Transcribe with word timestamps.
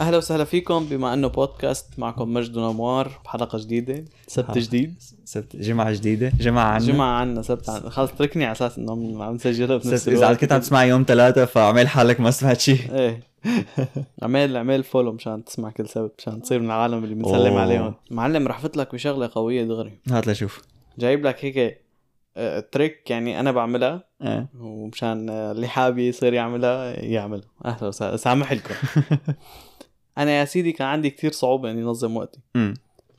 أهلا 0.00 0.16
وسهلا 0.16 0.44
فيكم 0.44 0.84
بما 0.84 1.14
أنه 1.14 1.28
بودكاست 1.28 1.98
معكم 1.98 2.32
مجد 2.32 2.56
ونموار 2.56 3.20
بحلقة 3.24 3.58
جديدة 3.58 4.04
سبت. 4.26 4.58
جديد. 4.58 4.94
سبت 5.24 5.56
جمعة 5.56 5.92
جديدة. 5.92 6.32
جمعة 6.40 6.64
عنا. 6.64 6.84
جمعة 6.86 7.12
عنا 7.20 7.42
سبت 7.42 7.70
عنا. 7.70 7.90
خلص 7.90 8.10
تركني 8.12 8.44
على 8.44 8.52
أساس 8.52 8.78
إنه 8.78 8.92
عم- 9.24 9.34
نسجلها 9.34 9.76
بنفس 9.76 10.08
الوقت. 10.08 10.40
كنت 10.40 10.52
عم 10.52 10.60
تسمع 10.60 10.84
يوم 10.84 11.04
ثلاثة 11.08 11.44
فعمل 11.44 11.88
حالك 11.88 12.20
ما 12.20 12.30
سمعت 12.30 12.60
شيء 12.60 12.78
إيه. 12.94 13.20
اعمل 14.22 14.56
اعمل 14.56 14.82
follow 14.84 15.12
مشان 15.12 15.44
تسمع 15.44 15.70
كل 15.70 15.88
سبت 15.88 16.14
مشان 16.18 16.42
تصير 16.42 16.58
من 16.60 16.66
العالم 16.66 17.04
اللي 17.04 17.14
بنسلم. 17.14 17.56
عليهم. 17.56 17.94
معلم 18.10 18.48
رح 18.48 18.58
فت 18.60 18.76
لك 18.76 18.94
بشغلة 18.94 19.30
قوية 19.34 19.64
دغري. 19.64 19.92
هات 20.10 20.28
لشوف. 20.28 20.62
جايب 20.98 21.26
لك 21.26 21.44
هيك 21.44 21.82
آه، 22.36 22.60
trick 22.60 23.10
يعني 23.10 23.40
أنا 23.40 23.52
بعملها. 23.52 24.04
إيه. 24.22 24.46
ومشان 24.60 25.30
آه، 25.30 25.52
اللي 25.52 25.68
حابب 25.68 25.98
يصير 25.98 26.32
يعملها 26.34 27.00
يعملها. 27.00 27.48
أهلا 27.64 27.88
وسهلا. 27.88 28.16
سامح 28.16 28.52
لكم 28.52 28.74
أنا 30.18 30.30
يا 30.30 30.44
سيدي 30.44 30.72
كان 30.72 30.86
عندي 30.86 31.10
كثير 31.10 31.32
صعوبة 31.32 31.70
إني 31.70 31.82
أنظم 31.82 32.16
وقتي. 32.16 32.40
أمم. 32.56 32.74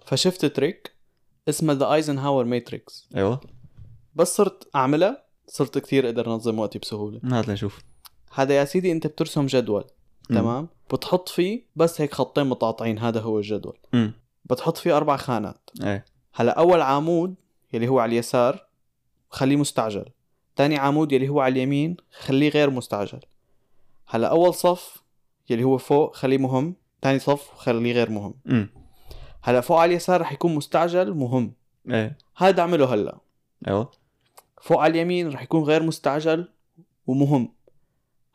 فشفت 0.05 0.45
trick 0.45 0.93
اسمه 1.49 1.73
the 1.73 1.93
Eisenhower 1.93 2.45
Matrix 2.45 3.09
أيوه. 3.15 3.41
بس 4.15 4.35
صرت 4.35 4.69
اعملها 4.75 5.23
صرت 5.47 5.77
كثير 5.77 6.05
أقدر 6.05 6.33
أنظم 6.33 6.59
وقتي 6.59 6.79
بسهولة. 6.79 7.19
هات 7.23 7.49
لشوف 7.49 7.81
هذا 8.33 8.53
يا 8.53 8.65
سيدي 8.65 8.91
أنت 8.91 9.07
بترسم 9.07 9.45
جدول 9.45 9.83
أمم. 10.31 10.39
تمام؟ 10.39 10.67
بتحط 10.93 11.29
فيه 11.29 11.65
بس 11.75 12.01
هيك 12.01 12.13
خطين 12.13 12.45
متقاطعين 12.45 12.99
هذا 12.99 13.21
هو 13.21 13.37
الجدول. 13.37 13.79
أمم. 13.93 14.13
بتحط 14.45 14.77
فيه 14.77 14.97
أربع 14.97 15.17
خانات. 15.17 15.69
إيه. 15.83 16.05
هلا 16.33 16.59
أول 16.59 16.81
عمود 16.81 17.35
يلي 17.73 17.87
هو 17.87 17.99
على 17.99 18.11
اليسار 18.11 18.67
خليه 19.29 19.55
مستعجل. 19.55 20.05
تاني 20.55 20.77
عمود 20.77 21.11
يلي 21.11 21.29
هو 21.29 21.39
على 21.39 21.51
اليمين 21.51 21.97
خليه 22.19 22.49
غير 22.49 22.69
مستعجل. 22.69 23.19
هلا 24.07 24.27
أول 24.27 24.53
صف 24.53 25.03
يلي 25.49 25.63
هو 25.63 25.77
فوق 25.77 26.15
خليه 26.15 26.37
مهم. 26.37 26.75
تاني 27.03 27.19
صف 27.19 27.51
خليه 27.55 27.93
غير 27.93 28.09
مهم. 28.09 28.33
أمم. 28.49 28.69
هلا 29.43 29.61
فوق 29.61 29.79
على 29.79 29.91
اليسار 29.91 30.21
رح 30.21 30.31
يكون 30.31 30.55
مستعجل 30.55 31.13
مهم. 31.13 31.53
إيه. 31.89 32.17
هذا 32.37 32.61
اعمله 32.61 32.93
هلا. 32.93 33.17
أيوه. 33.67 33.91
فوق 34.61 34.81
على 34.81 34.91
اليمين 34.91 35.29
رح 35.29 35.41
يكون 35.41 35.63
غير 35.63 35.83
مستعجل 35.83 36.49
ومهم. 37.07 37.53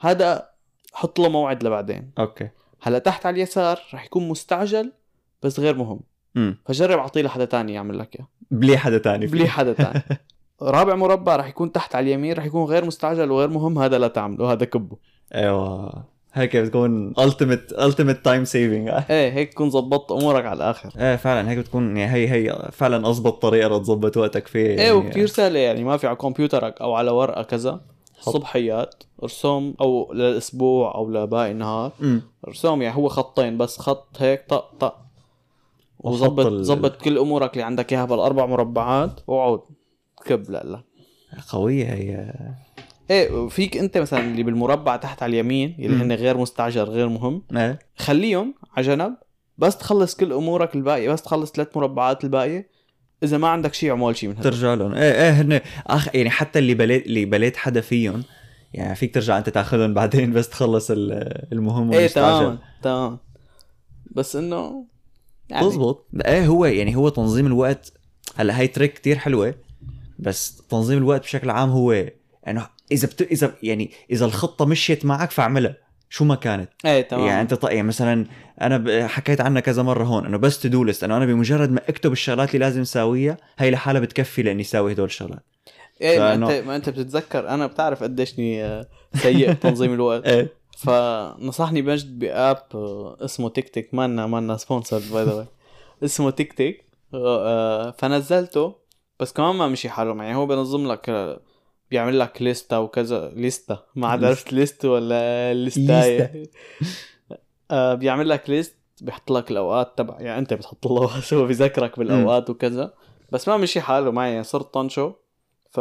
هذا 0.00 0.50
حط 0.92 1.19
له 1.19 1.28
موعد 1.28 1.64
لبعدين. 1.64 2.10
أوكي. 2.19 2.48
هلا 2.83 2.98
تحت 2.98 3.27
على 3.27 3.36
اليسار 3.36 3.80
رح 3.94 4.05
يكون 4.05 4.28
مستعجل 4.28 4.92
بس 5.42 5.60
غير 5.60 5.77
مهم. 5.77 6.00
أمم. 6.36 6.58
فجرب 6.66 6.98
أعطيه 6.98 7.22
لحدا 7.22 7.44
تاني 7.44 7.75
يعمل 7.75 7.98
لك 7.98 8.16
إياه. 8.16 8.28
بلي 8.50 8.78
حدا 8.78 8.98
تاني. 8.98 9.28
فيه. 9.28 9.38
بلي 9.38 9.48
حدا 9.48 9.72
تاني. 9.72 10.03
رابع 10.62 10.94
مربع 10.94 11.36
رح 11.36 11.48
يكون 11.48 11.72
تحت 11.72 11.94
على 11.94 12.06
اليمين 12.06 12.32
رح 12.32 12.44
يكون 12.44 12.64
غير 12.64 12.84
مستعجل 12.84 13.30
وغير 13.30 13.48
مهم. 13.48 13.78
هذا 13.78 13.98
لا 13.98 14.08
تعمله 14.08 14.53
هذا 14.53 14.64
كبه. 14.64 14.97
أيوه. 15.34 16.17
هيك 16.33 16.57
بتكون 16.57 17.15
ultimate 17.15 17.75
ultimate 17.77 18.19
time 18.25 18.48
saving. 18.53 18.89
آه 18.93 19.05
إيه 19.11 19.33
هيك 19.33 19.53
تكون 19.53 19.71
زبطت 19.71 20.12
أمورك 20.12 20.45
على 20.47 20.57
الآخر. 20.57 20.91
إيه 20.98 21.17
فعلا 21.17 21.51
هيك 21.51 21.59
بتكون 21.59 21.97
يعني 21.97 22.12
هي 22.12 22.29
هي 22.51 22.69
فعلا 22.73 23.09
أضبط 23.09 23.43
طريقة 23.43 23.77
لتظبط 23.77 24.17
وقتك 24.17 24.47
فيه. 24.47 24.61
إيه 24.67 24.77
يعني 24.79 24.93
وكثير 24.93 25.27
سهلة 25.27 25.59
يعني 25.59 25.84
ما 25.84 25.97
في 25.97 26.06
على 26.06 26.17
كمبيوترك 26.17 26.81
أو 26.81 26.95
على 26.95 27.11
ورقة 27.11 27.43
كذا. 27.43 27.81
صبحيات 28.21 28.95
ارسم 29.23 29.75
أو 29.81 30.12
للأسبوع 30.12 30.95
أو 30.95 31.11
لباقي 31.11 31.51
النهار. 31.51 31.93
ارسم 32.49 32.83
يعني 32.83 32.97
هو 32.97 33.09
خطين 33.09 33.59
بس 33.59 33.79
خط 33.79 34.17
هيك 34.19 34.45
طق 34.49 34.71
طق. 34.81 34.97
وظبط 36.01 36.47
ال- 36.47 36.65
ظبط 36.65 37.03
كل 37.03 37.19
أمورك 37.19 37.53
اللي 37.53 37.62
عندك 37.65 37.93
إياها 37.93 38.05
بالأربع 38.05 38.47
مربعات 38.47 39.21
واقعد 39.27 39.61
كب 40.27 40.51
لا 40.51 40.62
لا. 40.65 40.83
قوية 41.53 41.84
هي. 41.95 42.33
إيه 43.11 43.48
فيك 43.48 43.77
أنت 43.77 43.98
مثلا 43.98 44.20
اللي 44.20 44.42
بالمربع 44.42 44.97
تحت 44.97 45.23
على 45.23 45.31
اليمين 45.31 45.77
اللي. 45.78 46.03
هن 46.03 46.12
غير 46.12 46.37
مستعجل 46.37 46.83
غير 46.83 47.09
مهم 47.09 47.42
إيه. 47.56 47.78
خليهم 47.97 48.55
على 48.77 48.87
جنب 48.87 49.15
بس 49.59 49.77
تخلص 49.77 50.17
كل 50.17 50.33
أمورك 50.33 50.75
الباقية 50.75 51.11
بس 51.11 51.23
تخلص 51.23 51.53
ثلاث 51.53 51.77
مربعات 51.77 52.25
الباقية 52.25 52.70
إذا 53.23 53.39
ما 53.39 53.48
عندك 53.48 53.75
شيء 53.75 53.91
اعمل 53.91 54.17
شيء 54.17 54.28
من 54.28 54.37
هذا. 54.37 54.50
ترجع 54.50 54.75
لهم. 54.75 54.95
إيه 54.95 55.12
إيه 55.12 55.31
هن 55.31 55.61
آخ 55.87 56.15
يعني 56.15 56.31
حتى 56.31 56.59
اللي 56.59 56.75
بليت 56.75 57.06
اللي 57.06 57.25
بليت 57.25 57.56
حدا 57.56 57.81
فيهم 57.81 58.22
يعني 58.75 58.94
فيك 58.94 59.15
ترجع 59.15 59.38
أنت 59.38 59.49
تاخذهم 59.49 59.94
بعدين 59.94 60.32
بس 60.32 60.49
تخلص 60.49 60.91
ال- 60.91 61.49
المهم 61.53 61.93
إيه. 61.93 62.06
تمام 62.06 62.59
تمام. 62.82 63.19
بس 64.11 64.37
إنه 64.37 64.84
يعني 65.50 65.66
تزبط 65.69 66.06
إيه 66.27 66.47
هو 66.47 66.65
يعني 66.65 66.97
هو 66.97 67.09
تنظيم 67.09 67.47
الوقت 67.47 67.93
هلا 68.37 68.59
هاي 68.59 68.66
تريك 68.66 68.93
كتير 68.94 69.19
حلوة 69.19 69.55
بس 70.19 70.56
تنظيم 70.71 70.99
الوقت 70.99 71.21
بشكل 71.22 71.50
عام 71.50 71.71
هو 71.71 72.05
إنه 72.50 72.66
إذا 72.92 73.06
بت... 73.06 73.22
إذا 73.22 73.54
يعني 73.62 73.91
إذا 74.10 74.26
الخطة 74.26 74.64
مشيت 74.64 75.04
معك 75.04 75.31
فاعملها. 75.31 75.76
شو 76.10 76.25
ما 76.25 76.34
كانت. 76.34 76.70
إيه 76.84 77.03
تمام. 77.03 77.26
يعني 77.26 77.41
أنت 77.41 77.54
ط... 77.54 77.64
يعني 77.64 77.88
مثلا 77.88 78.26
أنا. 78.60 79.09
حكيت 79.09 79.41
عنها 79.41 79.60
كذا 79.60 79.82
مرة 79.82 80.04
هون 80.04 80.26
إنه 80.26 80.36
بس 80.36 80.60
to-do 80.60 80.84
list 80.84 81.04
إنه 81.04 81.16
أنا 81.16 81.26
بمجرد 81.26 81.70
ما 81.70 81.81
أكتب 81.88 82.12
الشغلات 82.12 82.48
اللي 82.54 82.66
لازم 82.66 82.81
أساويها 82.81 83.37
هي 83.58 83.70
لحالها 83.70 84.00
بتكفي 84.00 84.42
لإني 84.42 84.62
اساوي 84.62 84.92
هدول 84.92 85.06
الشغلات. 85.06 85.42
إيه 86.00 86.19
ما 86.19 86.34
انت 86.34 86.66
ما 86.66 86.76
أنت 86.76 86.88
بتتذكر 86.88 87.48
أنا 87.48 87.66
بتعرف 87.66 88.03
قديشني 88.03 88.64
آه، 88.64 88.87
سيء 89.14 89.53
بتنظيم 89.53 89.94
الوقت. 89.94 90.26
إيه. 90.28 90.58
فنصحني 90.78 91.82
مجد 91.82 92.19
ب 92.19 92.29
app 92.29 92.62
آه، 92.75 93.16
اسمه 93.20 93.48
TickTick 93.49 93.94
مانا 93.94 94.26
مانا 94.26 94.56
sponsored 94.56 95.03
by 95.12 95.25
the 95.25 95.47
اسمه 96.04 96.31
تيك 96.31 96.53
تيك 96.53 96.84
آه، 97.14 97.91
فنزلته 97.91 98.75
بس 99.20 99.32
كمان 99.32 99.56
ما 99.56 99.69
مشي 99.69 99.88
حاله 99.88 100.22
يعني 100.22 100.37
هو 100.37 100.47
بنظم 100.47 100.92
لك 100.92 101.38
بيعمل 101.91 102.19
لك 102.19 102.43
ليستا 102.43 102.76
وكذا. 102.78 103.32
ليستا 103.37 103.84
ما 103.94 104.09
عاد 104.09 104.25
عرفت 104.25 104.53
ليست 104.53 104.84
ولا 104.84 105.54
ليستاية 105.54 106.43
آه، 107.71 107.94
بيعمل 107.94 108.28
لك 108.28 108.50
ليست 108.50 108.75
بيحط 109.00 109.32
لك 109.32 109.50
الأوقات 109.50 109.99
تبع 109.99 110.21
يعني 110.21 110.38
أنت 110.38 110.54
بتحط 110.54 110.87
له 110.87 111.10
هو 111.32 111.47
بيذكرك 111.47 111.99
بالأوقات 111.99 112.50
وكذا. 112.50 112.94
بس 113.32 113.49
ما 113.49 113.56
مشي 113.56 113.81
حاله 113.81 114.10
معي. 114.10 114.44
صرت 114.44 114.75
طنشة. 114.75 115.15
ف 115.71 115.81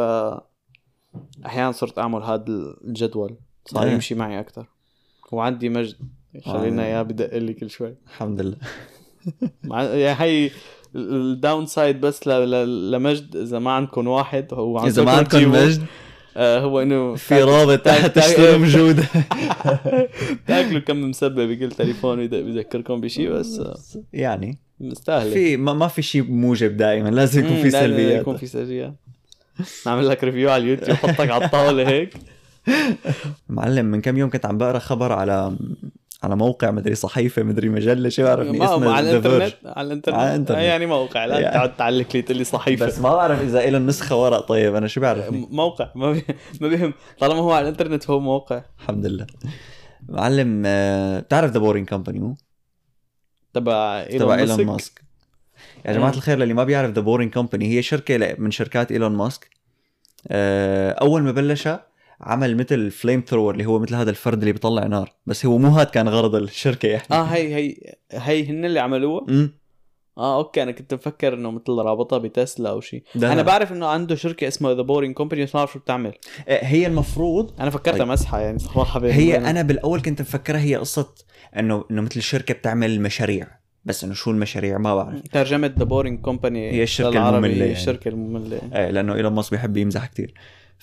أحيانا 1.45 1.71
صرت 1.71 1.99
أعمل 1.99 2.23
هذا 2.23 2.43
الجدول. 2.47 3.37
صار 3.65 3.83
إيه. 3.83 3.91
يمشي 3.91 4.15
معي 4.15 4.39
أكثر 4.39 4.65
وعندي 5.31 5.69
مجد 5.69 5.95
خلينا 6.45 6.83
آه. 6.83 6.85
إياه 6.85 7.01
بدق 7.01 7.37
لي 7.37 7.53
كل 7.53 7.69
شوي. 7.69 7.95
الحمد 8.07 8.41
لله. 8.41 8.57
يعني 9.95 10.21
هي 10.21 10.51
الداون 10.95 11.65
سايد 11.65 12.01
بس 12.01 12.27
ل... 12.27 12.31
ل... 12.31 12.91
لمجد 12.91 13.35
إذا 13.35 13.59
ما 13.59 13.71
عندكم 13.71 14.07
واحد 14.07 14.47
هو 14.53 14.85
إذا 14.85 15.03
ما 15.03 15.11
عندكم 15.11 15.51
مجد 15.51 15.85
آه 16.37 16.59
هو 16.59 16.81
إنه 16.81 17.15
في 17.15 17.43
رابط 17.43 17.79
تحت 17.79 18.19
تشتروا 18.19 18.57
موجوده 18.57 19.03
تاكلوا 20.47 20.79
كم 20.79 21.09
مسبه 21.09 21.45
بكل 21.45 21.71
تليفون 21.71 22.27
بيذكركم 22.27 23.01
بشيء 23.01 23.29
بس 23.29 23.59
آه، 23.59 23.77
يعني. 24.13 24.59
مستاهلة. 24.79 25.33
في 25.33 25.57
ما, 25.57 25.73
ما 25.73 25.87
في 25.87 26.01
شيء 26.01 26.23
موجب 26.23 26.77
دائما 26.77 27.09
لازم 27.09 27.45
يكون 27.45 27.61
في 27.61 27.69
سلبيات. 27.69 28.21
يكون 28.21 28.37
في 28.37 28.45
سلبيات. 28.45 28.93
نعمل 29.85 30.07
لك 30.07 30.23
ريفيو 30.23 30.49
على 30.49 30.63
اليوتيوب 30.63 30.97
حطك 30.97 31.29
على 31.29 31.45
الطاولة 31.45 31.89
هيك. 31.89 32.13
معلم 33.49 33.85
من 33.85 34.01
كم 34.01 34.17
يوم 34.17 34.29
كنت 34.29 34.45
عم 34.45 34.57
بقرأ 34.57 34.79
خبر 34.79 35.11
على 35.11 35.57
على 36.27 36.35
موقع 36.35 36.71
مدري 36.71 36.95
صحيفة 36.95 37.43
مدري 37.43 37.69
مجلة 37.69 38.09
شو 38.09 38.23
بعرفني 38.23 38.59
ما 38.59 38.75
اسمها 38.75 38.93
على 38.93 39.11
الإنترنت. 39.11 39.55
على 39.65 39.87
الإنترنت 39.87 40.17
على 40.17 40.29
الإنترنت. 40.29 40.59
آه، 40.59 40.61
يعني 40.61 40.85
موقع 40.85 41.25
لا 41.25 41.39
يعني. 41.39 41.55
تقعد 41.55 41.75
تعلق 41.75 42.15
لي 42.15 42.21
تقول 42.21 42.37
لي 42.37 42.43
صحيفة 42.43 42.85
بس 42.85 42.99
ما 42.99 43.15
بعرف 43.15 43.41
إذا 43.41 43.69
له 43.69 43.79
نسخة 43.79 44.15
ورق 44.15 44.39
طيب 44.39 44.75
أنا 44.75 44.87
شو 44.87 45.01
بعرفني 45.01 45.47
موقع 45.51 45.89
ما 45.95 46.11
بي... 46.11 46.23
ما 46.61 46.67
بيهم 46.67 46.93
طالما 47.19 47.39
هو 47.39 47.51
على 47.51 47.63
الإنترنت 47.63 48.03
فهو 48.03 48.19
موقع 48.19 48.61
الحمد 48.79 49.05
لله 49.05 49.27
معلم 50.09 50.63
آه، 50.65 51.19
بتعرف 51.19 51.51
The 51.51 51.59
Boring 51.59 51.89
Company 51.89 52.19
مو؟ 52.19 52.37
تبع 53.53 54.03
تبع 54.03 54.35
إيلون 54.35 54.65
ماسك. 54.65 55.01
يا 55.85 55.93
جماعة 55.93 56.11
مم. 56.11 56.17
الخير 56.17 56.37
للي 56.37 56.53
ما 56.53 56.63
بيعرف 56.63 56.91
The 56.91 57.01
Boring 57.01 57.33
Company 57.33 57.77
هي 57.77 57.81
شركة 57.81 58.35
من 58.37 58.51
شركات 58.51 58.91
إيلون 58.91 59.11
ماسك 59.11 59.49
آه، 60.27 60.91
أول 60.91 61.23
ما 61.23 61.31
بلشها 61.31 61.87
عمل 62.21 62.57
مثل 62.57 62.91
flamethrower 62.91 63.53
اللي 63.53 63.65
هو 63.65 63.79
مثل 63.79 63.95
هذا 63.95 64.09
الفرد 64.09 64.39
اللي 64.39 64.51
بيطلع 64.51 64.87
نار. 64.87 65.13
بس 65.25 65.45
هو 65.45 65.57
مو 65.57 65.67
هاد 65.67 65.87
كان 65.87 66.09
غرض 66.09 66.35
الشركة 66.35 66.87
يعني. 66.87 67.03
آه 67.11 67.23
هي 67.23 67.55
هي 67.55 67.75
هي 68.11 68.49
هن 68.49 68.65
اللي 68.65 68.79
عملوها 68.79 69.25
امم 69.29 69.51
آه 70.17 70.37
أوكي 70.37 70.63
أنا 70.63 70.71
كنت 70.71 70.93
مفكر 70.93 71.33
إنه 71.33 71.51
مثل 71.51 71.69
رابطها 71.69 72.17
بتسلا 72.17 72.69
أو 72.69 72.81
شيء 72.81 73.03
أنا. 73.15 73.41
بعرف 73.41 73.71
إنه 73.71 73.85
عنده 73.85 74.15
شركة 74.15 74.47
اسمها 74.47 74.73
The 74.73 74.81
Boring 74.81 75.15
Company 75.15 75.43
بس 75.43 75.55
ما 75.55 75.59
بعرف 75.59 75.73
شو 75.73 75.79
بتعمل. 75.79 76.13
آه، 76.47 76.65
هي 76.65 76.87
المفروض 76.87 77.51
أنا 77.59 77.69
فكرتها 77.69 77.97
طيب. 77.97 78.07
مسحه 78.07 78.39
يعني 78.39 78.59
صراحة 78.59 78.99
هي 78.99 79.07
وبينك. 79.07 79.45
أنا 79.45 79.61
بالأول 79.61 80.01
كنت 80.01 80.21
مفكرها 80.21 80.59
هي 80.59 80.75
قصة 80.75 81.07
انه 81.59 81.85
إنه 81.91 82.01
مثل 82.01 82.21
شركة 82.21 82.53
بتعمل 82.53 83.01
مشاريع. 83.01 83.47
بس 83.85 84.03
إنه 84.03 84.13
شو 84.13 84.31
المشاريع؟ 84.31 84.77
ما 84.77 84.95
بعرف. 84.95 85.21
ترجمة 85.21 85.73
The 85.79 85.83
Boring 85.83 86.21
Company 86.21 86.71
هي 86.71 86.83
الشركة 86.83 87.29
المملة 87.29 87.55
يعني. 87.55 87.71
الشركة 87.71 88.09
المملة. 88.09 88.61
إيه 88.75 88.89
لأنه 88.89 89.15
إيلون 89.15 89.33
ماسك 89.33 89.51
بيحب 89.51 89.77
يمزح 89.77 90.05
كثير 90.05 90.33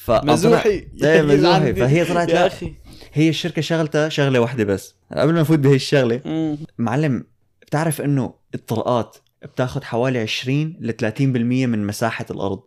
مزوحي 0.08 0.87
إيه 1.02 1.23
مزوحي. 1.23 1.75
فهي 1.75 2.05
طلعت 2.05 2.29
يا 2.29 2.35
لا 2.35 2.46
أخي. 2.46 2.75
هي 3.12 3.29
الشركة 3.29 3.62
شغلتها 3.62 4.08
شغلة 4.08 4.38
واحدة 4.38 4.64
بس. 4.64 4.94
قبل 5.12 5.32
ما 5.32 5.41
نفوت 5.41 5.58
بهي 5.58 5.75
الشغلة 5.75 6.20
مم. 6.25 6.58
معلم 6.79 7.25
بتعرف 7.62 8.00
إنه 8.00 8.35
الطرقات 8.55 9.17
بتاخذ 9.43 9.82
حوالي 9.82 10.19
20 10.19 10.76
ل 10.81 10.93
30% 10.93 11.67
من 11.67 11.87
مساحة 11.87 12.26
الأرض. 12.31 12.62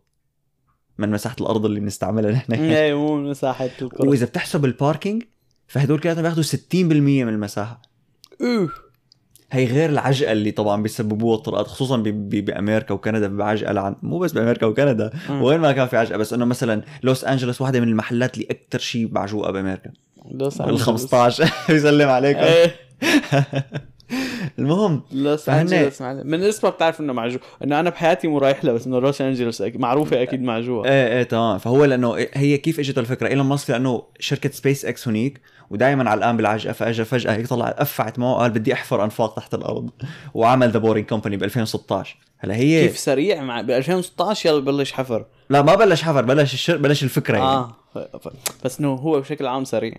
من 0.98 1.12
مساحة 1.12 1.36
الأرض 1.42 1.66
اللي 1.66 1.80
بنستعملها 1.80 2.46
نحن. 2.50 2.64
إيه 2.64 2.94
مو 2.94 3.30
مساحة 3.30 3.70
الكرة. 3.82 4.10
وإذا 4.10 4.26
بتحسب 4.26 4.66
الباركينج 4.66 5.24
فهدول 5.68 6.00
كلهم 6.00 6.22
بياخذوا 6.22 6.44
60% 6.44 7.24
من 7.26 7.30
المساحة. 7.30 7.82
أوه. 8.42 8.87
هي 9.52 9.66
غير 9.66 9.90
العجقة 9.90 10.32
اللي 10.32 10.52
طبعا 10.52 10.82
بيسببوها 10.84 11.36
الطرقات 11.38 11.68
خصوصا 11.68 11.98
بأمريكا 12.06 12.94
وكندا 12.94 13.28
بعجقة 13.28 13.72
لعن 13.74 13.96
مو 14.02 14.20
بس 14.20 14.32
بأمريكا 14.32 14.66
وكندا. 14.66 15.12
وين 15.30 15.60
ما 15.60 15.72
كان 15.72 15.88
في 15.88 15.98
عجقة 15.98 16.18
بس 16.18 16.34
إنه 16.34 16.46
مثلا 16.46 16.82
لوس 17.04 17.26
أنجلوس 17.26 17.62
واحدة 17.62 17.80
من 17.80 17.88
المحلات 17.88 18.34
اللي 18.34 18.48
أكثر 18.52 18.80
شيء 18.80 19.10
معجوقه 19.12 19.52
بأمريكا 19.52 19.92
لوس 20.32 20.62
أنجلوس. 20.62 20.82
15 20.82 21.54
بيسلم 21.70 22.10
عليكم 22.10 22.40
إيه 22.40 22.76
المهم 24.60 25.02
لوس 25.12 25.50
أنجلوس. 25.50 26.02
من 26.02 26.44
اسمها 26.44 26.72
بتعرف 26.72 27.00
إنه 27.00 27.14
معجوق 27.14 27.42
إنه 27.64 27.80
أنا 27.80 27.90
بحياتي 27.90 28.28
مو 28.28 28.38
رايح 28.38 28.66
لها 28.66 28.74
بس 28.74 28.88
إنه 28.88 29.00
لوس 29.00 29.22
أنجلوس. 29.22 29.62
معروفة 29.62 30.22
أكيد 30.22 30.42
معجوقه 30.42 30.90
إيه 30.90 31.18
إيه 31.18 31.24
تمام. 31.24 31.58
فهو 31.58 31.86
لأنه 31.86 32.28
هي 32.34 32.58
كيف 32.58 32.80
إجت 32.80 32.98
الفكرة؟ 32.98 33.28
إيلون 33.28 33.46
ماسك 33.46 33.70
لأنه 33.70 34.04
شركة 34.20 34.50
سبيس 34.50 34.86
إكس 34.86 35.08
هنيك 35.08 35.42
ودائما 35.70 36.10
علقان 36.10 36.38
بالعجقه 36.38 36.74
فإجى 36.74 37.06
فجأة 37.06 37.36
هيك 37.36 37.48
طلع 37.48 37.70
فقعت 37.70 38.20
معه 38.20 38.36
قال 38.36 38.52
بدي 38.52 38.74
أحفر 38.74 39.04
أنفاق 39.04 39.36
تحت 39.36 39.54
الأرض 39.54 39.90
وعمل 40.34 40.70
The 40.70 40.80
Boring 40.80 41.08
Company 41.08 41.38
ب 41.38 41.44
2016 41.44 42.18
هلا 42.40 42.56
هي 42.56 42.88
كيف 42.88 42.98
سريع 42.98 43.44
مع 43.44 43.62
ب 43.62 43.72
2016 43.72 44.50
يلا 44.50 44.60
ببلش 44.60 44.92
حفر. 44.92 45.26
لا 45.50 45.62
ما 45.62 45.76
بلش 45.76 46.04
حفر 46.04 46.22
بلش 46.26 46.54
الشر... 46.54 46.78
بلش 46.78 47.04
الفكرة 47.04 47.38
يعني. 47.38 47.50
آه 47.50 47.76
ف... 47.94 47.98
ف... 47.98 48.30
بس 48.66 48.80
إنه 48.80 48.94
هو 48.94 49.20
بشكل 49.20 49.48
عام 49.48 49.64
سريع. 49.64 49.98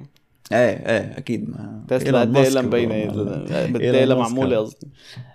إيه 0.53 0.59
إيه 0.59 1.19
أكيد 1.19 1.51
ما 1.51 1.85
تسلا 1.89 2.21
قد 2.21 2.37
إيه 2.37 2.61
مبينه 2.63 3.15
ماسك 4.05 4.17
معموله. 4.19 4.59
قصدي 4.59 4.87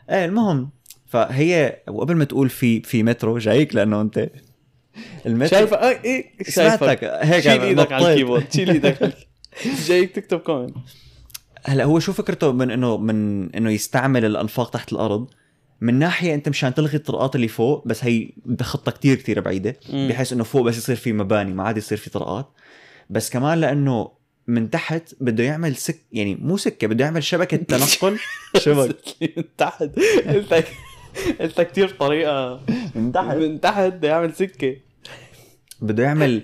إيه 0.09 0.25
المهم 0.25 0.69
فهي 1.05 1.77
وقبل 1.87 2.15
ما 2.15 2.25
تقول 2.25 2.49
في 2.49 2.81
في 2.81 3.03
مترو 3.03 3.37
جايك 3.37 3.75
لأنه 3.75 4.01
أنت 4.01 4.29
المترو 5.25 5.59
شايفه 5.59 5.77
آه 5.77 6.03
إيه 6.03 6.25
شايفك 6.49 6.77
سمعتك 6.79 7.03
هيك 7.03 7.43
شيل 7.43 7.61
إيدك 7.61 7.91
على. 7.91 8.11
ال 8.13 8.18
keyboard 8.18 8.53
شيل 8.53 8.69
إيدك. 8.69 9.13
جايك 9.87 10.11
تكتب 10.11 10.39
comment 10.39 10.75
هلا 11.65 11.83
هو 11.83 11.99
شو 11.99 12.13
فكرته 12.13 12.51
من 12.51 12.71
انه 12.71 12.97
من 12.97 13.49
إنه 13.55 13.71
يستعمل 13.71 14.25
الأنفاق 14.25 14.69
تحت 14.69 14.93
الأرض 14.93 15.27
من 15.81 15.99
ناحية 15.99 16.33
أنت 16.33 16.49
مشان 16.49 16.73
تلغي 16.73 16.97
الطرقات 16.97 17.35
اللي 17.35 17.47
فوق 17.47 17.87
بس 17.87 18.03
هي 18.03 18.29
بخطة 18.45 18.91
كتير 18.91 19.15
كتير 19.17 19.39
بعيدة. 19.39 19.75
بحيث 19.93 20.33
إنه 20.33 20.43
فوق 20.43 20.61
بس 20.61 20.77
يصير 20.77 20.95
في 20.95 21.13
مباني 21.13 21.53
ما 21.53 21.63
عاد 21.63 21.77
يصير 21.77 21.97
في 21.97 22.09
طرقات 22.09 22.49
بس 23.09 23.29
كمان 23.29 23.57
لأنه 23.57 24.11
من 24.47 24.69
تحت 24.69 25.13
بده 25.21 25.43
يعمل 25.43 25.75
سك 25.75 25.99
يعني 26.11 26.35
مو 26.35 26.57
سكة 26.57 26.87
بده 26.87 27.05
يعمل 27.05 27.23
شبكة 27.23 27.57
تنقل. 27.67 28.17
شبك. 28.57 28.95
من 29.37 29.43
تحت. 29.57 29.89
قلت 30.27 30.65
قلت 31.41 31.61
كثير 31.61 31.89
طريقة. 31.89 32.61
من 32.95 33.11
تحت. 33.11 33.35
من 33.35 33.61
تحت 33.61 33.83
بده 33.93 34.07
يعمل 34.07 34.33
سكة. 34.33 34.75
بده 35.81 36.03
يعمل 36.03 36.41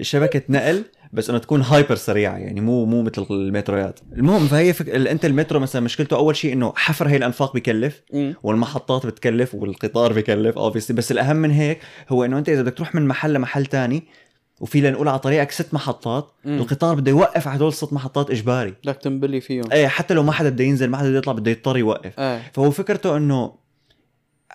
شبكة 0.00 0.42
نقل 0.48 0.84
بس 1.12 1.30
إنه 1.30 1.38
تكون 1.38 1.62
هايبر 1.62 1.94
سريعة 1.96 2.36
يعني 2.36 2.60
مو 2.60 2.84
مو 2.84 3.02
مثل 3.02 3.26
المترويات. 3.30 4.00
المهم 4.16 4.46
فهي 4.46 4.72
فك... 4.72 4.88
أنت 4.88 5.24
المترو 5.24 5.60
مثلا 5.60 5.82
مشكلته 5.82 6.16
أول 6.16 6.36
شيء 6.36 6.52
إنه 6.52 6.72
حفر 6.76 7.08
هي 7.08 7.16
الأنفاق 7.16 7.54
بكلف. 7.54 8.02
والمحطات 8.42 9.06
بتكلف 9.06 9.54
والقطار 9.54 10.12
بكلف 10.12 10.58
اوبسلي 10.58 10.96
بس 10.96 11.12
الأهم 11.12 11.36
من 11.36 11.50
هيك 11.50 11.78
هو 12.08 12.24
إنه 12.24 12.38
أنت 12.38 12.48
إذا 12.48 12.62
بدك 12.62 12.74
تروح 12.74 12.94
من 12.94 13.06
محل 13.08 13.32
لمحل 13.32 13.66
تاني 13.66 14.02
وفي 14.62 14.80
لنقول 14.80 15.08
على 15.08 15.18
طريقك 15.18 15.50
ست 15.50 15.74
محطات 15.74 16.32
مم. 16.44 16.58
القطار 16.58 16.94
بده 16.94 17.10
يوقف 17.10 17.48
على 17.48 17.56
هدول 17.56 17.68
الست 17.68 17.92
محطات 17.92 18.30
إجباري 18.30 18.74
بدك 18.84 18.96
تنبلي 18.96 19.40
فيهم 19.40 19.72
إيه 19.72 19.86
حتى 19.86 20.14
لو 20.14 20.22
ما 20.22 20.32
حدا 20.32 20.48
بده 20.48 20.64
ينزل 20.64 20.88
ما 20.90 20.96
حدا 20.96 21.08
بده 21.08 21.18
يطلع 21.18 21.32
بده 21.32 21.50
يضطر 21.50 21.76
يوقف 21.76 22.20
إيه 22.20 22.50
فهو 22.52 22.70
فكرته 22.70 23.16
إنه 23.16 23.54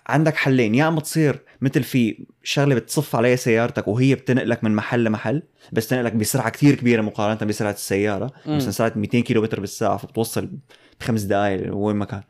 عندك 0.06 0.36
حلين 0.36 0.74
يا 0.74 0.88
إما 0.88 1.00
تصير 1.00 1.38
مثل 1.60 1.82
في 1.82 2.26
شغلة 2.42 2.74
بتصف 2.74 3.16
عليها 3.16 3.36
سيارتك 3.36 3.88
وهي 3.88 4.14
بتنقلك 4.14 4.64
من 4.64 4.74
محل 4.76 5.04
لمحل 5.04 5.42
بس 5.72 5.88
تنقلك 5.88 6.12
بسرعة 6.12 6.50
كتير 6.50 6.74
كبيرة 6.74 7.02
مقارنة 7.02 7.38
بسرعة 7.48 7.70
السيارة 7.70 8.30
مم. 8.46 8.56
مثلا 8.56 8.70
سرعة 8.70 8.92
200 8.96 9.20
كيلو 9.20 9.42
متر 9.42 9.60
بالساعة 9.60 9.96
فبتوصل 9.96 10.50
بخمس 11.00 11.22
دقائق 11.22 11.76
وين 11.76 11.96
ما 11.96 12.04
كان 12.04 12.22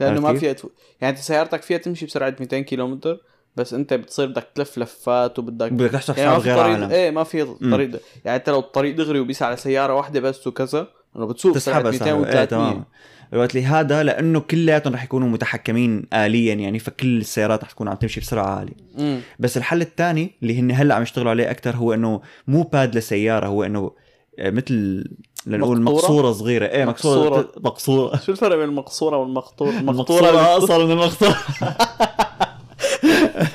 لأنه 0.00 0.20
ما 0.20 0.34
فيها. 0.34 0.54
يعني 1.00 1.16
انت 1.16 1.18
سيارتك 1.24 1.62
فيها 1.62 1.78
تمشي 1.78 2.06
بسرعة 2.06 2.36
200 2.40 2.60
كيلومتر 2.60 3.20
بس 3.58 3.74
انت 3.74 3.94
بتصير 3.94 4.26
بدك 4.26 4.48
تلف 4.54 4.78
لفات 4.78 5.38
وبدك 5.38 5.72
بدك 5.72 5.90
تحسب 5.90 6.18
يعني 6.18 6.36
غير 6.36 6.56
طريق 6.56 6.72
عالم. 6.74 6.90
إيه 6.90 7.10
ما 7.10 7.24
في 7.24 7.44
طريق 7.44 7.90
ده. 7.90 8.00
يعني 8.24 8.38
انت 8.38 8.48
لو 8.48 8.58
الطريق 8.58 8.96
دغري 8.96 9.20
وبيس 9.20 9.42
على 9.42 9.56
سيارة 9.56 9.94
واحدة 9.94 10.20
بس 10.20 10.46
وكذا 10.46 10.86
إنه 11.16 11.26
بتسوق 11.26 11.54
تسحبها 11.54 11.90
200 11.90 12.04
سحبها. 12.04 12.24
و300 12.24 12.36
إيه 12.36 12.44
تمام. 12.44 12.84
الوقت 13.32 13.56
هذا 13.56 14.02
لأنه 14.02 14.40
كلياتهم 14.40 14.94
رح 14.94 15.04
يكونوا 15.04 15.28
متحكمين 15.28 16.06
اليا 16.14 16.54
يعني 16.54 16.78
فكل 16.78 17.18
السيارات 17.18 17.64
رح 17.64 17.70
تكون 17.70 17.88
عم 17.88 17.94
تمشي 17.94 18.20
بسرعة 18.20 18.46
عالية. 18.46 19.20
بس 19.38 19.56
الحل 19.56 19.80
الثاني 19.80 20.30
اللي 20.42 20.60
هن 20.60 20.70
هلأ 20.70 20.94
عم 20.94 21.02
يشتغلوا 21.02 21.30
عليه 21.30 21.50
أكثر 21.50 21.76
هو 21.76 21.94
إنه 21.94 22.20
مو 22.46 22.62
باد 22.62 22.96
لسيارة 22.96 23.46
هو 23.46 23.64
إنه 23.64 23.90
آه، 24.38 24.50
مثل 24.50 25.04
لنقول 25.46 25.80
مقطورة؟ 25.80 26.02
مقصورة 26.02 26.32
صغيرة. 26.32 26.66
إيه 26.66 26.84
مقصورة 26.84 27.28
مقصورة. 27.28 27.52
مقصورة. 27.60 28.16
شو 28.16 28.32
الفرق 28.32 28.56
بين 28.56 28.68
المقصورة 28.68 29.16
والمقطور 29.16 29.68
المقصورة 29.68 30.28
المقطوره 30.28 30.56
اقصر 30.56 30.86
من 30.86 30.92
المقصورة. 30.92 31.36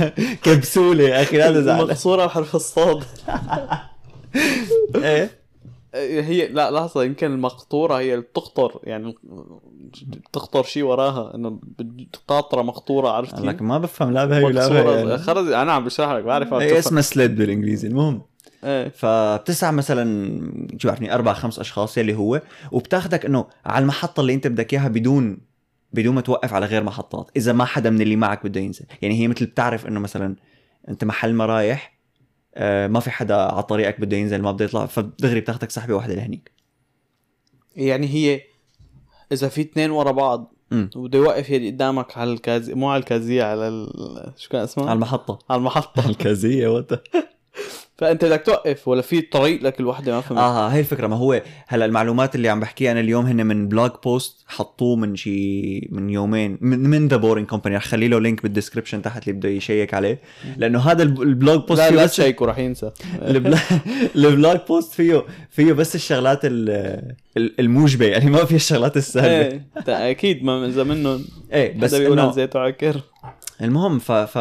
كبسولة 0.44 1.04
يا 1.04 1.22
أخي 1.22 1.38
لا 1.38 1.52
تزعل. 1.52 1.82
المقصورة 1.82 2.26
بحرف 2.26 2.56
الصاد. 2.56 3.04
إيه؟ 4.96 5.44
هي 5.96 6.48
لا 6.48 6.72
لحظة 6.72 7.04
يمكن 7.04 7.32
المقطورة 7.32 7.96
هي 7.96 8.14
اللي 8.14 8.26
بتقطر 8.26 8.80
يعني 8.84 9.16
بتقطر 10.04 10.64
شيء 10.64 10.84
وراها 10.84 11.36
إنه 11.36 11.60
قاطره 12.28 12.62
مقطورة 12.62 13.10
عرفت 13.10 13.40
لك؟ 13.40 13.62
ما 13.62 13.78
بفهم 13.78 14.12
لا 14.12 14.26
بهي 14.26 14.44
ولا 14.44 14.62
مقصورة 14.62 15.04
بهي 15.04 15.18
خرز 15.18 15.48
أنا 15.48 15.72
عم 15.72 15.86
بشرح 15.86 16.12
لك 16.12 16.24
بعرف 16.24 16.54
هي 16.54 16.80
اسمها 16.80 17.02
سليد 17.02 17.36
بالإنجليزي. 17.36 17.88
المهم 17.88 18.22
إيه. 18.64 18.90
فبتسعى 18.90 19.72
مثلا 19.72 20.40
شو 20.78 20.88
بعرفني 20.88 21.14
أربع 21.14 21.34
خمس 21.34 21.60
أشخاص 21.60 21.98
يلي 21.98 22.14
هو 22.14 22.42
وبتاخدك 22.72 23.26
إنه 23.26 23.46
على 23.66 23.84
المحطة 23.84 24.22
اللي 24.22 24.34
أنت 24.34 24.48
بدك 24.48 24.74
إياها 24.74 24.88
بدون 24.88 25.38
بدون 25.94 26.16
ما 26.16 26.22
توقف 26.22 26.54
على 26.54 26.66
غير 26.66 26.84
محطات. 26.84 27.31
إذا 27.36 27.54
ما 27.54 27.66
حدا 27.66 27.90
من 27.90 28.01
اللي 28.01 28.16
معك 28.16 28.45
بده 28.45 28.60
ينزل. 28.60 28.86
يعني 29.01 29.19
هي 29.19 29.28
مثل 29.28 29.45
بتعرف 29.45 29.88
إنه 29.88 30.00
مثلا 30.00 30.36
أنت 30.90 31.04
محل 31.04 31.36
مرايح 31.36 31.94
آه، 32.56 32.88
ما 32.88 33.00
في 33.00 33.12
حدا 33.12 33.36
على 33.36 33.63
طريقك 33.63 34.01
بده 34.01 34.18
ينزل 34.18 34.42
ما 34.42 34.51
بده 34.51 34.66
يطلع 34.66 34.86
فدغري 34.86 35.40
بتاخدك 35.40 35.69
سحبه 35.69 35.94
واحدة 35.94 36.16
لهنيك. 36.16 36.51
يعني 37.75 38.07
هي 38.07 38.42
إذا 39.31 39.48
في 39.48 39.62
اثنين 39.62 39.92
ورا 39.92 40.12
بعض 40.12 40.54
وبده 40.95 41.19
يوقف 41.19 41.50
يلي 41.50 41.72
قدامك 41.72 42.18
على 42.18 42.34
الكازي 42.34 42.74
مو 42.74 42.90
على 42.90 43.00
الكازية 43.00 43.44
على 43.44 43.68
ال... 43.68 44.34
شو 44.38 44.50
كان 44.50 44.62
اسمها؟ 44.62 44.86
على 44.86 44.95
المحطة. 44.95 45.40
على 45.50 45.60
المحطة. 45.60 46.06
الكازية 46.10 46.68
وقتها 46.68 47.04
فأنت 48.04 48.26
بدك 48.26 48.42
توقف 48.46 48.88
ولا 48.88 49.02
في 49.02 49.22
طريق 49.22 49.64
لكل 49.64 49.86
وحده 49.86 50.12
ما 50.16 50.22
فهمت؟ 50.22 50.40
آه 50.40 50.68
هي 50.68 50.80
الفكرة. 50.80 51.08
ما 51.08 51.16
هو 51.16 51.42
هلأ 51.68 51.86
المعلومات 51.86 52.36
اللي 52.36 52.50
عم 52.50 52.60
بحكيها 52.60 52.92
أنا 52.92 53.00
اليوم 53.00 53.26
هن 53.26 53.46
من 53.46 53.68
blog 53.68 53.92
post 54.04 54.44
حطوه 54.48 54.96
من 54.96 55.16
شي 55.16 55.80
من 55.92 56.10
يومين 56.10 56.58
من 56.62 56.80
من 56.90 57.08
The 57.07 57.18
Boring 57.18 57.48
Company 57.48 57.75
رح 57.76 57.84
خلي 57.86 58.07
له 58.07 58.19
link 58.19 58.44
بال 58.44 58.52
description 58.52 59.02
تحت 59.02 59.28
اللي 59.28 59.40
بده 59.40 59.50
يشيك 59.50 59.94
عليه. 59.94 60.19
لأنه 60.57 60.80
هذا 60.80 61.04
الب- 61.04 61.22
ال 61.21 61.31
blog 61.31 61.68
post 61.68 61.81
لا 61.81 61.92
لا 61.92 62.04
بس 62.04 62.12
تشيكوا 62.12 62.48
رح 62.48 62.57
ينسى. 62.60 62.92
ال 64.16 64.24
blog 64.24 64.57
post 64.68 64.94
فيه 64.94 65.26
فيه 65.50 65.74
بس 65.74 65.95
الشغلات 65.95 66.40
ال- 66.45 67.16
ال- 67.38 67.60
الموجبة. 67.60 68.06
يعني 68.06 68.30
ما 68.30 68.45
فيه 68.45 68.56
الشغلات 68.56 68.98
السالبة. 68.97 69.28
إيه 69.30 69.66
أكيد 69.88 70.44
ما 70.44 70.66
إذا 70.66 70.83
منهم 70.83 71.26
إيه 71.54 71.80
بس 71.80 71.94
إنه 71.94 72.31
زيت 72.31 72.56
وعكر 72.56 73.02
المهم 73.62 74.00
ف 74.00 74.12
ف 74.12 74.38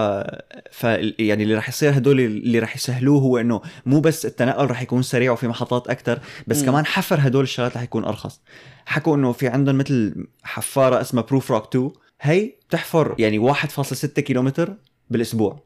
ف 0.71 0.85
يعني 1.19 1.42
اللي 1.42 1.54
رح 1.54 1.69
يصير 1.69 1.97
هدول 1.97 2.21
اللي 2.21 2.59
رح 2.59 2.76
يسهلوه 2.76 3.21
هو 3.23 3.38
إنه 3.38 3.61
مو 3.87 4.00
بس 4.00 4.26
التنقل 4.26 4.66
رح 4.66 4.83
يكون 4.83 5.02
سريع 5.02 5.33
وفي 5.33 5.49
محطات 5.49 5.88
أكثر 5.88 6.21
بس. 6.47 6.62
م. 6.62 6.66
كمان 6.66 6.87
حفر 6.87 7.16
هدول 7.21 7.42
الشغلات 7.42 7.76
رح 7.76 7.83
يكون 7.83 8.04
أرخص 8.04 8.40
حكوا 8.87 9.16
إنه 9.16 9.33
في 9.33 9.49
عندهم 9.49 9.78
مثل 9.78 10.26
حفارة 10.42 11.00
اسمها 11.00 11.23
بروف 11.25 11.50
روك 11.50 11.66
2 11.69 11.90
هي 12.21 12.52
بتحفر 12.69 13.14
يعني 13.19 13.52
1.6 13.54 14.07
كيلومتر 14.07 14.75
بالأسبوع 15.11 15.62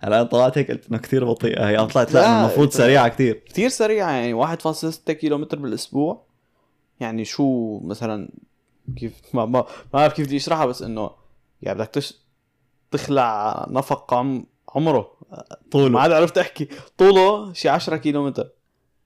هلا 0.00 0.22
طلعت 0.22 0.58
هيك 0.58 0.70
قلت 0.70 0.88
إنه 0.90 0.98
كثير 0.98 1.24
بطيئة 1.24 1.68
هي 1.68 1.78
أنا 1.78 1.86
طلعت 1.86 2.12
لا 2.14 2.20
لا، 2.20 2.40
المفروض 2.40 2.70
سريعة 2.70 3.08
كثير 3.08 3.42
كثير 3.48 3.68
سريعة 3.68 4.10
يعني 4.10 4.46
1.6 4.56 5.12
كيلومتر 5.12 5.58
بالأسبوع 5.58 6.26
يعني 7.00 7.24
شو 7.24 7.78
مثلا 7.80 8.28
كيف 8.96 9.12
ما 9.34 9.46
ما 9.46 9.64
بعرف 9.92 10.12
كيف 10.12 10.26
بدي 10.26 10.36
أشرحها 10.36 10.66
بس 10.66 10.82
إنه 10.82 11.10
يعني 11.62 11.78
بدك 11.78 11.88
تش... 11.88 12.23
تخلع 12.96 13.66
نفق 13.70 14.14
عم... 14.14 14.46
عمره. 14.74 15.10
ما 15.30 15.44
طوله 15.70 16.00
عاد 16.00 16.12
عرفت 16.12 16.38
أحكي. 16.38 16.68
طوله 16.98 17.52
شي 17.52 17.68
10 17.68 17.96
كيلومتر. 17.96 18.50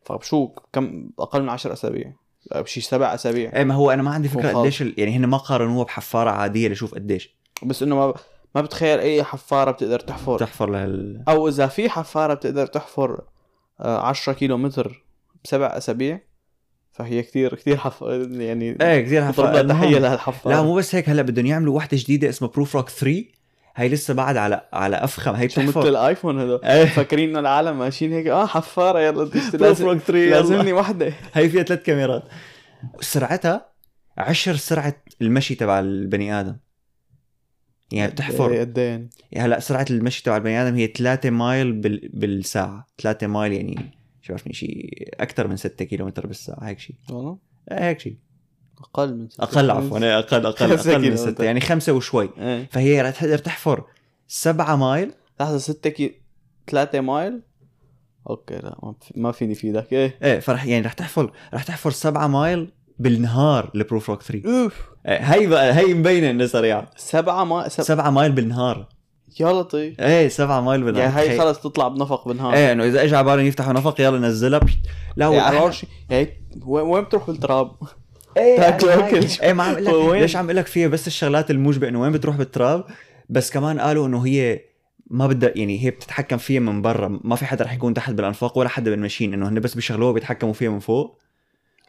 فبشو 0.05 0.49
كم 0.73 1.11
أقل 1.19 1.43
من 1.43 1.49
10 1.49 1.73
أسابيع. 1.73 2.13
بشي 2.55 2.81
سبع 2.81 3.15
أسابيع. 3.15 3.53
إيه 3.57 3.65
ما 3.65 3.75
هو 3.75 3.91
أنا 3.91 4.03
ما 4.03 4.11
عندي 4.11 4.29
فكرة 4.29 4.49
وخلص. 4.49 4.57
قديش 4.59 4.81
يعني 4.81 5.17
هن 5.17 5.27
ما 5.27 5.37
قارنوها 5.37 5.85
بحفارة 5.85 6.31
عادية 6.31 6.69
لشوف 6.69 6.95
قديش. 6.95 7.37
بس 7.63 7.83
إنه 7.83 7.97
ما 7.97 8.15
ما 8.55 8.61
بتخيل 8.61 8.99
أي 8.99 9.25
حفارة 9.25 9.71
بتقدر 9.71 10.01
تحفر. 10.01 10.39
تحفر 10.39 10.71
لهال 10.71 11.23
أو 11.29 11.49
إذا 11.49 11.67
في 11.67 11.89
حفارة 11.91 12.35
بتقدر 12.35 12.67
تحفر 12.67 13.21
آه، 13.81 13.99
10 14.01 14.33
كيلومتر 14.33 15.05
بسبع 15.45 15.67
أسابيع 15.67 16.21
فهي 16.93 17.23
كثير 17.23 17.55
كثير 17.55 17.77
حفر 17.77 18.03
يعني 18.31 18.77
إيه 18.83 19.01
كثير 19.01 19.25
حفارة. 19.27 19.63
تحية 19.63 19.99
لهالحفارة 19.99 20.55
لا 20.55 20.63
مو 20.63 20.75
بس 20.75 20.95
هيك. 20.95 21.09
هلأ 21.09 21.23
بدهم 21.23 21.47
يعملوا 21.47 21.77
وحده 21.77 21.97
جديدة 21.97 22.29
اسمها 22.29 22.51
Prufrock 22.51 22.89
3 22.89 23.25
هي 23.77 23.89
لسه 23.89 24.15
بعد 24.15 24.37
على 24.37 24.69
على 24.73 24.97
أفخم 24.97 25.35
هي 25.35 25.49
شو 25.49 25.63
مثل 25.63 25.89
ال 25.89 25.96
iPhone 25.96 26.41
هذا؟ 26.41 26.61
إيه. 26.75 26.85
فاكرين 26.85 27.29
إنه 27.29 27.41
العالم 27.41 27.79
ماشيين 27.79 28.13
هيك؟ 28.13 28.27
آه 28.27 28.47
حفارة 28.47 29.01
يلا 29.01 29.31
لازم 29.55 29.99
3 29.99 30.13
لازمني 30.13 30.73
وحده 30.73 31.13
هي 31.35 31.49
فيها 31.49 31.63
ثلاث 31.63 31.83
كاميرات. 31.83 32.23
سرعتها 33.01 33.69
عشر 34.19 34.57
سرعة 34.57 34.97
المشي 35.23 35.55
تبع 35.55 35.81
البني 35.81 36.41
آدم. 36.41 36.57
يعني 37.93 38.13
بتحفر 38.13 38.61
قد 38.61 38.79
إيه 38.79 38.89
يعني؟ 38.89 39.11
يعني 39.33 39.47
هلا 39.47 39.61
سرعة 39.61 39.87
المشي 39.91 40.23
تبع 40.23 40.37
البني 40.37 40.63
آدم 40.63 40.77
هي 40.77 40.87
3 40.87 41.31
mile 41.31 41.73
بال... 41.73 42.11
بالساعة. 42.13 42.87
3 43.03 43.27
mile 43.27 43.53
يعني 43.53 43.99
شو 44.23 44.33
بعرفني 44.33 44.53
شيء 44.53 45.09
أكثر 45.21 45.49
من 45.49 45.57
6 45.57 45.85
كيلومتر 45.85 46.27
بالساعة 46.27 46.65
هيك 46.65 46.79
شيء 46.79 46.97
والله؟ 47.11 47.39
إيه 47.71 47.89
هيك 47.89 48.01
شيء 48.01 48.17
أقل 48.81 49.15
من 49.17 49.29
ستة. 49.29 49.43
أقل 49.45 49.71
عفوا. 49.71 49.99
إيه، 49.99 50.19
أقل 50.19 50.47
أقل 50.47 50.73
أقل 50.73 51.11
من. 51.11 51.17
6 51.17 51.45
يعني 51.45 51.61
خمسة 51.61 51.93
وشوي. 51.93 52.31
إيه. 52.39 52.69
فهي 52.73 53.03
رح 53.03 53.11
تقدر 53.21 53.39
تحفر. 53.39 53.85
7 54.29 54.77
mile. 54.77 55.13
لحظة 55.41 55.59
6 55.59 55.91
كي 55.91 56.15
3 56.71 57.01
mile؟ 57.01 57.41
أوكي 58.31 58.55
لا 58.55 58.77
ما 58.83 58.95
في- 59.01 59.13
ما 59.21 59.33
فيني 59.33 59.55
فيدك 59.55 59.93
إيه. 59.93 60.19
إيه 60.23 60.41
فرح 60.41 60.65
يعني 60.67 60.87
رح 60.87 60.93
تحفر 60.93 61.33
رح 61.55 61.63
تحفر 61.63 61.91
7 61.91 62.27
mile 62.27 62.69
بالنهار 62.99 63.71
ال 63.75 64.11
Prufrock 64.11 64.23
3 64.23 64.63
أوف. 64.65 64.75
إيه 65.07 65.17
هي 65.35 65.47
بقى 65.47 65.75
هي 65.75 65.95
مبينة 65.95 66.31
انها 66.31 66.47
سريعه 66.47 66.91
سبعة 66.97 67.45
ما 67.45 67.69
سب... 67.69 67.83
7 67.83 68.11
مايل 68.11 68.33
بالنهار. 68.33 68.87
يا 69.41 69.53
لطيف 69.53 70.01
إيه 70.01 70.29
7 70.29 70.61
mile 70.61 70.83
بالنهار. 70.83 71.05
يعني 71.19 71.31
هي. 71.31 71.39
خلص 71.39 71.59
تطلع 71.61 71.89
بنفق 71.89 72.29
بالنهار. 72.29 72.55
إيه 72.55 72.73
إنه 72.73 72.85
إذا 72.85 73.03
اجى 73.05 73.17
على 73.17 73.25
بالهم 73.27 73.47
يفتحوا 73.47 73.73
نفق 73.73 74.01
يلا 74.01 74.19
نزلها. 74.19 74.59
بشت. 74.59 74.79
لا 75.17 75.27
هو 75.27 75.33
يعني 75.33 75.57
يعني 76.11 76.41
وين 76.67 76.85
وين 76.87 77.05
بتروح 77.05 77.27
بالتراب؟ 77.27 77.71
إيه. 78.37 78.77
إيه 79.43 79.53
ما 79.53 79.63
عم 79.63 79.73
أقول 79.87 80.11
لك؟ 80.13 80.21
ليش 80.21 80.37
عم 80.37 80.45
أقول 80.45 80.57
لك 80.57 80.67
فيها؟ 80.67 80.89
بس 80.89 81.07
الشغلات 81.07 81.51
الموجبه 81.51 81.89
انه 81.89 82.01
وين 82.01 82.13
بتروح 82.13 82.37
بالتراب؟ 82.37 82.85
بس 83.29 83.51
كمان 83.51 83.81
قالوا 83.81 84.07
إنه 84.07 84.27
هي 84.27 84.61
ما 85.11 85.27
بدها 85.27 85.53
يعني 85.57 85.85
هي 85.85 85.91
بتتحكم 85.91 86.37
فيها 86.37 86.61
من 86.61 86.83
برا. 86.83 87.21
ما 87.25 87.37
في 87.37 87.47
حدا 87.47 87.65
رح 87.65 87.73
يكون 87.75 87.95
تحت 87.95 88.13
بالأنفاق 88.13 88.59
ولا 88.59 88.69
حدا 88.69 88.91
بالماشين. 88.91 89.35
إنه 89.35 89.49
هن 89.49 89.61
بس 89.61 89.75
بيشغلوها 89.75 90.13
بيتحكموا 90.13 90.53
فيها 90.53 90.71
من 90.71 90.79
فوق 90.79 91.19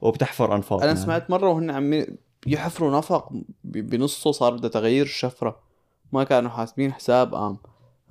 وبتحفر 0.01 0.55
أنفاق 0.55 0.77
أنا 0.77 0.87
يعني. 0.87 0.99
سمعت 0.99 1.29
مرة 1.29 1.49
وهن 1.49 1.69
عم 1.71 2.05
يحفروا 2.47 2.97
نفق 2.97 3.29
بنصه 3.63 4.31
صار 4.31 4.53
بده 4.53 4.67
تغيير 4.67 5.05
الشفرة. 5.05 5.59
ما 6.11 6.23
كانوا 6.23 6.49
حاسبين 6.49 6.93
حساب 6.93 7.35
قام. 7.35 7.57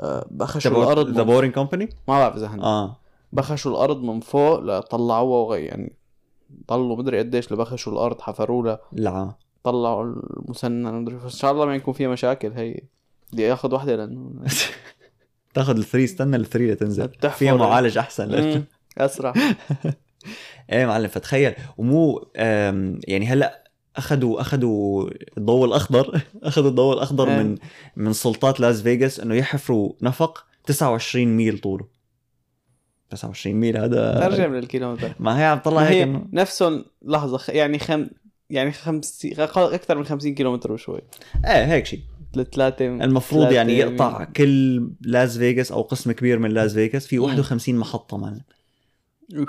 آه، 0.01 0.27
بخشوا 0.31 0.71
الأرض 0.83 1.09
ذا. 1.17 1.23
بورينج 1.23 1.55
كومباني 1.55 1.85
ما 2.09 2.19
بعرف 2.19 2.37
إذا 2.37 2.47
هن. 2.47 2.61
آه. 2.61 3.01
بخشوا 3.33 3.71
الأرض 3.71 4.03
من 4.03 4.21
فوق 4.21 4.61
لطلعوها 4.61 5.39
وغ- 5.49 5.57
يعني 5.57 5.97
ضلوا 6.69 6.97
مدري 6.97 7.19
قديش 7.19 7.52
لبخشوا 7.52 7.93
الأرض 7.93 8.21
حفروا 8.21 8.62
لها 8.62 8.81
لا. 8.93 9.35
طلعوا 9.64 10.05
المسنن 10.05 10.95
مدري 10.95 11.14
إن 11.25 11.28
شاء 11.28 11.52
الله 11.52 11.67
ما 11.67 11.75
يكون 11.75 11.95
فيها 11.95 12.09
مشاكل 12.09 12.52
هي. 12.52 12.81
بدي 13.33 13.43
ياخذ 13.43 13.75
وحدة 13.75 13.97
لأنه 13.97 14.31
تاخذ 15.55 15.76
الثري 15.76 16.05
استنى 16.05 16.37
الثري 16.37 16.71
لتنزل. 16.73 17.09
فيها 17.31 17.55
معالج 17.55 17.99
أحسن. 17.99 18.64
أسرع. 18.99 19.35
إيه 20.73 20.87
معلم 20.87 21.09
فتخيل. 21.09 21.55
ومو 21.78 22.31
يعني 23.09 23.26
هلأ 23.26 23.64
اخذوا 23.97 24.40
أخذوا 24.40 25.11
الضوء 25.38 25.64
الأخضر. 25.64 26.21
أخذوا 26.43 26.71
الضوء 26.71 26.95
الأخضر 26.95 27.28
إيه. 27.28 27.43
من 27.43 27.59
من 27.97 28.12
سلطات 28.12 28.61
لاس 28.61 28.83
فيغاس 28.83 29.21
إنه 29.21 29.35
يحفروا 29.35 29.93
نفق 30.02 30.47
29 30.67 31.37
ميل 31.37 31.59
طوله. 31.59 31.98
29 33.11 33.57
ميل 33.57 33.77
هذا 33.77 34.27
ارجع 34.27 34.47
من 34.47 34.59
الكيلومتر. 34.59 35.12
ما 35.21 35.38
هي 35.41 35.45
عم 35.45 35.59
تطلع 35.59 35.81
هيك 35.83 35.93
هي 36.09 36.15
إنه- 36.15 36.21
نفسهم 36.33 36.85
لحظة 37.03 37.38
خ- 37.38 37.50
يعني 37.50 37.79
خم 37.79 38.07
يعني 38.50 38.73
خمسين 38.73 39.41
أكثر 39.41 39.99
من 39.99 40.05
50 40.05 40.35
كيلومتر 40.35 40.73
وشوي. 40.73 41.00
إيه 41.47 41.65
هيك 41.73 41.87
شيء 41.87 42.00
ثلاثة 42.55 42.87
المفروض 42.87 43.41
ثلاثة 43.43 43.57
يعني 43.57 43.79
يقطع 43.79 44.25
كل 44.25 44.88
لاس 45.00 45.38
فيغاس 45.38 45.73
أو 45.73 45.83
قسم 45.83 46.12
كبير 46.12 46.38
من 46.38 46.50
لاس 46.50 46.73
فيغاس 46.75 47.07
في 47.07 47.19
مم. 47.19 47.25
51 47.25 47.77
محطة 47.77 48.17
معلم. 48.17 48.41
أوف. 49.37 49.49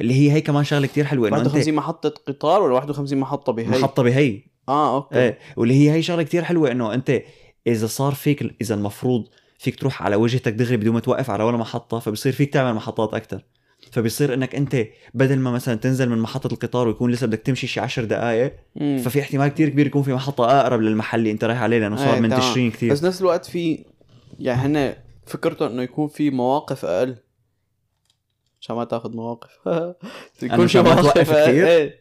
اللي 0.00 0.14
هي 0.14 0.32
هي 0.32 0.40
كمان 0.40 0.64
شغلة 0.64 0.86
كتير 0.86 1.04
حلوة 1.04 1.28
إنه 1.28 1.36
أنت 1.36 1.46
51 1.46 1.74
محطة 1.74 2.08
قطار 2.28 2.62
ولا 2.62 2.74
51 2.74 3.18
محطة 3.18 3.52
بهي؟ 3.52 3.68
محطة 3.68 4.02
بهي. 4.02 4.40
آه 4.68 4.94
أوكي. 4.96 5.18
إيه 5.18 5.38
واللي 5.56 5.74
هي 5.74 5.92
هي 5.92 6.02
شغلة 6.02 6.22
كتير 6.22 6.44
حلوة 6.44 6.70
إنه 6.70 6.94
أنت 6.94 7.22
إذا 7.66 7.86
صار 7.86 8.14
فيك 8.14 8.54
إذا 8.60 8.74
المفروض 8.74 9.24
فيك 9.58 9.80
تروح 9.80 10.02
على 10.02 10.16
وجهتك 10.16 10.52
دغري 10.52 10.76
بدون 10.76 10.94
ما 10.94 11.00
توقف 11.00 11.30
على 11.30 11.44
ولا 11.44 11.56
محطة 11.56 11.98
فبصير 11.98 12.32
فيك 12.32 12.52
تعمل 12.52 12.74
محطات 12.74 13.14
أكثر 13.14 13.44
فبصير 13.92 14.34
إنك 14.34 14.54
أنت 14.54 14.86
بدل 15.14 15.38
ما 15.38 15.50
مثلا 15.50 15.74
تنزل 15.74 16.08
من 16.08 16.18
محطة 16.18 16.52
القطار 16.52 16.88
ويكون 16.88 17.10
لسه 17.10 17.26
بدك 17.26 17.38
تمشي 17.38 17.66
شي 17.66 17.80
10 17.80 18.04
دقائق 18.04 18.54
مم. 18.76 18.98
ففي 18.98 19.20
احتمال 19.20 19.48
كتير 19.48 19.68
كبير 19.68 19.86
يكون 19.86 20.02
في 20.02 20.12
محطة 20.12 20.60
أقرب 20.60 20.80
للمحل 20.80 21.18
اللي 21.18 21.30
أنت 21.30 21.44
رايح 21.44 21.62
عليه 21.62 21.78
لأنه 21.78 21.96
صار 21.96 22.14
إيه، 22.14 22.20
منتشرين 22.20 22.70
كثير 22.70 22.92
بس 22.92 23.04
نفس 23.04 23.20
الوقت 23.20 23.44
في 23.46 23.84
يعني 24.38 24.78
هن 24.78 24.96
فكرته 25.26 25.66
إنه 25.66 25.82
يكون 25.82 26.08
في 26.08 26.30
مواقف 26.30 26.84
أقل 26.84 27.16
عشان 28.60 28.76
ما 28.76 28.84
تاخذ 28.84 29.16
مواقف 29.16 29.50
يكون 30.42 30.68
أقل. 30.76 31.22
كتير؟ 31.22 31.66
إيه 31.66 31.98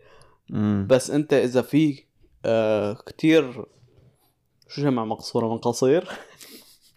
مم. 0.50 0.88
بس 0.90 1.12
أنت 1.12 1.34
إذا 1.34 1.62
في 1.62 2.04
آه 2.46 2.94
كتير 2.94 3.66
شو 4.70 4.82
جمع 4.82 5.06
مقصورة 5.06 5.54
من 5.54 5.58
قصير 5.58 6.10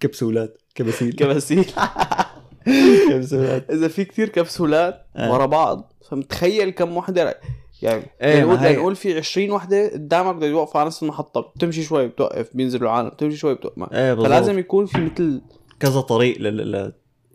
كبسولات 0.00 0.59
كبسيل 0.75 1.12
كبسيل 1.12 1.65
كبسولات 3.11 3.71
إذا 3.71 3.88
في 3.88 4.05
كتير 4.05 4.29
كبسولات 4.29 5.07
آه. 5.17 5.33
ورا 5.33 5.47
بعض 5.47 5.93
فمتخيل 6.11 6.71
كم 6.71 6.97
وحدة 6.97 7.41
يعني 7.83 8.05
ما 8.23 8.41
نقول 8.41 8.57
هي- 8.57 8.76
نقول 8.76 8.97
في 8.97 9.17
20 9.19 9.50
وحدة 9.50 9.88
قدامك 9.93 10.35
بده 10.35 10.47
يوقفوا 10.47 10.81
على 10.81 10.87
نص 10.88 11.03
المحطة 11.03 11.41
بتمشي 11.41 11.83
شوي 11.83 12.07
بتوقف 12.07 12.49
بينزلوا 12.55 12.91
عالم 12.91 13.09
بتمشي 13.09 13.37
شوي 13.37 13.55
بتوقف. 13.55 13.93
إيه 13.93 14.12
بالضبط 14.15 14.26
فلازم 14.33 14.59
يكون 14.59 14.87
في 14.87 14.99
مثل 14.99 15.43
كذا 15.81 16.00
طريق 16.00 16.38
لل 16.41 16.93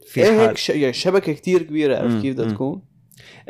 في 0.08 0.22
إيه 0.24 0.38
حال 0.38 0.40
هيك 0.48 0.58
ش... 0.58 0.70
يعني 0.70 0.94
شبكة 0.94 1.34
كتير 1.34 1.62
كبيرة 1.64 1.98
عرفت 1.98 2.22
كيف 2.22 2.34
بدها. 2.36 2.52
تكون؟ 2.52 2.82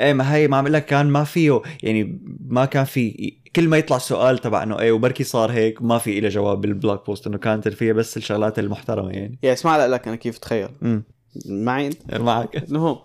إيه 0.01 0.13
ما 0.13 0.35
هي 0.35 0.47
ما 0.47 0.57
عم 0.57 0.67
لك 0.67 0.85
كان 0.85 1.05
ما 1.05 1.23
فيه 1.23 1.61
يعني 1.83 2.21
ما 2.47 2.65
كان 2.65 2.83
في 2.83 3.33
كل 3.55 3.67
ما 3.67 3.77
يطلع 3.77 3.97
سؤال 3.97 4.37
تبع 4.37 4.63
إنه 4.63 4.79
إيه 4.79 4.91
وبركي 4.91 5.23
صار 5.23 5.51
هيك 5.51 5.81
ما 5.81 5.97
في 5.97 6.19
له 6.19 6.29
جواب 6.29 6.61
بال 6.61 6.74
blog 6.74 6.99
post 7.07 7.27
إنه 7.27 7.37
كانت 7.37 7.67
فيها 7.67 7.93
بس 7.93 8.17
الشغلات 8.17 8.59
المحترمة 8.59 9.09
يعني. 9.09 9.39
يعني 9.43 9.53
اسمع 9.53 9.85
لك 9.85 10.07
أنا 10.07 10.15
كيف 10.15 10.37
تخيل. 10.37 10.69
امم 10.83 11.03
معي؟ 11.45 11.87
انت 11.87 12.13
معك. 12.13 12.55
انه 12.69 12.99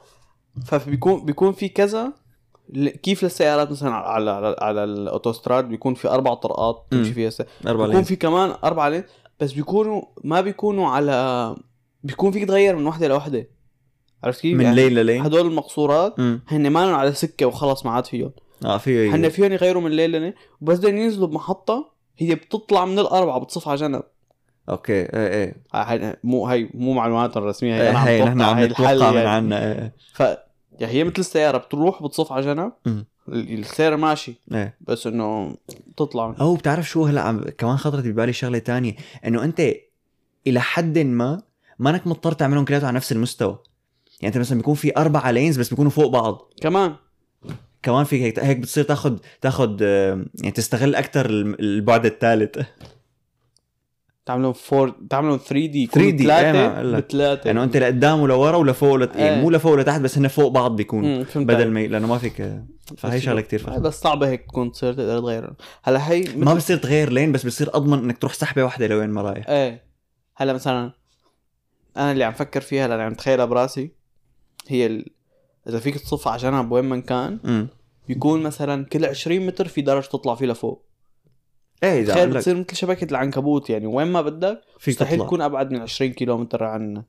فبيكون 0.66 1.24
بيكون 1.24 1.52
في 1.52 1.68
كذا 1.68 2.12
كيف 3.02 3.22
للسيارات 3.22 3.70
مثلا 3.70 3.94
على 3.94 4.30
على, 4.30 4.56
على 4.60 4.84
الأوتوستراد 4.84 5.68
بيكون 5.68 5.94
في 5.94 6.08
أربع 6.08 6.34
طرقات 6.34 6.86
تمشي. 6.90 7.12
فيها 7.12 7.28
الس... 7.28 7.42
أربع 7.66 7.86
بيكون 7.86 8.02
في 8.02 8.16
كمان 8.16 8.54
أربع 8.64 8.88
lane 8.88 9.04
بس 9.40 9.52
بيكونوا 9.52 10.02
ما 10.24 10.40
بيكونوا 10.40 10.88
على 10.88 11.56
بيكون 12.04 12.32
فيك 12.32 12.44
تغير 12.44 12.76
من 12.76 12.86
وحده 12.86 13.08
لوحده 13.08 13.48
عرفت 14.26 14.40
كيف؟ 14.40 14.58
من 14.58 14.64
يعني 14.64 14.76
lane 14.76 14.92
لل 14.92 15.01
lane؟ 15.01 15.22
هدول 15.22 15.46
المقصورات 15.46 16.20
هن 16.48 16.70
ما 16.70 16.96
على 16.96 17.12
سكة 17.12 17.46
وخلص 17.46 17.86
ما 17.86 17.92
عاد 17.92 18.06
فيهم. 18.06 18.30
آه 18.64 18.78
في 18.78 19.10
هن 19.10 19.28
فيهم 19.28 19.52
يغيروا 19.52 19.82
من 19.82 19.90
lane 19.90 20.10
lane 20.10 20.34
وبس 20.60 20.78
بدهم 20.78 20.96
ينزلوا 20.96 21.26
بمحطة 21.26 21.92
هي 22.18 22.34
بتطلع 22.34 22.84
من 22.84 22.98
الأربعة 22.98 23.38
بتصف 23.38 23.68
على 23.68 23.76
جنب. 23.76 24.02
okay 24.68 24.92
إيه 24.92 25.08
إيه. 25.14 25.56
هاي 25.74 26.16
مو 26.24 26.46
هي 26.46 26.68
مو 26.74 26.92
معلومات 26.92 27.36
رسميه 27.36 27.74
هي 27.74 27.90
أنا 27.90 28.08
هي 28.08 28.24
نحن 28.24 28.40
عم 28.42 28.60
نتوقع 28.64 29.10
من 29.10 29.16
يعني. 29.16 29.28
عنا 29.28 29.72
إيه. 29.72 29.92
ف 30.14 30.20
يعني 30.80 30.92
هي 30.92 31.04
مثل 31.04 31.14
السيارة 31.18 31.58
بتروح 31.58 32.02
بتصف 32.02 32.32
على 32.32 32.46
جنب. 32.46 32.72
مم. 32.86 33.06
ال- 33.28 33.58
السيارة 33.58 33.96
ماشي 33.96 34.34
إيه. 34.52 34.76
بس 34.80 35.06
إنه 35.06 35.56
تطلع. 35.96 36.34
أو 36.40 36.54
بتعرف 36.54 36.88
شو 36.88 37.04
هلا 37.04 37.20
عم 37.20 37.44
كمان 37.58 37.76
خطرت 37.76 38.04
ببالي 38.04 38.32
شغلة 38.32 38.58
تانية 38.58 38.96
إنه 39.26 39.44
أنت 39.44 39.72
إلى 40.46 40.60
حد 40.60 40.98
ما 40.98 41.42
مانك 41.78 42.06
مضطر 42.06 42.32
تعملهم 42.32 42.64
كلياتهم 42.64 42.86
على 42.88 42.96
نفس 42.96 43.12
المستوى. 43.12 43.58
يعني 44.20 44.34
انت 44.34 44.38
مثلا 44.38 44.58
بيكون 44.58 44.74
في 44.74 44.96
اربعه 44.96 45.30
lanes 45.30 45.58
بس 45.58 45.68
بيكونوا 45.68 45.90
فوق 45.90 46.06
بعض. 46.06 46.52
كمان. 46.60 46.94
كمان 47.82 48.04
في 48.04 48.22
هيك 48.22 48.38
هيك 48.38 48.56
بتصير 48.56 48.84
تاخذ 48.84 49.16
تاخذ 49.40 49.82
يعني 49.82 50.50
تستغل 50.54 50.94
أكثر 50.94 51.30
البعد 51.30 52.06
الثالث 52.06 52.58
تعملهم 54.26 54.52
four 54.52 54.94
تعملهم 55.10 55.86
3D 55.86 55.91
3D 55.91 55.96
إيه، 55.98 56.12
ما 56.12 56.18
ثلاثة. 56.18 56.96
بثلاثة. 57.00 57.50
انه 57.50 57.64
أنت 57.64 57.76
لقدام 57.76 58.20
ولورا 58.20 58.56
ولفوق 58.56 58.92
ولت... 58.92 59.16
يعني 59.16 59.36
إيه. 59.36 59.42
مو 59.42 59.50
لفوق 59.50 59.72
ولتحت 59.72 60.00
بس 60.00 60.18
هن 60.18 60.28
فوق 60.28 60.48
بعض 60.48 60.82
فهمت 60.82 61.36
بدل. 61.36 61.70
ما 61.70 61.86
لأنه 61.86 62.06
ما 62.06 62.18
فيك 62.18 62.36
فهي 62.96 63.16
بس 63.16 63.22
شغلة 63.22 63.40
كثير 63.40 63.58
فخمة. 63.58 63.78
بس 63.78 64.00
صعبة 64.00 64.28
هيك 64.28 64.42
تكون 64.42 64.72
تصير 64.72 64.92
تقدر 64.92 65.20
تغير 65.20 65.52
هلا 65.82 66.10
هي 66.10 66.24
ما 66.36 66.54
بصير 66.54 66.76
تغير 66.76 67.12
لين 67.12 67.32
بس 67.32 67.46
بصير 67.46 67.76
أضمن 67.76 67.98
إنك 67.98 68.18
تروح 68.18 68.32
سحبة 68.34 68.64
واحدة 68.64 68.86
لوين 68.86 69.10
ما 69.10 69.22
رايح. 69.22 69.48
إيه. 69.48 69.82
هلا 70.36 70.52
مثلا 70.52 70.92
أنا 71.96 72.12
اللي 72.12 72.24
عم 72.24 72.32
فكر 72.32 72.60
فيها 72.60 72.86
اللي 72.86 73.02
عم 73.02 73.14
تخيلها 73.14 73.44
براسي. 73.44 73.90
هي 74.68 74.86
ال... 74.86 75.06
إذا 75.68 75.78
فيك 75.78 76.00
تصف 76.00 76.28
على 76.28 76.42
جنب 76.42 76.72
وين 76.72 76.84
ما 76.84 77.00
كان 77.00 77.38
امم 77.44 77.68
بيكون 78.08 78.42
مثلا 78.42 78.84
كل 78.84 79.04
20 79.04 79.46
متر 79.46 79.68
في 79.68 79.80
درج 79.80 80.02
تطلع 80.02 80.34
فيه 80.34 80.46
لفوق 80.46 80.86
إيه 81.82 82.00
إذا 82.00 82.12
تخيل 82.12 82.30
لك 82.30 82.36
بتصير 82.36 82.56
مثل 82.56 82.76
شبكة 82.76 83.10
العنكبوت 83.10 83.70
يعني 83.70 83.86
وين 83.86 84.06
ما 84.06 84.22
بدك 84.22 84.62
فيك 84.78 84.94
مستحيل 84.94 85.18
تكون 85.18 85.42
أبعد 85.42 85.70
من 85.70 85.80
20 85.80 86.12
كيلو 86.12 86.38
متر 86.38 86.64
عن 86.64 87.02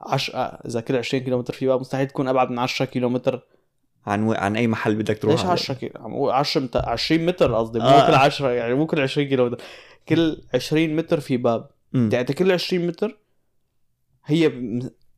عش... 0.00 0.30
آه، 0.30 0.62
إذا 0.66 0.80
كل 0.80 0.96
20 0.96 1.24
كيلو 1.24 1.38
متر 1.38 1.54
في 1.54 1.66
باب 1.66 1.80
مستحيل 1.80 2.06
تكون 2.06 2.28
أبعد 2.28 2.50
من 2.50 2.58
10 2.58 2.86
كيلو 2.86 3.08
متر 3.08 3.46
عن 4.06 4.22
و... 4.22 4.32
عن 4.32 4.56
أي 4.56 4.66
محل 4.66 4.94
بدك 4.94 5.18
تروح 5.18 5.32
ليش 5.32 5.40
عليه. 5.40 5.52
10 5.52 5.74
كيلو 5.74 5.92
عم 5.96 6.14
أقول 6.14 6.30
10 6.30 6.60
مت... 6.60 6.76
20 6.76 7.26
متر 7.26 7.54
قصدي 7.54 7.78
مو 7.78 7.84
آه. 7.84 8.06
كل 8.06 8.14
10 8.14 8.50
يعني 8.50 8.74
مو 8.74 8.86
كل 8.86 9.00
20 9.00 9.28
كيلو 9.28 9.46
متر 9.46 9.64
كل 10.08 10.42
20 10.54 10.96
متر 10.96 11.20
في 11.20 11.36
باب. 11.36 11.70
يعني 11.92 12.24
كل 12.24 12.52
20 12.52 12.86
متر 12.86 13.18
هي 14.24 14.52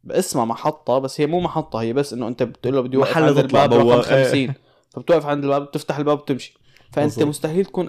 باسمها 0.08 0.44
محطة 0.44 0.98
بس 0.98 1.20
هي 1.20 1.26
مو 1.26 1.40
محطة 1.40 1.80
هي 1.80 1.92
بس 1.92 2.12
إنه 2.12 2.28
أنت 2.28 2.42
بتقول 2.42 2.74
له 2.74 2.80
بدي 2.80 2.96
أوقف 2.96 3.16
عند 3.16 3.38
الباب 3.38 3.74
رقم 3.74 3.82
بواب. 3.82 4.00
50 4.00 4.54
فبتوقف 4.92 5.26
عند 5.26 5.44
الباب 5.44 5.62
بتفتح 5.62 5.96
الباب 5.96 6.18
وبتمشي. 6.18 6.54
فأنت 6.92 7.14
بالضبط. 7.14 7.28
مستحيل 7.28 7.64
تكون 7.64 7.88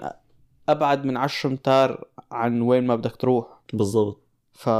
أبعد 0.68 1.04
من 1.04 1.16
10 1.16 1.50
امتار 1.50 2.04
عن 2.32 2.60
وين 2.60 2.86
ما 2.86 2.96
بدك 2.96 3.16
تروح. 3.16 3.46
بالضبط. 3.72 4.20
ف 4.52 4.70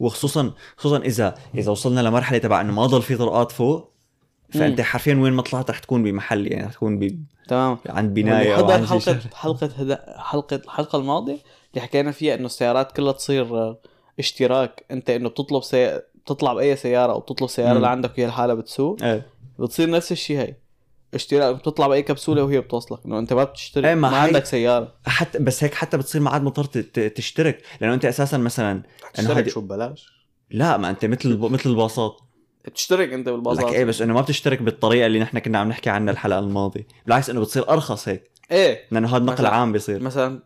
وخصوصا 0.00 0.52
خصوصا 0.76 0.98
إذا 0.98 1.34
إذا 1.54 1.70
وصلنا 1.70 2.00
لمرحلة 2.00 2.38
تبع 2.38 2.60
إنه 2.60 2.72
ما 2.72 2.86
ضل 2.86 3.02
في 3.02 3.16
طرقات 3.16 3.52
فوق 3.52 3.90
فأنت 4.50 4.80
حرفيا 4.80 5.14
وين 5.14 5.32
ما 5.32 5.42
طلعت 5.42 5.70
رح 5.70 5.78
تكون 5.78 6.02
بمحل 6.02 6.52
يعني 6.52 6.66
رح 6.66 6.72
تكون 6.72 6.98
ب... 6.98 7.24
تمام. 7.48 7.78
عند 7.86 8.14
بناية 8.14 8.56
أو 8.58 8.70
عند 8.70 8.84
شي 8.84 8.90
حلقة 8.90 8.98
شغلة. 8.98 9.20
حلقة 9.34 9.66
هدا 9.66 10.14
حلقة 10.18 10.56
الحلقة 10.56 10.98
الماضية 10.98 11.38
اللي 11.70 11.82
حكينا 11.82 12.10
فيها 12.10 12.34
إنه 12.34 12.46
السيارات 12.46 12.92
كلها 12.92 13.12
تصير 13.12 13.76
اشتراك. 14.18 14.84
أنت 14.90 15.10
إنه 15.10 15.28
بتطلب 15.28 15.62
سي... 15.62 16.00
بتطلع 16.24 16.54
بأي 16.54 16.76
سيارة 16.76 17.12
أو 17.12 17.20
بتطلب 17.20 17.48
سيارة 17.48 17.70
مم. 17.70 17.76
اللي 17.76 17.88
عندك 17.88 18.18
وهي 18.18 18.26
لحالها 18.26 18.54
بتسوق 18.54 19.02
إيه. 19.02 19.26
بتصير 19.58 19.90
نفس 19.90 20.12
الشيء 20.12 20.38
هي 20.38 20.54
اشتراك 21.14 21.56
بتطلع 21.56 21.86
بأي 21.86 22.02
كبسولة 22.02 22.44
وهي 22.44 22.60
بتوصلك 22.60 22.98
إنه 23.06 23.18
أنت 23.18 23.32
ما 23.32 23.44
بتشتري 23.44 23.88
إيه، 23.88 23.94
ما, 23.94 24.10
ما 24.10 24.16
عندك 24.16 24.44
سيارة. 24.44 24.94
حتى 25.06 25.38
بس 25.38 25.64
هيك 25.64 25.74
حتى 25.74 25.96
بتصير 25.96 26.20
ما 26.20 26.30
عاد 26.30 26.42
مضطر 26.42 26.64
تشترك. 27.08 27.62
لأنه 27.80 27.94
أنت 27.94 28.04
أساسا 28.04 28.38
مثلا 28.38 28.82
تشترك 29.14 29.36
هيدي 29.36 29.50
شو 29.50 29.60
ببلاش؟ 29.60 30.06
لا 30.50 30.76
ما 30.76 30.90
أنت 30.90 31.04
مثل 31.04 31.38
مثل 31.38 31.70
الباصات. 31.70 32.16
بتشترك 32.64 33.12
أنت 33.12 33.28
لك 33.28 33.34
بالبازار 33.34 33.68
إيه 33.72 33.84
بس 33.84 34.02
إنه 34.02 34.14
ما 34.14 34.20
بتشترك 34.20 34.62
بالطريقة 34.62 35.06
اللي 35.06 35.20
نحن 35.20 35.38
كنا 35.38 35.58
عم 35.58 35.68
نحكي 35.68 35.90
عنها 35.90 36.12
الحلقة 36.12 36.38
الماضية. 36.38 36.86
بالعكس 37.06 37.30
إنه 37.30 37.40
بتصير 37.40 37.68
أرخص 37.70 38.08
هيك. 38.08 38.30
إيه. 38.50 38.80
لأنه 38.90 39.16
هذا 39.16 39.24
نقل 39.24 39.46
عام 39.46 39.72
بيصير. 39.72 40.02
مثلا 40.02 40.42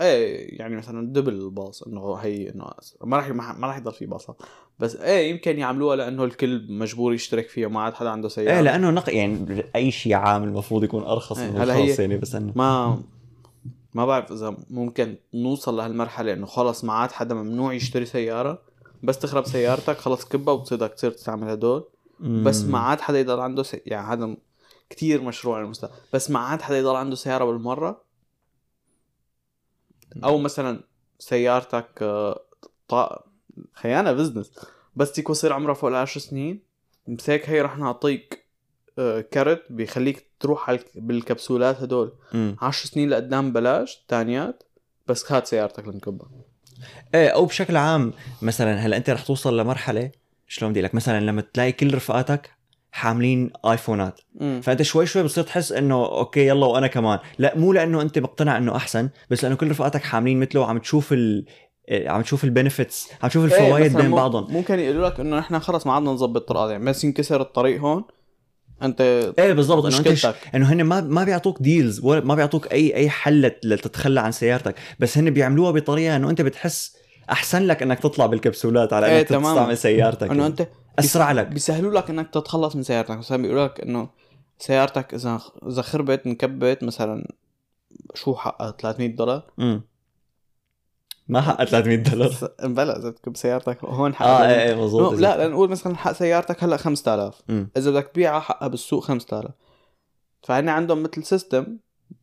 إيه 0.00 0.58
يعني 0.58 0.76
مثلا 0.76 1.12
دبل 1.12 1.32
الباص 1.32 1.82
إنه 1.82 2.14
هي 2.14 2.50
إنه 2.50 2.70
ما 3.04 3.16
راح 3.16 3.28
ما 3.28 3.66
راح 3.66 3.76
يضل 3.76 3.92
في 3.92 4.06
باصات 4.06 4.42
بس 4.78 4.96
إيه 4.96 5.30
يمكن 5.30 5.58
يعملوها 5.58 5.96
لأنه 5.96 6.24
الكل 6.24 6.66
مجبور 6.72 7.14
يشترك 7.14 7.48
فيها 7.48 7.68
ما 7.68 7.80
عاد 7.80 7.94
حدا 7.94 8.10
عنده 8.10 8.28
سيارة. 8.28 8.56
إيه 8.56 8.60
لأنه 8.60 8.90
نقل 8.90 9.12
يعني 9.12 9.64
أي 9.76 9.90
شيء 9.90 10.14
عام 10.14 10.44
المفروض 10.44 10.84
يكون 10.84 11.02
أرخص 11.02 11.38
إيه، 11.38 11.50
من 11.50 11.62
الخاص 11.62 11.98
يعني 11.98 12.16
بس 12.18 12.34
إنه 12.34 12.52
ما 12.56 13.02
ما 13.94 14.06
بعرف 14.06 14.32
إذا 14.32 14.56
ممكن 14.70 15.16
نوصل 15.34 15.76
لهالمرحلة 15.76 16.32
إنه 16.32 16.46
خلص 16.46 16.84
ما 16.84 16.92
عاد 16.92 17.12
حدا 17.12 17.34
ممنوع 17.34 17.72
يشتري 17.72 18.04
سيارة. 18.04 18.62
بس 19.02 19.18
تخرب 19.18 19.44
سيارتك 19.44 19.96
خلص 19.96 20.24
كبها 20.24 20.54
وبتصير 20.54 20.86
تصير 20.86 21.10
تستعمل 21.10 21.48
هدول 21.48 21.84
بس 22.20 22.64
ما 22.64 22.78
عاد 22.78 23.00
حدا 23.00 23.20
يضل 23.20 23.40
عنده 23.40 23.62
سي... 23.62 23.82
يعني 23.86 24.06
هذا 24.06 24.36
كتير 24.90 25.22
مشروع 25.22 25.60
المستقبل. 25.60 25.94
بس 26.12 26.30
ما 26.30 26.38
عاد 26.38 26.62
حدا 26.62 26.78
يضل 26.78 26.96
عنده 26.96 27.16
سيارة 27.16 27.44
بالمرة. 27.44 28.05
أو 30.24 30.38
مثلا 30.38 30.80
سيارتك 31.18 31.88
آه، 32.02 32.42
طا... 32.88 33.24
خيانة 33.72 34.12
business 34.12 34.50
بس 34.96 35.18
يكون 35.18 35.34
صير 35.34 35.52
عمرها 35.52 35.74
فوق 35.74 35.90
العشر 35.90 36.20
سنين. 36.20 36.62
هيك 37.26 37.50
هي 37.50 37.60
رح 37.60 37.78
نعطيك 37.78 38.46
آه، 38.98 39.20
كارت 39.20 39.72
بيخليك 39.72 40.26
تروح 40.40 40.78
بالكبسولات 40.94 41.82
هدول. 41.82 42.12
مم. 42.32 42.56
عشر 42.62 42.86
سنين 42.88 43.10
لقدام 43.10 43.52
بلاش 43.52 44.04
تانيات 44.08 44.62
بس 45.06 45.32
هات 45.32 45.46
سيارتك 45.46 45.88
لنكبها 45.88 46.28
إيه 47.14 47.28
أو 47.28 47.46
بشكل 47.46 47.76
عام 47.76 48.12
مثلا 48.42 48.74
هلأ 48.74 48.96
أنت 48.96 49.10
رح 49.10 49.22
توصل 49.22 49.60
لمرحلة 49.60 50.10
شلون 50.48 50.70
بدي 50.70 50.80
لك؟ 50.80 50.94
مثلا 50.94 51.20
لما 51.20 51.40
تلاقي 51.40 51.72
كل 51.72 51.94
رفقاتك 51.94 52.50
حاملين 52.96 53.50
آيفونات. 53.66 54.20
مم. 54.40 54.60
فأنت 54.62 54.82
شوي 54.82 55.06
شوي 55.06 55.22
بتصير 55.22 55.44
تحس 55.44 55.72
إنه 55.72 55.94
okay 56.06 56.46
يلا 56.46 56.66
وأنا 56.66 56.86
كمان. 56.86 57.18
لا 57.38 57.52
مو 57.56 57.72
لأنه 57.72 58.02
أنت 58.02 58.18
مقتنع 58.18 58.56
إنه 58.58 58.76
أحسن 58.76 59.08
بس 59.30 59.44
لأنه 59.44 59.56
كل 59.56 59.70
رفقاتك 59.70 60.02
حاملين 60.02 60.40
مثله 60.40 60.60
وعم 60.60 60.78
تشوف 60.78 61.12
ال 61.12 61.44
إيه، 61.88 62.08
عم 62.08 62.22
تشوف 62.22 62.44
ال 62.44 62.51
benefits 62.51 63.08
عم 63.22 63.28
تشوف 63.28 63.52
إيه، 63.52 63.60
الفوائد 63.60 63.96
بين 63.96 64.10
بعضهم. 64.10 64.52
ممكن 64.52 64.78
يقولوا 64.78 65.08
لك 65.08 65.20
إنه 65.20 65.38
نحن 65.38 65.58
خلص 65.58 65.86
ما 65.86 65.92
عدنا 65.92 66.10
نظبط 66.10 66.48
طرقات 66.48 66.70
يعني 66.70 66.84
بس 66.84 67.04
ينكسر 67.04 67.40
الطريق 67.40 67.80
هون 67.80 68.04
أنت 68.82 69.00
إيه 69.38 69.52
بالضبط 69.52 69.86
إنه 69.86 69.98
أنت 69.98 70.12
ش- 70.14 70.26
إنه 70.54 70.72
هن 70.72 70.82
ما 70.84 71.00
ما 71.00 71.24
بيعطوك 71.24 71.62
ديلز 71.62 72.00
ولا 72.04 72.20
ما 72.24 72.34
بيعطوك 72.34 72.72
اي 72.72 72.94
أي 72.96 73.10
حل 73.10 73.42
لت- 73.50 73.64
لتتخلى 73.66 74.20
عن 74.20 74.32
سيارتك. 74.32 74.74
بس 74.98 75.18
هن 75.18 75.30
بيعملوها 75.30 75.70
بطريقة 75.70 76.16
إنه 76.16 76.30
أنت 76.30 76.40
بتحس 76.42 76.96
أحسن 77.30 77.62
لك 77.66 77.82
إنك 77.82 77.98
تطلع 77.98 78.26
بالكبسولات 78.26 78.92
على 78.92 79.06
إيه، 79.06 79.18
إنك 79.20 79.28
تمام. 79.28 79.42
تستعمل 79.54 79.76
سيارتك. 79.78 80.30
إنه 80.30 80.46
أنت 80.46 80.68
أسرع 80.98 81.32
لك. 81.32 81.46
بيسهلوا 81.46 81.94
لك 81.94 82.10
إنك 82.10 82.30
تتخلص 82.30 82.76
من 82.76 82.82
سيارتك. 82.82 83.10
مثلا 83.18 83.42
بيقولوا 83.42 83.64
لك 83.64 83.80
إنه 83.80 84.08
سيارتك 84.58 85.14
إذا 85.14 85.40
إذا 85.68 85.82
خربت 85.82 86.26
انكبت 86.26 86.84
مثلا 86.84 87.28
شو 88.14 88.34
حقها؟ 88.34 88.70
300 88.70 89.16
دولار؟ 89.16 89.42
امم 89.58 89.82
ما 91.28 91.40
حقها 91.40 91.64
300 91.64 91.96
دولار. 91.96 92.32
بلا 92.62 92.98
إذا 92.98 93.10
بتكب 93.10 93.36
سيارتك 93.36 93.84
هون 93.84 94.10
آه 94.10 94.14
حقها 94.14 94.50
إيه 94.50 94.68
إيه 94.70 94.74
مضبوط 94.74 95.12
لا 95.12 95.48
لنقول 95.48 95.70
مثلا 95.70 95.96
حق 95.96 96.12
سيارتك 96.12 96.64
هلأ 96.64 96.76
5000 96.76 97.42
مم. 97.48 97.70
إذا 97.76 97.90
بدك 97.90 98.10
تبيعها 98.14 98.40
حقها 98.40 98.68
بالسوق 98.68 99.04
5000 99.04 99.50
فهن 100.42 100.68
عندهم 100.68 101.02
مثل 101.02 101.24
system 101.24 101.78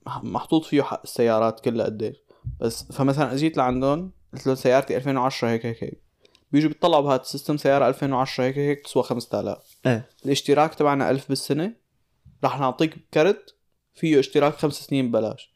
محطوط 0.07 0.65
فيه 0.65 0.81
حق 0.81 1.01
السيارات 1.03 1.59
كلها 1.59 1.85
قديش. 1.85 2.17
بس 2.59 2.83
فمثلا 2.91 3.33
أجيت 3.33 3.57
لعندهم 3.57 4.11
قلت 4.33 4.47
له 4.47 4.55
سيارتي 4.55 4.97
2010 4.97 5.47
هيك 5.47 5.65
هيك 5.65 5.83
هيك. 5.83 6.01
بيجوا 6.53 6.69
بيطلعوا 6.69 7.03
بهذا 7.03 7.21
ال 7.21 7.26
system 7.26 7.57
سيارة 7.57 7.87
2010 7.87 8.43
هيك 8.43 8.57
هيك 8.57 8.81
تسوى 8.81 9.03
5000 9.03 9.57
إيه. 9.85 10.09
الاشتراك 10.25 10.75
تبعنا 10.75 11.11
1000 11.11 11.29
بالسنة. 11.29 11.73
رح 12.43 12.59
نعطيك 12.59 12.95
كرت 13.13 13.55
فيه 13.93 14.19
اشتراك 14.19 14.53
خمس 14.53 14.73
سنين 14.73 15.09
ببلاش. 15.11 15.53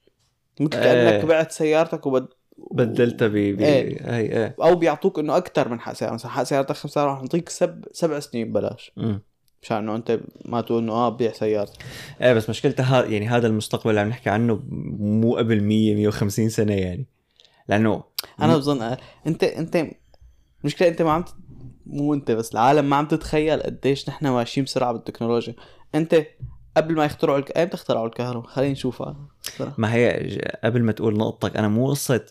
مثل 0.60 0.70
كأنك 0.70 1.14
إيه. 1.14 1.26
بعت 1.26 1.52
سيارتك 1.52 2.06
وبد 2.06 2.28
بدلتها 2.72 3.28
ب 3.28 3.32
ب 3.32 3.62
إيه. 3.62 4.16
اي 4.16 4.22
إيه. 4.22 4.56
أو 4.62 4.76
بيعطوك 4.76 5.20
إنه 5.20 5.38
أكثر 5.38 5.70
من 5.70 5.80
حق 5.80 5.94
سيارة. 5.94 6.14
مثلا 6.14 6.32
حق 6.32 6.44
سيارتك 6.44 6.76
5000 6.76 7.08
رح 7.08 7.22
نعطيك 7.22 7.50
سب 7.50 7.86
سبع 7.92 8.20
سنين 8.20 8.50
ببلاش. 8.50 8.92
مشان 9.62 9.78
إنه 9.78 9.96
أنت 9.96 10.20
ما 10.46 10.62
تقول 10.62 10.84
إنه 10.84 10.94
آه 10.94 11.10
بيع 11.10 11.32
سيارتك 11.32 11.86
إيه 12.22 12.34
بس 12.34 12.50
مشكلتها 12.50 13.00
ها 13.00 13.06
يعني 13.06 13.28
هذا 13.28 13.48
المستقبل 13.48 13.90
اللي 13.90 14.02
عم 14.02 14.10
نحكي 14.10 14.30
عنه 14.30 14.64
مو 15.00 15.36
قبل 15.36 15.64
100 15.64 15.96
150 15.96 16.50
سنة 16.50 16.74
يعني. 16.74 17.06
لأنه 17.70 18.04
أنا 18.42 18.58
بظن 18.58 18.98
انت 19.28 19.44
أنت 19.44 19.88
مشكلة 20.64 20.88
انت 20.88 21.02
ما 21.02 21.12
عم 21.12 21.22
تت... 21.22 21.36
مو 21.86 22.14
انت 22.14 22.32
بس 22.32 22.52
العالم 22.52 22.90
ما 22.90 22.96
عم 22.96 23.06
تتخيل 23.06 23.60
قديش 23.60 24.10
نحن 24.10 24.28
ماشيين 24.28 24.66
بسرعة 24.66 24.92
بالتكنولوجيا. 24.92 25.56
انت 25.96 26.26
قبل 26.78 26.96
ما 26.96 27.06
يخترعوا 27.06 27.38
الك... 27.38 27.58
ايمتى 27.58 27.76
اخترعوا 27.76 28.06
الكهرباء؟ 28.06 28.48
خلينا 28.50 28.72
نشوفها. 28.72 29.16
ما 29.78 29.94
هي 29.94 30.38
قبل 30.64 30.84
ما 30.84 30.92
تقول 30.92 31.18
نقطتك 31.18 31.58
أنا 31.58 31.68
مو 31.68 31.90
قصه 31.90 32.26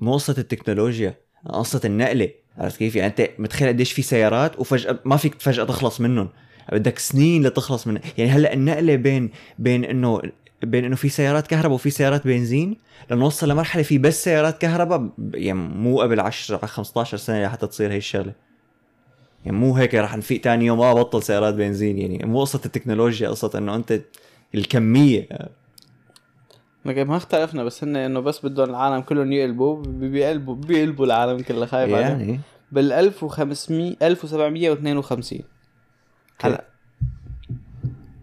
مو 0.00 0.14
قصة 0.14 0.34
التكنولوجيا 0.38 1.14
قصة 1.48 1.80
النقلة. 1.84 2.30
عرفت 2.58 2.78
كيف؟ 2.78 2.96
يعني 2.96 3.10
أنت 3.10 3.30
متخيل 3.38 3.68
قديش 3.68 3.92
في 3.92 4.02
سيارات 4.02 4.58
وفجأة 4.58 4.98
ما 5.04 5.16
فيك 5.16 5.40
فجأة 5.40 5.64
تخلص 5.64 6.00
منهم. 6.00 6.28
بدك 6.72 6.98
سنين 6.98 7.46
لتخلص 7.46 7.86
من 7.86 8.00
يعني 8.18 8.30
هلأ 8.30 8.52
النقلة 8.52 8.96
بين 8.96 9.30
بين 9.58 9.84
إنه 9.84 10.22
بين 10.64 10.84
إنه 10.84 10.96
في 10.96 11.08
سيارات 11.08 11.46
كهرباء 11.46 11.72
وفي 11.74 11.90
سيارات 11.90 12.26
بنزين 12.26 12.76
لنوصل 13.10 13.48
لمرحلة 13.48 13.82
في 13.82 13.98
بس 13.98 14.24
سيارات 14.24 14.58
كهرباء 14.58 15.08
يعني 15.34 15.58
مو 15.58 16.00
قبل 16.00 16.20
10 16.20 16.56
15 16.66 17.16
سنة 17.16 17.44
لحتى 17.44 17.66
تصير 17.66 17.92
هي 17.92 17.96
الشغلة. 17.96 18.32
يعني 19.44 19.56
مو 19.56 19.76
هيك 19.76 19.94
رح 19.94 20.16
نفيق 20.16 20.40
تاني 20.40 20.66
يوم 20.66 20.80
آه 20.80 20.92
بطل 20.94 21.22
سيارات 21.22 21.54
بنزين. 21.54 21.98
يعني 21.98 22.24
مو 22.24 22.40
قصة 22.40 22.60
التكنولوجيا 22.66 23.28
قصة 23.28 23.50
إنه 23.58 23.74
أنت 23.76 24.00
الكمية. 24.54 25.28
ما 26.84 27.16
اختلفنا 27.16 27.64
بس 27.64 27.84
هن 27.84 27.96
إنه 27.96 28.20
بس 28.20 28.46
بدهم 28.46 28.70
العالم 28.70 29.00
كلهم 29.02 29.32
يقلبوا 29.32 29.82
بي- 29.82 30.08
بيقلبوا 30.08 30.54
بيقلبوا 30.54 31.06
العالم 31.06 31.40
كله 31.42 31.66
خايف 31.66 31.90
يعني. 31.90 32.40
بال 32.72 32.92
1500 32.92 33.94
1752 34.02 35.40
هلا 36.40 36.64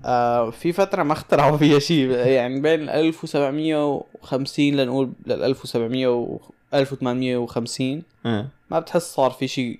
آه 0.09 0.49
في 0.49 0.71
فترة 0.71 1.03
ما 1.03 1.13
اخترعوا 1.13 1.57
فيها 1.57 1.79
شيء 1.79 2.09
يعني 2.09 2.59
بين 2.59 2.89
1750 2.89 4.65
لنقول 4.65 5.13
لل 5.25 5.43
1700 5.43 6.07
و 6.07 6.39
1850 6.73 8.03
آه. 8.25 8.47
ما 8.71 8.79
بتحس 8.79 9.13
صار 9.13 9.31
في 9.31 9.47
شيء 9.47 9.79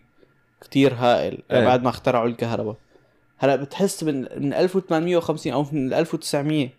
كتير 0.61 0.93
هائل 0.93 1.43
إيه. 1.51 1.65
بعد 1.65 1.83
ما 1.83 1.89
اخترعوا 1.89 2.27
الكهرباء 2.27 2.75
هلا 3.37 3.55
بتحس 3.55 4.03
من 4.03 4.21
من 4.21 4.53
1850 4.53 5.53
أو 5.53 5.65
من 5.71 5.93
1900 5.93 6.69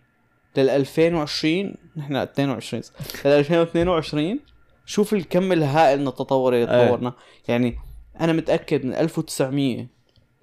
لل 0.57 0.69
2020 0.69 1.75
نحن 1.97 2.15
22 2.15 2.81
لل 3.25 3.31
2022 3.31 4.39
شوف 4.85 5.13
الكم 5.13 5.51
الهائل 5.51 6.01
من 6.01 6.07
التطور 6.07 6.53
اللي 6.53 6.71
إيه. 6.71 6.85
تطورنا 6.85 7.13
يعني 7.47 7.77
أنا 8.21 8.33
متأكد 8.33 8.85
من 8.85 8.93
1900 8.93 9.87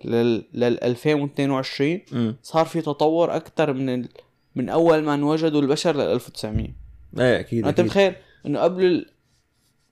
لل 0.04 0.44
لل 0.54 0.84
2022 0.84 2.00
امم 2.12 2.36
صار 2.42 2.66
في 2.66 2.80
تطور 2.80 3.36
أكثر 3.36 3.72
من 3.72 3.88
ال... 3.88 4.08
من 4.54 4.68
أول 4.68 5.02
ما 5.02 5.14
انوجدوا 5.14 5.60
البشر 5.60 5.96
لل 5.96 6.00
1900 6.00 6.66
إيه 7.18 7.40
أكيد 7.40 7.66
أنت 7.66 7.80
متخيل 7.80 8.14
إنه 8.46 8.60
قبل 8.60 8.84
ال... 8.84 9.06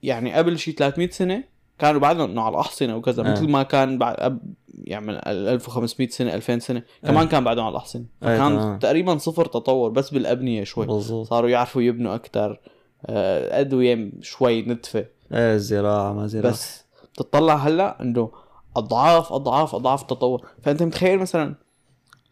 يعني 0.03 0.33
قبل 0.33 0.59
شي 0.59 0.71
300 0.71 1.09
سنة 1.09 1.43
كانوا 1.79 2.01
بعدهم 2.01 2.29
إنه 2.31 2.41
على 2.41 2.53
الاحصنه 2.53 2.95
وكذا 2.95 3.27
آه. 3.27 3.31
مثل 3.31 3.47
ما 3.49 3.63
كان 3.63 3.97
بعد 3.97 4.15
أب... 4.19 4.39
يعني 4.67 5.05
من 5.05 5.13
ال 5.13 5.47
1500 5.47 6.09
سنة 6.09 6.33
2000 6.33 6.59
سنة 6.59 6.83
كمان 7.03 7.25
آه. 7.25 7.29
كان 7.29 7.43
بعدهم 7.43 7.65
على 7.65 7.71
الأحصنة. 7.71 8.05
آه، 8.23 8.37
كان 8.37 8.59
تمام. 8.59 8.79
تقريبا 8.79 9.17
صفر 9.17 9.45
تطور 9.45 9.89
بس 9.89 10.09
بالأبنية 10.09 10.63
شوي. 10.63 10.85
بالضبط. 10.85 11.27
صاروا 11.27 11.49
يعرفوا 11.49 11.81
يبنوا 11.81 12.15
أكثر 12.15 12.59
أدوية 13.05 14.11
شوي 14.21 14.61
نتفة. 14.61 15.05
إيه 15.33 15.55
الزراعة 15.55 16.13
ما 16.13 16.27
زراعة. 16.27 16.53
بس 16.53 16.85
تطلع 17.13 17.55
هلأ 17.55 18.01
إنه 18.01 18.31
أضعاف 18.77 19.33
أضعاف 19.33 19.75
أضعاف 19.75 20.03
تطور 20.03 20.47
فأنت 20.63 20.83
متخيل 20.83 21.19
مثلا 21.19 21.55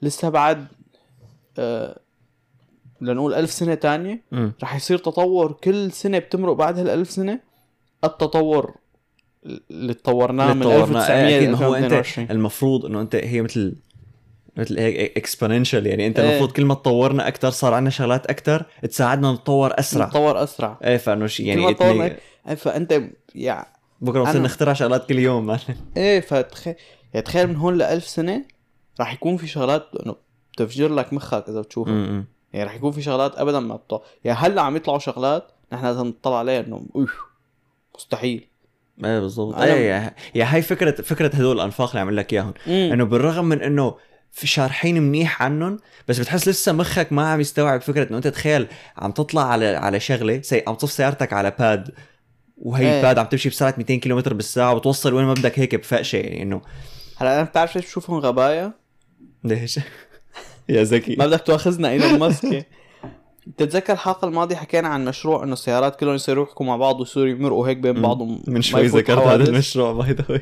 لسه 0.02 0.30
بعد 0.30 0.66
آه 1.60 2.00
لنقول 3.02 3.34
ألف 3.34 3.52
سنة 3.52 3.74
تانية 3.74 4.22
مم. 4.32 4.54
رح 4.64 4.76
يصير 4.76 4.98
تطور 4.98 5.52
كل 5.52 5.92
سنة 5.92 6.20
بتمرق 6.20 6.54
بعد 6.54 6.80
هالألف 6.80 7.12
سنة 7.12 7.40
التطور 8.04 8.76
اللي 9.72 9.94
تطورناه 9.94 10.54
من 10.54 10.62
تطورنا. 10.62 10.78
إيه، 10.78 10.88
1900 10.88 11.38
أكيد، 11.38 11.50
ل 11.50 11.52
ما 11.52 11.66
هو 11.66 11.76
انت 11.76 11.94
2022 11.94 12.28
المفروض 12.32 12.86
إنه 12.86 13.02
أنت 13.02 13.16
هي 13.16 13.42
مثل 13.42 13.76
مثل 14.58 14.80
هيك 14.80 15.18
exponential 15.18 15.88
يعني 15.88 16.08
أنت 16.08 16.20
إيه. 16.20 16.30
المفروض 16.30 16.52
كل 16.52 16.66
ما 16.66 16.74
تطورنا 16.74 17.28
أكثر 17.28 17.50
صار 17.50 17.74
عندنا 17.74 17.90
شغلات 17.90 18.26
أكثر 18.26 18.66
تساعدنا 18.90 19.32
نتطور 19.32 19.80
أسرع 19.80 20.06
نتطور 20.06 20.44
أسرع 20.44 20.80
إيه 20.84 20.98
فإنه 20.98 21.28
شيء 21.28 21.54
كل 21.54 21.60
ما 21.60 21.64
يعني 21.64 21.74
تطورنا 21.74 22.18
إيه، 22.48 22.56
فأنت 22.56 23.02
يعني 23.36 23.68
بكرة 24.06 24.24
بصير 24.24 24.42
نخترع 24.42 24.74
شغلات 24.74 25.10
كل 25.10 25.20
يوم 25.20 25.46
مان. 25.46 25.60
إيه 25.98 26.20
فتخيل 26.22 26.76
يعني 27.14 27.26
تخيل 27.26 27.48
من 27.48 27.56
هون 27.56 27.78
لألف 27.78 28.08
سنة 28.08 28.46
رح 29.02 29.14
يكون 29.14 29.38
في 29.38 29.48
شغلات 29.48 29.88
إنه 30.06 30.16
بتفجر 30.54 30.94
لك 30.94 31.14
مخك 31.14 31.46
إذا 31.50 31.62
بتشوفها. 31.62 32.26
يعني 32.54 32.70
رح 32.70 32.76
يكون 32.76 32.92
في 32.92 33.02
شغلات 33.02 33.40
ابدا 33.40 33.60
ما 33.60 33.76
بتطلع. 33.76 34.02
يعني 34.24 34.40
هلأ 34.40 34.62
عم 34.62 34.76
يطلعوا 34.76 35.00
شغلات 35.00 35.52
نحن 35.74 35.86
لازم 35.86 36.08
نطلع 36.08 36.38
عليها 36.38 36.60
إنه 36.60 36.86
أوف 36.96 37.16
مستحيل. 37.96 38.48
إيه 39.06 39.20
بالضبط. 39.20 39.56
إيه 39.56 40.14
يا 40.36 40.46
هاي 40.46 40.62
فكره 40.62 40.92
فكرة 40.92 41.36
هدول 41.36 41.56
الأنفاق 41.56 41.90
اللي 41.90 42.00
عم 42.00 42.10
لك 42.10 42.34
إياهم. 42.34 42.54
إنه 42.68 43.04
بالرغم 43.04 43.46
من 43.46 43.62
إنه 43.62 43.96
في 44.32 44.48
شارحين 44.48 45.02
منيح 45.04 45.44
عنهم 45.44 45.80
بس 46.08 46.20
بتحس 46.20 46.48
لسه 46.48 46.72
مخك 46.72 47.14
ما 47.14 47.32
عم 47.32 47.42
يستوعب 47.42 47.82
فكرة 47.82 48.10
إنه 48.10 48.18
أنت 48.18 48.28
تخيل 48.28 48.68
عم 48.98 49.12
تطلع 49.12 49.44
على 49.44 49.76
على 49.76 50.00
شغلة 50.00 50.42
سي 50.42 50.64
عم 50.68 50.76
تصف 50.76 50.92
سيارتك 50.92 51.34
على 51.34 51.52
pad 51.60 51.92
وهي 52.58 52.90
إيه. 52.90 52.98
ال 52.98 53.03
pad 53.03 53.20
عم 53.20 53.26
تمشي 53.26 53.50
بسرعة 53.50 53.74
200 53.78 53.96
كيلو 53.96 54.22
بالساعة 54.22 54.74
وبتوصل 54.74 55.14
وين 55.14 55.26
ما 55.26 55.34
بدك 55.34 55.60
هيك 55.60 55.76
بفقشه 55.76 56.16
يعني 56.18 56.42
إنه 56.42 56.62
هلا 57.18 57.36
أنا 57.36 57.44
بتعرف 57.44 57.76
ليش 57.76 57.86
بشوفهم 57.86 58.20
غبايا 58.20 58.74
ليش؟ 59.44 59.80
يا 60.70 60.84
ذكي 60.84 61.16
ما 61.16 61.28
بدك 61.28 61.42
تواخذنا 61.42 61.90
إيلون 61.90 62.20
ماسك. 62.20 62.68
بتتذكر 63.48 63.94
الحلقة 63.94 64.28
الماضية 64.28 64.56
حكينا 64.56 64.88
عن 64.88 65.06
مشروع 65.06 65.44
إنه 65.44 65.54
السيارات 65.54 66.00
كلهم 66.00 66.16
يصيروا 66.16 66.46
يحكوا 66.46 66.66
مع 66.66 66.78
بعض 66.78 67.00
ويصيروا 67.00 67.30
يمرقوا 67.30 67.68
هيك 67.68 67.78
بين. 67.78 68.02
بعضهم 68.02 68.44
من 68.48 68.62
شوي 68.62 68.88
ذكرت 68.88 69.20
هذا. 69.20 69.44
المشروع 69.44 69.92
by 69.92 70.12
the 70.12 70.40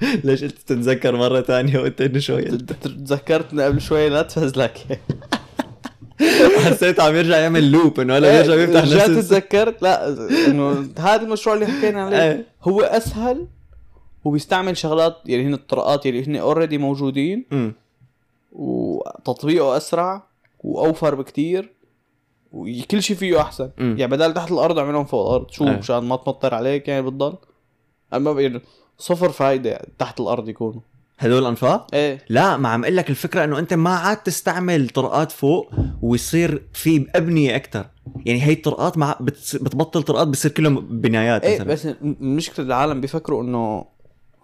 ليش 0.24 0.42
انت 0.44 0.52
تتذكر 0.52 1.16
مرة 1.16 1.40
ثانية 1.40 1.78
وانت 1.78 2.00
إنه 2.00 2.18
شوي. 2.18 2.42
تذكرتنا 2.42 3.64
قبل 3.64 3.80
شوي 3.80 4.08
لا 4.08 4.22
تفزلك. 4.22 5.00
حسيت 6.64 7.00
عم 7.00 7.14
يرجع 7.16 7.36
يعمل 7.38 7.70
loop 7.72 8.00
إنه 8.00 8.16
هلا 8.16 8.30
بيرجع 8.42 8.54
بيفتح 8.56 8.82
رجعت 8.84 9.08
نفس 9.10 9.18
الس- 9.18 9.28
تذكرت 9.28 9.82
لا 9.82 10.08
إنه 10.46 10.88
هذا 10.98 11.22
المشروع 11.22 11.54
اللي 11.54 11.66
حكينا 11.66 12.04
عليه. 12.04 12.16
إيه. 12.22 12.46
هو 12.62 12.80
أسهل 12.80 13.46
وبيستعمل 14.24 14.76
شغلات 14.76 15.16
يعني 15.26 15.46
هن 15.46 15.54
الطرقات 15.54 16.06
اللي 16.06 16.26
هن 16.26 16.36
already 16.36 16.78
موجودين. 16.78 17.46
مم. 17.50 17.72
وتطبيقه 18.52 19.76
أسرع 19.76 20.22
وأوفر 20.60 21.14
بكتير 21.14 21.72
وكل 22.52 23.02
شيء 23.02 23.16
فيه 23.16 23.40
أحسن. 23.40 23.70
مم. 23.78 23.94
يعني 23.98 24.12
بدل 24.12 24.34
تحت 24.34 24.52
الأرض 24.52 24.78
اعملهم 24.78 25.04
فوق 25.04 25.26
الأرض. 25.28 25.50
شو؟ 25.50 25.64
إيه. 25.64 25.70
مشان 25.78 25.98
ما 25.98 26.16
تمطر 26.16 26.54
عليك 26.54 26.88
يعني 26.88 27.02
بتضل 27.02 27.34
أما 28.14 28.32
ب- 28.32 28.60
صفر 28.98 29.28
فايدة 29.28 29.70
يعني 29.70 29.88
تحت 29.98 30.20
الأرض 30.20 30.48
يكونوا. 30.48 30.80
هدول 31.18 31.42
الانفاق 31.42 31.86
إيه. 31.94 32.24
لا 32.28 32.56
ما 32.56 32.68
عم 32.68 32.84
أقول 32.84 32.96
لك 32.96 33.10
الفكرة 33.10 33.44
إنه 33.44 33.58
أنت 33.58 33.74
ما 33.74 33.90
عاد 33.90 34.16
تستعمل 34.16 34.88
طرقات 34.88 35.32
فوق 35.32 35.70
ويصير 36.02 36.62
في 36.72 37.06
أبنية 37.14 37.56
أكثر 37.56 37.86
يعني 38.26 38.42
هي 38.42 38.52
الطرقات 38.52 38.98
مع 38.98 39.18
بتص... 39.20 39.56
بتبطل 39.56 40.02
طرقات 40.02 40.28
بصير 40.28 40.50
كلهم 40.50 41.00
بنايات 41.00 41.44
إيه 41.44 41.54
مثلا. 41.54 41.66
بس 41.66 41.86
المشكلة 42.02 42.66
العالم 42.66 43.00
بيفكروا 43.00 43.42
إنه 43.42 43.84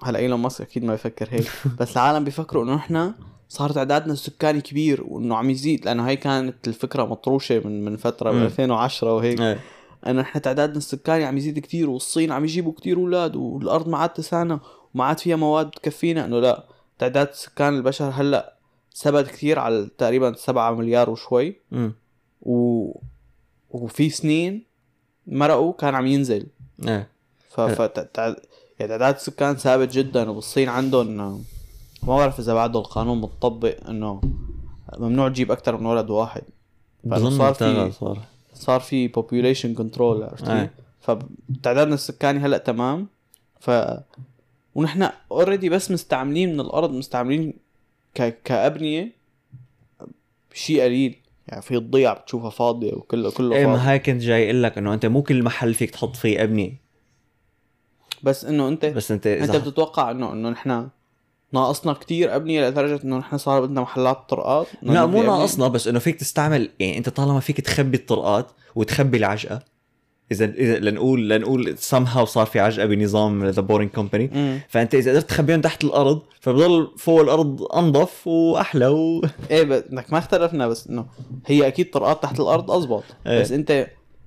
هلا 0.03 0.19
إيلون 0.19 0.41
ماسك 0.41 0.61
أكيد 0.61 0.85
ما 0.85 0.93
بيفكر 0.93 1.29
هيك. 1.31 1.51
بس 1.81 1.93
العالم 1.93 2.25
بيفكروا 2.25 2.65
إنه 2.65 2.77
إحنا 2.77 3.15
صار 3.49 3.71
تعدادنا 3.71 4.13
السكاني 4.13 4.61
كبير 4.61 5.05
وإنه 5.09 5.37
عم 5.37 5.51
يزيد. 5.51 5.85
لأنه 5.85 6.09
هي 6.09 6.17
كانت 6.17 6.69
الفكرة 6.69 7.05
مطروشة 7.05 7.63
من 7.65 7.85
من 7.85 7.97
فترة. 7.97 8.31
ب 8.31 8.35
2010 8.35 9.17
وهيك. 9.17 9.41
إيه. 9.41 9.59
إنه 10.07 10.21
إحنا 10.21 10.41
تعدادنا 10.41 10.77
السكاني 10.77 11.25
عم 11.25 11.37
يزيد 11.37 11.59
كتير 11.59 11.91
والصين 11.91 12.33
عم 12.33 12.45
يجيبوا 12.45 12.73
كتير 12.73 12.97
أولاد 12.97 13.37
والأرض 13.37 13.89
ما 13.89 13.99
عاد 13.99 14.09
تسعنا 14.09 14.61
وما 14.95 15.05
عاد 15.05 15.19
فيها 15.19 15.37
مواد 15.37 15.71
تكفينا 15.71 16.25
إنه 16.25 16.41
لا 16.41 16.65
تعداد 16.99 17.33
سكان 17.33 17.77
البشر 17.77 18.05
هلأ 18.15 18.55
ثبت 18.97 19.27
كتير 19.27 19.59
على 19.59 19.89
تقريبا 19.99 20.33
7 20.33 20.71
مليار 20.75 21.11
وشوي. 21.11 21.57
مم. 21.73 21.93
و... 22.43 22.91
وفي 23.71 24.11
سنين 24.11 24.63
مرقوا 25.27 25.73
كان 25.73 25.95
عم 25.95 26.07
ينزل. 26.07 26.47
إيه. 26.89 27.09
ف 27.49 27.61
ف 27.61 27.83
تع- 27.83 28.27
يعني 28.79 28.89
تعداد 28.89 29.15
السكان 29.15 29.55
ثابت 29.55 29.93
جدا. 29.93 30.31
وبالصين 30.31 30.69
عندهم 30.69 31.07
ما 32.03 32.17
بعرف 32.17 32.39
إذا 32.41 32.55
بعده 32.55 32.79
القانون 32.81 33.21
متطبق 33.21 33.89
إنه 33.89 34.21
ممنوع 34.99 35.29
تجيب 35.29 35.53
أكثر 35.53 35.77
من 35.77 35.87
ولد 35.87 36.11
واحد. 36.11 36.43
صار 37.39 37.55
في 37.55 37.93
صار. 37.93 38.19
صار 38.55 38.81
في 38.81 39.09
population 39.09 39.79
control 39.81 40.01
عرفت 40.31 40.49
أي. 40.49 40.61
كيف؟ 40.67 40.71
فتعدادنا 41.01 41.95
السكاني 41.95 42.39
هلأ 42.39 42.59
تمام. 42.59 43.07
ف 43.61 43.71
ونحن 44.75 45.09
اوريدي 45.31 45.69
بس 45.69 45.91
مستعملين 45.91 46.53
من 46.53 46.61
الأرض 46.61 46.91
مستعملين 46.91 47.55
ك... 48.15 48.43
كأبنية. 48.45 49.13
شيء 50.55 50.83
قليل. 50.83 51.17
يعني 51.49 51.63
في 51.63 51.77
الضيعة 51.77 52.15
بتشوفها 52.15 52.51
فاضية 52.51 52.93
وكله 52.93 53.31
كله 53.31 53.57
إيه 53.57 53.67
ما 53.67 53.91
هاي 53.91 53.99
كنت 53.99 54.23
جاي 54.23 54.45
أقول 54.45 54.63
لك 54.63 54.79
إنه 54.79 54.95
أنت 54.95 55.07
مو 55.07 55.23
كل 55.23 55.43
محل 55.43 55.75
فيك 55.75 55.91
تحط 55.91 56.17
فيه 56.17 56.43
أبنية. 56.43 56.85
بس 58.23 58.45
إنه 58.45 58.69
أنت 58.69 58.87
بس 58.87 59.13
أنت 59.13 59.27
أنت 59.27 59.51
اذا 59.51 59.59
بتتوقع 59.59 60.11
إنه 60.11 60.33
إنه 60.33 60.51
نحن 60.51 60.89
ناقصنا 61.53 61.93
كتير 61.93 62.37
أبنية 62.37 62.69
لدرجة 62.69 63.05
إنه 63.05 63.19
نحن 63.19 63.39
صار 63.39 63.67
بدنا 63.67 63.81
محلات 63.81 64.29
طرقات؟ 64.29 64.67
لا 64.83 65.07
مو؟ 65.07 65.23
ناقصنا 65.23 65.69
بس 65.69 65.89
إنه 65.89 65.99
فيك 65.99 66.21
تستعمل 66.21 66.71
يعني 66.79 66.99
أنت 66.99 67.09
طالما 67.09 67.41
فيك 67.41 67.61
تخبي 67.61 67.97
الطرقات 67.97 68.51
وتخبي 68.75 69.17
العجقة 69.17 69.63
اذا 70.33 70.45
إذا 70.45 70.79
لنقول 70.79 71.31
لنقول 71.31 71.77
somehow 71.77 72.25
صار 72.25 72.47
في 72.47 72.61
عجقة 72.61 72.87
بنظام 72.87 73.45
The 73.45 73.63
Boring 73.63 73.91
Company 73.91 74.61
فأنت 74.69 74.95
إذا 74.95 75.11
قدرت 75.11 75.29
تخبيهم 75.29 75.61
تحت 75.61 75.85
الأرض 75.85 76.23
فبضل 76.41 76.89
فوق 76.99 77.21
الأرض 77.21 77.63
أنظف 77.63 78.27
وأحلى 78.27 78.87
و... 78.87 79.23
إيه 79.51 79.63
بس 79.63 79.83
إنك 79.93 80.13
ما 80.13 80.19
اختلفنا 80.19 80.69
بس 80.69 80.87
إنه 80.87 81.07
هي 81.47 81.67
أكيد 81.67 81.91
طرقات 81.91 82.23
تحت 82.23 82.41
الأرض 82.41 82.71
اضبط 82.71 83.05
إيه. 83.27 83.41
بس 83.41 83.53
أنت 83.53 83.87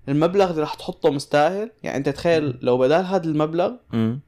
المبلغ 0.10 0.50
اللي 0.50 0.62
رح 0.62 0.74
تحطه 0.74 1.12
مستاهل. 1.12 1.72
يعني 1.84 1.98
أنت 1.98 2.10
تخيل 2.10 2.60
لو 2.62 2.78
بدال 2.78 3.06
هذا 3.06 3.24
المبلغ 3.26 3.72
مم. 3.94 4.20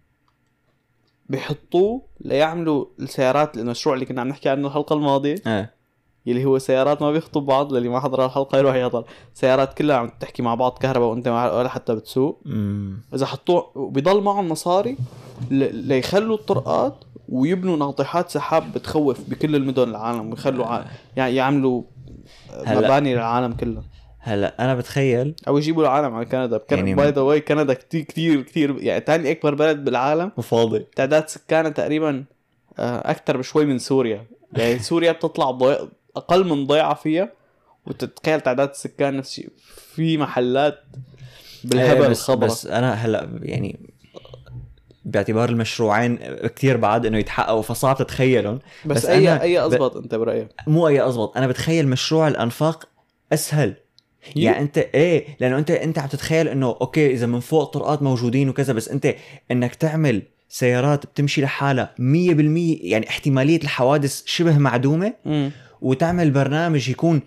بيحطوه 1.29 2.01
ليعملوا 2.19 2.86
السيارات 2.99 3.58
المشروع 3.58 3.95
اللي 3.95 4.05
كنا 4.05 4.21
عم 4.21 4.27
نحكي 4.27 4.49
عنه 4.49 4.67
الحلقة 4.67 4.93
الماضية. 4.93 5.36
إيه. 5.47 5.79
اللي 6.27 6.45
هو 6.45 6.60
سيارات 6.60 7.01
ما 7.01 7.12
بيخطوا 7.12 7.41
بعض 7.41 7.73
للي 7.73 7.89
ما 7.89 7.99
حضر 7.99 8.25
الحلقة 8.25 8.58
يروح 8.58 8.75
يحضر 8.75 9.03
سيارات 9.34 9.73
كلها 9.73 9.95
عم 9.95 10.10
تحكي 10.19 10.41
مع 10.41 10.55
بعض 10.55 10.77
كهرباء 10.77 11.08
وانت 11.10 11.27
ما 11.27 11.51
ولا 11.51 11.69
حتى 11.69 11.95
بتسوق 11.95 12.41
مم. 12.45 12.97
إذا 13.13 13.25
حطوه 13.25 13.71
بيضل 13.75 14.21
معهم 14.21 14.49
مصاري 14.49 14.97
ل- 15.51 15.75
ليخلوا 15.88 16.38
الطرقات 16.38 16.95
ويبنوا 17.29 17.77
ناطحات 17.77 18.29
سحاب 18.29 18.73
بتخوف 18.73 19.19
بكل 19.29 19.55
المدن 19.55 19.84
العالم 19.89 20.29
ويخلوا 20.29 20.65
ع... 20.65 20.86
يعني 21.17 21.36
يعملوا. 21.36 21.82
مباني 22.67 23.13
للعالم 23.15 23.53
كله 23.53 23.82
هلا 24.19 24.63
أنا 24.63 24.75
بتخيل 24.75 25.36
أو 25.47 25.58
يجيبوا 25.58 25.84
العالم 25.84 26.13
على 26.15 26.25
كندا 26.25 26.62
يعني 26.71 26.79
يعني 26.89 26.95
by 26.95 27.10
the 27.12 27.21
way 27.21 27.41
كندا 27.41 27.73
كتير 27.73 28.01
كتير 28.01 28.41
كتير 28.41 28.75
يعني 28.79 29.03
ثاني 29.08 29.32
أكبر 29.32 29.55
بلد 29.55 29.86
بالعالم 29.86 30.32
وفاضي 30.38 30.79
تعداد 30.95 31.27
سكانها 31.29 31.69
تقريبا 31.71 32.23
آه، 32.79 33.12
أكثر 33.12 33.38
بشوي 33.38 33.65
من 33.65 33.77
سوريا 33.79 34.25
يعني 34.53 34.79
سوريا 34.79 35.12
بتطلع. 35.12 35.51
أقل 36.19 36.47
من 36.47 36.67
ضيعة 36.67 36.93
فيها. 36.93 37.32
وتتخيل 37.88 38.41
تعداد 38.41 38.69
السكان 38.69 39.17
نفس 39.17 39.29
الشيء. 39.29 39.49
في 39.95 40.17
محلات 40.17 40.79
بالهبل 41.63 42.01
إيه 42.01 42.10
بس, 42.10 42.32
بس 42.32 42.67
أنا 42.67 42.93
هلا 42.93 43.29
يعني 43.41 43.79
باعتبار 45.05 45.49
المشروعين 45.49 46.19
كتير 46.47 46.77
بعد 46.77 47.05
إنه 47.05 47.17
يتحققوا 47.17 47.62
فصعب 47.62 47.97
تتخيلهم. 47.97 48.60
بس, 48.86 48.97
بس 48.97 49.05
اي 49.05 49.32
أنا 49.32 49.41
أي 49.41 49.55
ب- 49.58 49.60
اضبط 49.62 49.97
أنت 49.97 50.15
برأيك؟ 50.15 50.47
مو 50.67 50.88
أي 50.88 51.01
اضبط 51.01 51.38
أنا 51.38 51.47
بتخيل 51.47 51.88
مشروع 51.88 52.27
الأنفاق 52.27 52.88
أسهل. 53.34 53.73
يو. 54.36 54.43
يعني 54.43 54.60
أنت 54.60 54.77
إيه 54.77 55.25
لأنه 55.39 55.58
انت 55.58 55.71
أنت 55.71 55.99
عم 55.99 56.08
تتخيل 56.08 56.47
إنه 56.47 56.67
okay 56.82 57.12
إذا 57.12 57.25
من 57.25 57.39
فوق 57.39 57.63
طرقات 57.63 58.01
موجودين 58.03 58.49
وكذا 58.49 58.73
بس 58.73 58.89
أنت 58.89 59.15
إنك 59.51 59.75
تعمل 59.75 60.21
سيارات 60.49 61.05
بتمشي 61.05 61.41
لحالها 61.41 61.93
100% 61.97 61.99
يعني 62.84 63.10
احتمالية 63.10 63.62
الحوادث 63.62 64.23
شبه 64.25 64.58
معدومة. 64.58 65.13
امم 65.25 65.51
وتعمل 65.82 66.32
برنامج 66.32 66.89
يكون 66.89 67.22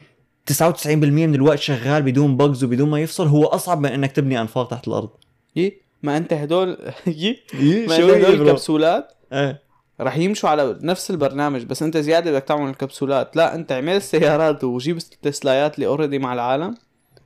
99% 0.53 0.87
من 0.89 1.35
الوقت 1.35 1.59
شغال 1.59 2.03
بدون 2.03 2.37
بجز 2.37 2.65
وبدون 2.65 2.91
ما 2.91 3.01
يفصل 3.01 3.27
هو 3.27 3.45
أصعب 3.45 3.81
من 3.81 3.87
إنك 3.87 4.13
تبني 4.13 4.41
أنفاق 4.41 4.69
تحت 4.69 4.89
الأرض. 4.89 5.11
يي 5.57 5.79
ما 6.03 6.17
أنت 6.17 6.33
هدول 6.33 6.77
يي 7.07 7.39
إيه، 7.55 7.87
ما 7.89 7.97
انت 7.97 8.03
هدول 8.25 8.49
كبسولات 8.51 9.13
إيه. 9.33 9.63
رح 10.01 10.17
يمشوا 10.17 10.49
على 10.49 10.79
نفس 10.83 11.11
البرنامج 11.11 11.63
بس 11.65 11.83
أنت 11.83 11.97
زيادة 11.97 12.33
بدك 12.33 12.45
تعمل 12.45 12.71
الكبسولات. 12.71 13.37
لا 13.37 13.55
أنت 13.55 13.73
اعمل 13.73 13.93
السيارات 13.97 14.65
وجيب 14.65 14.97
التسلايات 14.97 15.75
اللي 15.75 15.87
اوريدي 15.87 16.19
مع 16.19 16.33
العالم 16.33 16.75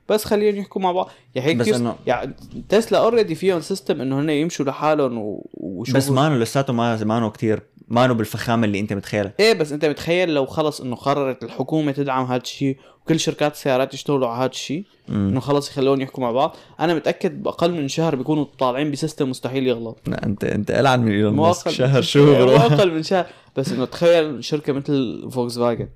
بس 0.09 0.25
خليهم 0.25 0.55
يحكوا 0.55 0.81
مع 0.81 0.91
بعض. 0.91 1.09
يعني 1.35 1.47
هيك 1.47 1.57
بس 1.57 1.69
إنه- 1.69 2.07
يعني 2.07 2.33
تسلا 2.69 2.97
already 2.99 3.35
فيهم 3.35 3.61
system 3.61 4.01
إنه 4.01 4.19
هن 4.19 4.29
يمشوا 4.29 4.65
لحالهم 4.65 5.17
و- 5.17 5.49
ويشوفوا 5.53 5.99
بس 5.99 6.09
مانو 6.09 6.35
لساته 6.37 6.73
ما 6.73 7.03
مانو 7.03 7.31
كتير. 7.31 7.61
ما 7.87 8.13
بالفخامة 8.13 8.65
اللي 8.65 8.79
انت 8.79 8.93
متخيلها. 8.93 9.33
إيه 9.39 9.53
بس 9.53 9.71
انت 9.71 9.85
متخيل 9.85 10.33
لو 10.33 10.45
خلص 10.45 10.81
انه 10.81 10.95
قررت 10.95 11.43
الحكومة 11.43 11.91
تدعم 11.91 12.25
هذا 12.25 12.41
الشيء 12.41 12.77
وكل 13.01 13.19
شركات 13.19 13.53
السيارات 13.53 13.93
يشتغلوا 13.93 14.27
على 14.27 14.39
هذا 14.39 14.51
الشيء. 14.51 14.85
إنه 15.09 15.39
خلص 15.39 15.69
يخلون 15.69 16.01
يحكوا 16.01 16.23
مع 16.23 16.31
بعض 16.31 16.55
أنا 16.79 16.93
متأكد 16.95 17.43
بأقل 17.43 17.71
من 17.71 17.87
شهر 17.87 18.15
بيكونوا 18.15 18.45
طالعين 18.59 18.91
ب 18.91 18.96
system 18.96 19.29
مستحيل 19.29 19.67
يغلط. 19.67 19.97
لا، 20.07 20.25
انت 20.25 20.43
أنت 20.43 20.71
ألعن 20.71 20.99
من 20.99 21.11
إيلون 21.11 21.33
ماسك 21.33 21.69
شهر 21.69 22.01
شو 22.01 22.33
أقل 22.33 22.91
من 22.91 23.03
شهر. 23.03 23.25
بس 23.55 23.71
إنه 23.71 23.85
تخيل 23.85 24.43
شركة 24.43 24.73
مثل 24.73 25.27
فولكس 25.31 25.59
فاجن. 25.59 25.89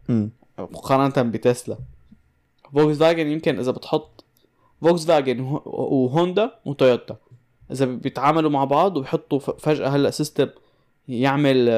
مقارنة 0.60 1.30
بتسلا. 1.30 1.78
فولكس 2.74 2.98
فاجن 2.98 3.28
يمكن 3.28 3.60
إذا 3.60 3.72
بتحط 3.72 4.26
فولكس 4.82 5.06
فاجن 5.06 5.40
وه- 5.40 5.68
وهوندا 5.68 6.52
وتويوتا 6.66 7.16
إذا 7.72 7.86
بيتعاملوا 7.86 8.50
مع 8.50 8.64
بعض 8.66 8.98
وبيحطوا 8.98 9.40
فجأة 9.40 9.88
هلأ 9.90 10.10
system 10.12 10.48
يعمل 11.08 11.70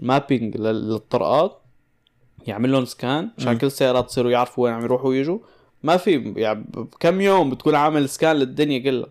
mapping 0.00 0.56
للطرقات 0.56 1.60
يعمل 2.46 2.72
لهم 2.72 2.84
scan 2.84 3.30
عشان. 3.38 3.58
كل 3.58 3.66
السيارات 3.66 4.10
يصيروا 4.10 4.30
يعرفوا 4.30 4.64
وين 4.64 4.74
عم 4.74 4.82
يروحوا 4.82 5.08
ويجوا 5.08 5.38
ما 5.82 5.96
في 5.96 6.32
يعني 6.36 6.64
بكم 6.74 7.20
يوم 7.20 7.50
بتكون 7.50 7.74
عامل 7.74 8.08
scan 8.08 8.36
للدنيا 8.36 8.78
كلها 8.78 9.08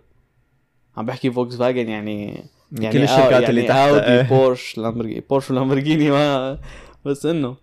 عم 0.97 1.05
بحكي 1.05 1.31
فولكس 1.31 1.55
فاجن 1.55 1.89
يعني 1.89 2.43
يعني 2.71 2.93
كل 2.93 3.03
الشركات 3.03 3.31
يعني 3.31 3.49
اللي 3.49 3.63
تحت 3.63 3.77
اودي. 3.77 4.29
بورش 4.29 4.77
لامبرجيني 4.77 5.23
بورش 5.29 5.51
ولامبرجيني 5.51 6.11
ما 6.11 6.59
بس 7.05 7.25
إنه 7.25 7.55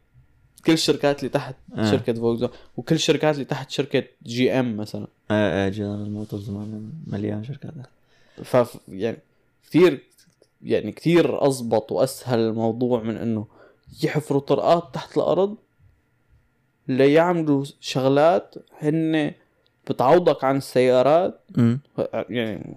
كل 0.66 0.72
الشركات 0.72 1.18
اللي 1.18 1.28
تحت 1.28 1.54
آه. 1.74 1.90
شركة 1.90 2.12
فولكس 2.12 2.54
وكل 2.76 2.94
الشركات 2.94 3.34
اللي 3.34 3.44
تحت 3.44 3.70
شركة 3.70 4.04
جي 4.26 4.52
ام 4.52 4.76
مثلا 4.76 5.06
إيه 5.30 5.64
إيه 5.64 5.68
جنرال 5.68 6.12
موتورز 6.12 6.50
مليان 7.06 7.44
شركات 7.44 7.72
ف 8.44 8.78
يعني 8.88 9.18
كثير 9.68 10.10
يعني 10.62 10.92
كثير 10.92 11.44
اضبط 11.44 11.92
وأسهل 11.92 12.38
الموضوع 12.38 13.03
من 13.03 13.16
إنه 13.16 13.46
يحفروا 14.03 14.40
طرقات 14.40 14.94
تحت 14.94 15.16
الأرض 15.16 15.57
ليعملوا 16.88 17.64
شغلات 17.81 18.55
هن 18.83 19.33
بتعوضك 19.90 20.44
عن 20.44 20.57
السيارات. 20.57 21.40
امم 21.59 21.81
يعني 22.31 22.77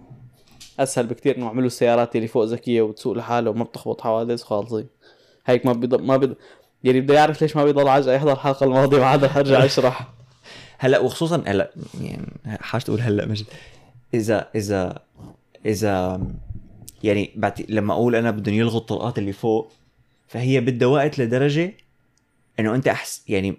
أسهل 0.80 1.08
بكثير 1.08 1.38
إنه 1.38 1.46
يعملوا 1.46 1.68
السيارات 1.68 2.16
اللي 2.16 2.28
فوق 2.28 2.44
ذكية 2.44 2.82
وتسوق 2.82 3.14
لحالها 3.14 3.50
وما 3.52 3.64
بتخبط 3.64 4.02
حوادث 4.02 4.44
خالصين 4.44 4.88
هيك. 5.46 5.66
ما 5.66 5.74
بيضل 5.74 6.04
ما 6.04 6.18
بيضل 6.18 6.36
يعني 6.84 7.02
بدي 7.02 7.14
يعرف 7.14 7.42
ليش 7.42 7.56
ما 7.56 7.64
بيضل 7.64 7.88
عجقه 7.88 8.14
يحضر 8.14 8.32
الحلقة 8.34 8.64
الماضيه 8.64 8.98
بعدها 8.98 9.30
حرجع 9.30 9.66
اشرح 9.66 10.08
هلأ 10.84 11.00
وخصوصا 11.00 11.44
هلأ 11.46 11.72
يعني 12.02 12.28
حاجة 12.62 12.82
تقول 12.82 13.02
هلأ 13.02 13.26
مجد. 13.26 13.46
إذا 14.14 14.48
إذا 14.56 15.00
إذا 15.66 16.22
يعني 17.04 17.32
بعد 17.36 17.66
لما 17.70 17.94
أقول 17.94 18.16
أنا 18.16 18.32
بدهم 18.32 18.56
يلغوا 18.56 18.80
الطرقات 18.80 19.18
اللي 19.18 19.34
فوق 19.34 19.72
فهي 20.28 20.62
بدها 20.62 20.88
وقت 20.88 21.20
لدرجة 21.20 21.74
إنه 22.60 22.76
أنت 22.76 22.88
احس 22.88 23.24
يعني 23.28 23.58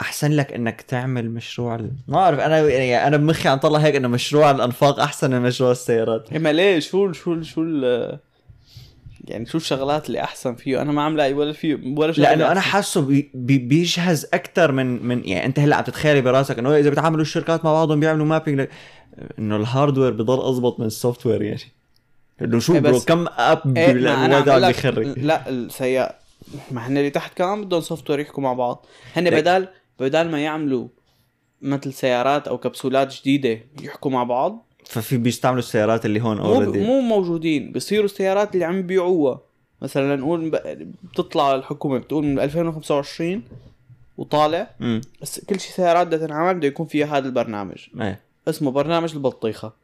أحسن 0.00 0.32
لك 0.32 0.52
إنك 0.52 0.80
تعمل 0.80 1.30
مشروع 1.30 1.74
ال... 1.74 1.90
ما 2.08 2.18
اعرف 2.18 2.40
أنا 2.40 2.58
يعني 2.58 3.06
أنا 3.06 3.16
بمخي 3.16 3.48
عم 3.48 3.58
طلع 3.58 3.78
هيك 3.78 3.96
إنه 3.96 4.08
مشروع 4.08 4.50
الأنفاق 4.50 5.00
أحسن 5.00 5.30
من 5.30 5.42
مشروع 5.42 5.70
السيارات 5.70 6.32
اما 6.32 6.52
ليه 6.52 6.78
شو 6.78 7.12
شو 7.12 7.42
شو 7.42 7.64
يعني 9.28 9.46
شو 9.46 9.58
الشغلات 9.58 10.06
اللي 10.06 10.20
أحسن 10.20 10.54
فيه 10.54 10.82
أنا 10.82 10.92
ما 10.92 11.02
عم 11.02 11.16
لاقي 11.16 11.32
ولا 11.32 11.52
في 11.52 11.74
ولا 11.74 12.12
شغله 12.12 12.28
لأنه 12.28 12.52
أنا. 12.52 12.60
حاسه 12.60 13.00
بي 13.00 13.30
بي 13.34 13.58
بيجهز 13.58 14.26
أكثر 14.34 14.72
من 14.72 15.06
من 15.06 15.24
يعني 15.24 15.46
أنت 15.46 15.58
هلأ 15.58 15.76
عم 15.76 15.84
تتخيلي 15.84 16.20
براسك 16.20 16.58
إنه 16.58 16.76
إذا 16.76 16.90
بيتعاملوا 16.90 17.22
الشركات 17.22 17.64
مع 17.64 17.72
بعضهم 17.72 18.00
بيعملوا 18.00 18.26
mapping. 18.26 18.66
إنه 19.38 19.56
ال 19.56 19.62
hardware 19.62 20.12
بضل 20.12 20.40
اضبط 20.40 20.80
من 20.80 20.86
ال 20.86 21.26
software 21.26 21.42
يعني 21.42 21.60
انه 22.44 22.58
شو 22.58 22.74
إيه 22.74 22.80
bro 22.80 23.00
come 23.00 23.26
up 23.28 23.78
إيه 23.78 24.10
عم 24.10 24.32
لك 24.32 24.66
بيخرب 24.66 25.18
لا 25.18 25.48
السيارة 25.48 26.14
ما 26.70 26.86
هن 26.86 26.98
اللي 26.98 27.10
تحت 27.10 27.38
كمان 27.38 27.64
بدهم 27.64 27.80
software 27.80 28.20
يحكوا 28.20 28.42
مع 28.42 28.52
بعض. 28.52 28.86
هن 29.16 29.24
ليك. 29.24 29.34
بدال 29.34 29.68
بدال 30.00 30.30
ما 30.30 30.44
يعملوا 30.44 30.88
مثل 31.62 31.92
سيارات 31.92 32.48
أو 32.48 32.58
كبسولات 32.58 33.14
جديدة 33.14 33.60
يحكوا 33.82 34.10
مع 34.10 34.24
بعض 34.24 34.66
ففي 34.84 35.16
بيستعملوا 35.16 35.58
السيارات 35.58 36.06
اللي 36.06 36.20
هون 36.20 36.36
مو 36.36 36.44
already 36.44 36.80
مو 36.80 37.00
موجودين. 37.00 37.72
بصيروا 37.72 38.04
السيارات 38.04 38.54
اللي 38.54 38.64
عم 38.64 38.78
يبيعوها. 38.78 39.40
مثلا 39.82 40.16
نقول 40.16 40.60
بتطلع 41.02 41.54
الحكومة 41.54 41.98
بتقول 41.98 42.24
من 42.24 42.38
2025 42.38 43.42
وطالع 44.18 44.70
بس 45.22 45.44
كل 45.44 45.60
شيء 45.60 45.72
سيارات 45.72 46.06
بدها 46.06 46.26
تنعمل 46.26 46.54
بده 46.54 46.68
يكون 46.68 46.86
فيها 46.86 47.18
هذا 47.18 47.26
البرنامج. 47.26 47.78
إيه. 48.00 48.20
اسمه 48.48 48.70
برنامج 48.70 49.12
البطيخة. 49.12 49.72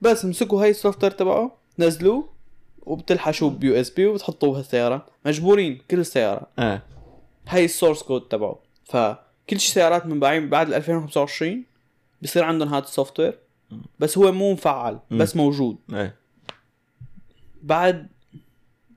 بس 0.00 0.24
امسكوا 0.24 0.62
هاي 0.62 0.70
ال 0.70 1.02
software 1.02 1.12
تبعه 1.12 1.56
نزلوه 1.78 2.28
وبتلحشوه 2.82 3.50
ب 3.50 3.74
USB 3.74 4.06
وبتحطوه 4.06 4.52
بهالسيارة. 4.52 5.06
مجبورين 5.26 5.80
كل 5.90 5.98
السيارات 5.98 6.48
إيه 6.58 6.82
هاي 7.48 7.64
ال 7.64 7.69
source 7.69 8.02
code 8.02 8.20
تبعه. 8.28 8.58
فكل 8.84 9.60
شيء 9.60 9.74
سيارات 9.74 10.06
منباعين 10.06 10.48
بعد 10.48 10.66
ال 10.68 10.74
2025 10.74 11.64
بصير 12.22 12.44
عندهم 12.44 12.68
هذا 12.68 12.84
السوفت 12.84 13.20
وير 13.20 13.38
بس 13.98 14.18
هو 14.18 14.32
مو 14.32 14.52
مفعل 14.52 14.98
بس 15.10 15.36
موجود. 15.36 15.76
إيه 15.92 16.16
بعد 17.62 18.08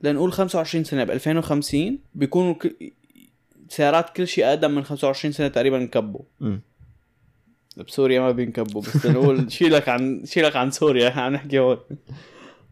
لنقول 0.02 0.32
25 0.32 0.84
سنة 0.84 1.04
ب 1.04 1.12
2050 1.12 2.00
بيكونوا 2.16 2.54
ك... 2.54 2.76
سيارات 3.70 4.10
كل 4.10 4.28
شيء 4.28 4.46
أقدم 4.46 4.72
من 4.72 4.84
25 4.84 5.32
سنة 5.32 5.48
تقريبا 5.48 5.78
انكبوا 5.78 6.22
امم 6.42 6.62
بسوريا 7.80 8.20
ما 8.20 8.32
بينكبوا 8.32 8.82
بس 8.82 9.08
بنقول 9.08 9.52
شيلك 9.52 9.90
عن 9.90 10.22
شيلك 10.26 10.56
عن 10.56 10.72
سوريا 10.72 11.10
عم 11.10 11.34
نحكي 11.34 11.60
هون. 11.60 11.78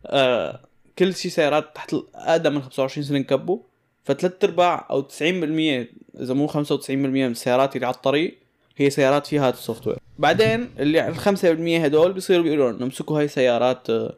آه 0.06 0.60
كل 1.00 1.16
شيء 1.16 1.32
سيارات 1.32 1.76
تحت 1.76 1.96
أقدم 2.16 2.54
من 2.54 2.62
25 2.62 3.08
سنة 3.08 3.18
انكبوا. 3.18 3.60
فثلاث 4.04 4.44
أرباع 4.44 4.88
أو 4.90 5.02
90% 5.02 5.12
إذا 5.22 6.34
مو 6.34 6.48
95% 6.48 6.90
من 6.90 7.26
السيارات 7.26 7.76
اللي 7.76 7.86
على 7.86 7.96
الطريق 7.96 8.38
هي 8.78 8.90
سيارات 8.90 9.28
فيها 9.28 9.48
هذا 9.48 9.54
ال 9.54 9.88
software. 9.88 9.98
بعدين 10.20 10.70
اللي 10.80 11.08
ال 11.08 11.16
5% 11.16 11.86
هدول 11.86 12.14
بيصيروا 12.14 12.44
بيقولوا 12.44 12.70
انه 12.72 12.86
امسكوا 12.86 13.20
هاي 13.20 13.28
سيارات 13.28 13.90
آه 13.90 14.16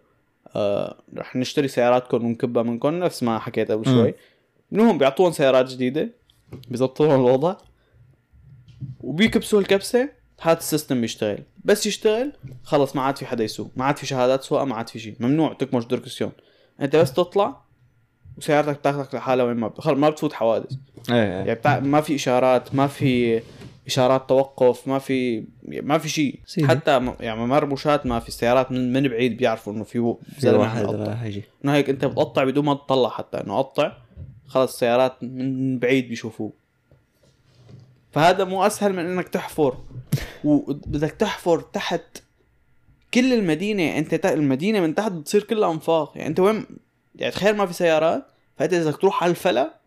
آه 0.56 0.98
رح 1.18 1.36
نشتري 1.36 1.68
سياراتكم 1.68 2.26
ونكبها 2.26 2.64
منكم 2.64 3.00
نفس 3.00 3.24
ما 3.24 3.40
حكيت 3.40 3.72
قبل. 3.72 3.86
شوي. 3.86 4.14
منهم 4.72 4.98
بيعطوهم 4.98 5.32
سيارات 5.32 5.72
جديدة 5.72 6.10
بيظبطوا 6.70 7.16
الوضع. 7.16 7.56
وبيكبسوا 9.02 9.60
الكبسة. 9.60 10.23
هذا 10.42 10.58
ال 10.58 10.64
system 10.64 11.02
بيشتغل 11.02 11.40
بس 11.66 11.86
يشتغل 11.86 12.32
خلص 12.64 12.96
ما 12.96 13.02
عاد 13.02 13.18
في 13.18 13.26
حدا 13.26 13.44
يسوق. 13.44 13.72
ما 13.76 13.86
عاد 13.86 13.98
في 13.98 14.06
شهادات 14.06 14.44
سواقة 14.44 14.66
ما 14.66 14.76
عاد 14.76 14.90
في 14.90 15.00
شيء. 15.00 15.16
ممنوع 15.20 15.54
تكمش 15.54 15.86
دركسيون 15.86 16.32
انت 16.82 16.96
بس 16.96 17.14
تطلع 17.14 17.62
وسيارتك 18.38 18.80
بتاخذك 18.80 19.16
لحالها 19.16 19.46
وين 19.46 19.58
ما 19.58 19.74
خلص 19.78 19.98
ما 19.98 20.10
بتفوت 20.10 20.34
حوادث. 20.34 20.72
إيه 21.10 21.16
يعني 21.16 21.54
بتاع 21.56 21.80
ما 21.80 22.02
في 22.02 22.16
إشارات 22.16 22.76
ما 22.76 22.88
في 22.88 23.42
إشارات 23.88 24.30
توقف 24.30 24.88
ما 24.88 25.00
في 25.00 25.46
ما 25.68 25.98
في 25.98 26.10
شيء. 26.10 26.40
حتى 26.64 27.16
يعني 27.20 27.46
مرموشات 27.46 28.06
ما 28.06 28.20
في 28.20 28.28
السيارات 28.28 28.72
من, 28.72 28.94
من 28.94 29.08
بعيد 29.08 29.38
بيعرفوا 29.38 29.74
إنه 29.74 29.84
في 29.84 30.16
زلمة 30.40 30.56
عم 30.56 30.62
واحد 30.62 30.84
يقطع. 30.84 31.12
راح 31.12 31.24
يجي. 31.24 31.44
إنه 31.66 31.74
هيك 31.74 31.90
أنت 31.90 32.06
بتقطع 32.06 32.44
بدون 32.44 32.66
ما 32.66 32.74
تطلع 32.74 33.10
حتى. 33.10 33.38
إنه 33.38 33.58
قطع 33.58 33.92
خلص 34.48 34.74
السيارات 34.74 35.24
من 35.24 35.80
بعيد 35.80 36.08
بيشوفوه 36.08 36.54
فهذا 38.14 38.44
مو 38.44 38.66
أسهل 38.66 38.94
من 38.94 39.06
إنك 39.06 39.28
تحفر. 39.28 39.78
وبدك 40.44 41.12
تحفر 41.12 41.60
تحت 41.60 42.02
كل 43.14 43.34
المدينة 43.34 43.98
أنت 43.98 44.26
المدينة 44.26 44.80
من 44.80 44.96
تحت 44.96 45.12
بتصير 45.12 45.44
كلها 45.44 45.72
أنفاق. 45.72 46.12
يعني 46.16 46.30
أنت 46.30 46.40
وين؟ 46.40 46.66
يعني 47.16 47.32
تخيل 47.32 47.56
ما 47.56 47.66
في 47.66 47.74
سيارات 47.74 48.26
فأنت 48.58 48.74
إذا 48.74 48.90
بدك 48.90 49.02
تروح 49.02 49.24
على 49.24 49.30
الفلا 49.30 49.80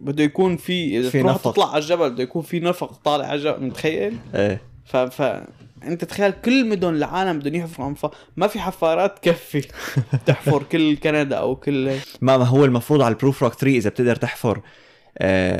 بده 0.00 0.24
يكون 0.24 0.56
في 0.56 0.98
إذا 0.98 1.10
في 1.10 1.20
تروح 1.20 1.34
نفق. 1.34 1.52
تطلع 1.52 1.68
على 1.68 1.82
الجبل 1.82 2.10
بده 2.10 2.22
يكون 2.22 2.42
في 2.42 2.60
نفق 2.60 2.92
طالع 3.04 3.24
على 3.26 3.34
الجبل 3.34 3.64
متخيل؟ 3.64 4.18
إيه. 4.34 4.62
ف 4.84 4.96
ف 4.96 5.42
أنت 5.84 6.04
تخيل 6.04 6.30
كل 6.32 6.68
مدن 6.68 6.94
العالم 6.94 7.38
بدهم 7.38 7.54
يحفروا 7.54 7.88
أنفاق. 7.88 8.14
ما 8.36 8.46
في 8.46 8.60
حفارات 8.60 9.18
تكفي 9.18 9.60
تحفر 10.26 10.62
كل 10.62 10.96
كندا 10.96 11.36
أو 11.36 11.56
كل 11.56 11.96
ما 12.20 12.36
ما 12.36 12.44
هو 12.44 12.64
المفروض 12.64 13.02
على 13.02 13.12
البروف 13.12 13.42
روك 13.42 13.54
3 13.54 13.76
إذا 13.76 13.90
بتقدر 13.90 14.16
تحفر. 14.16 14.60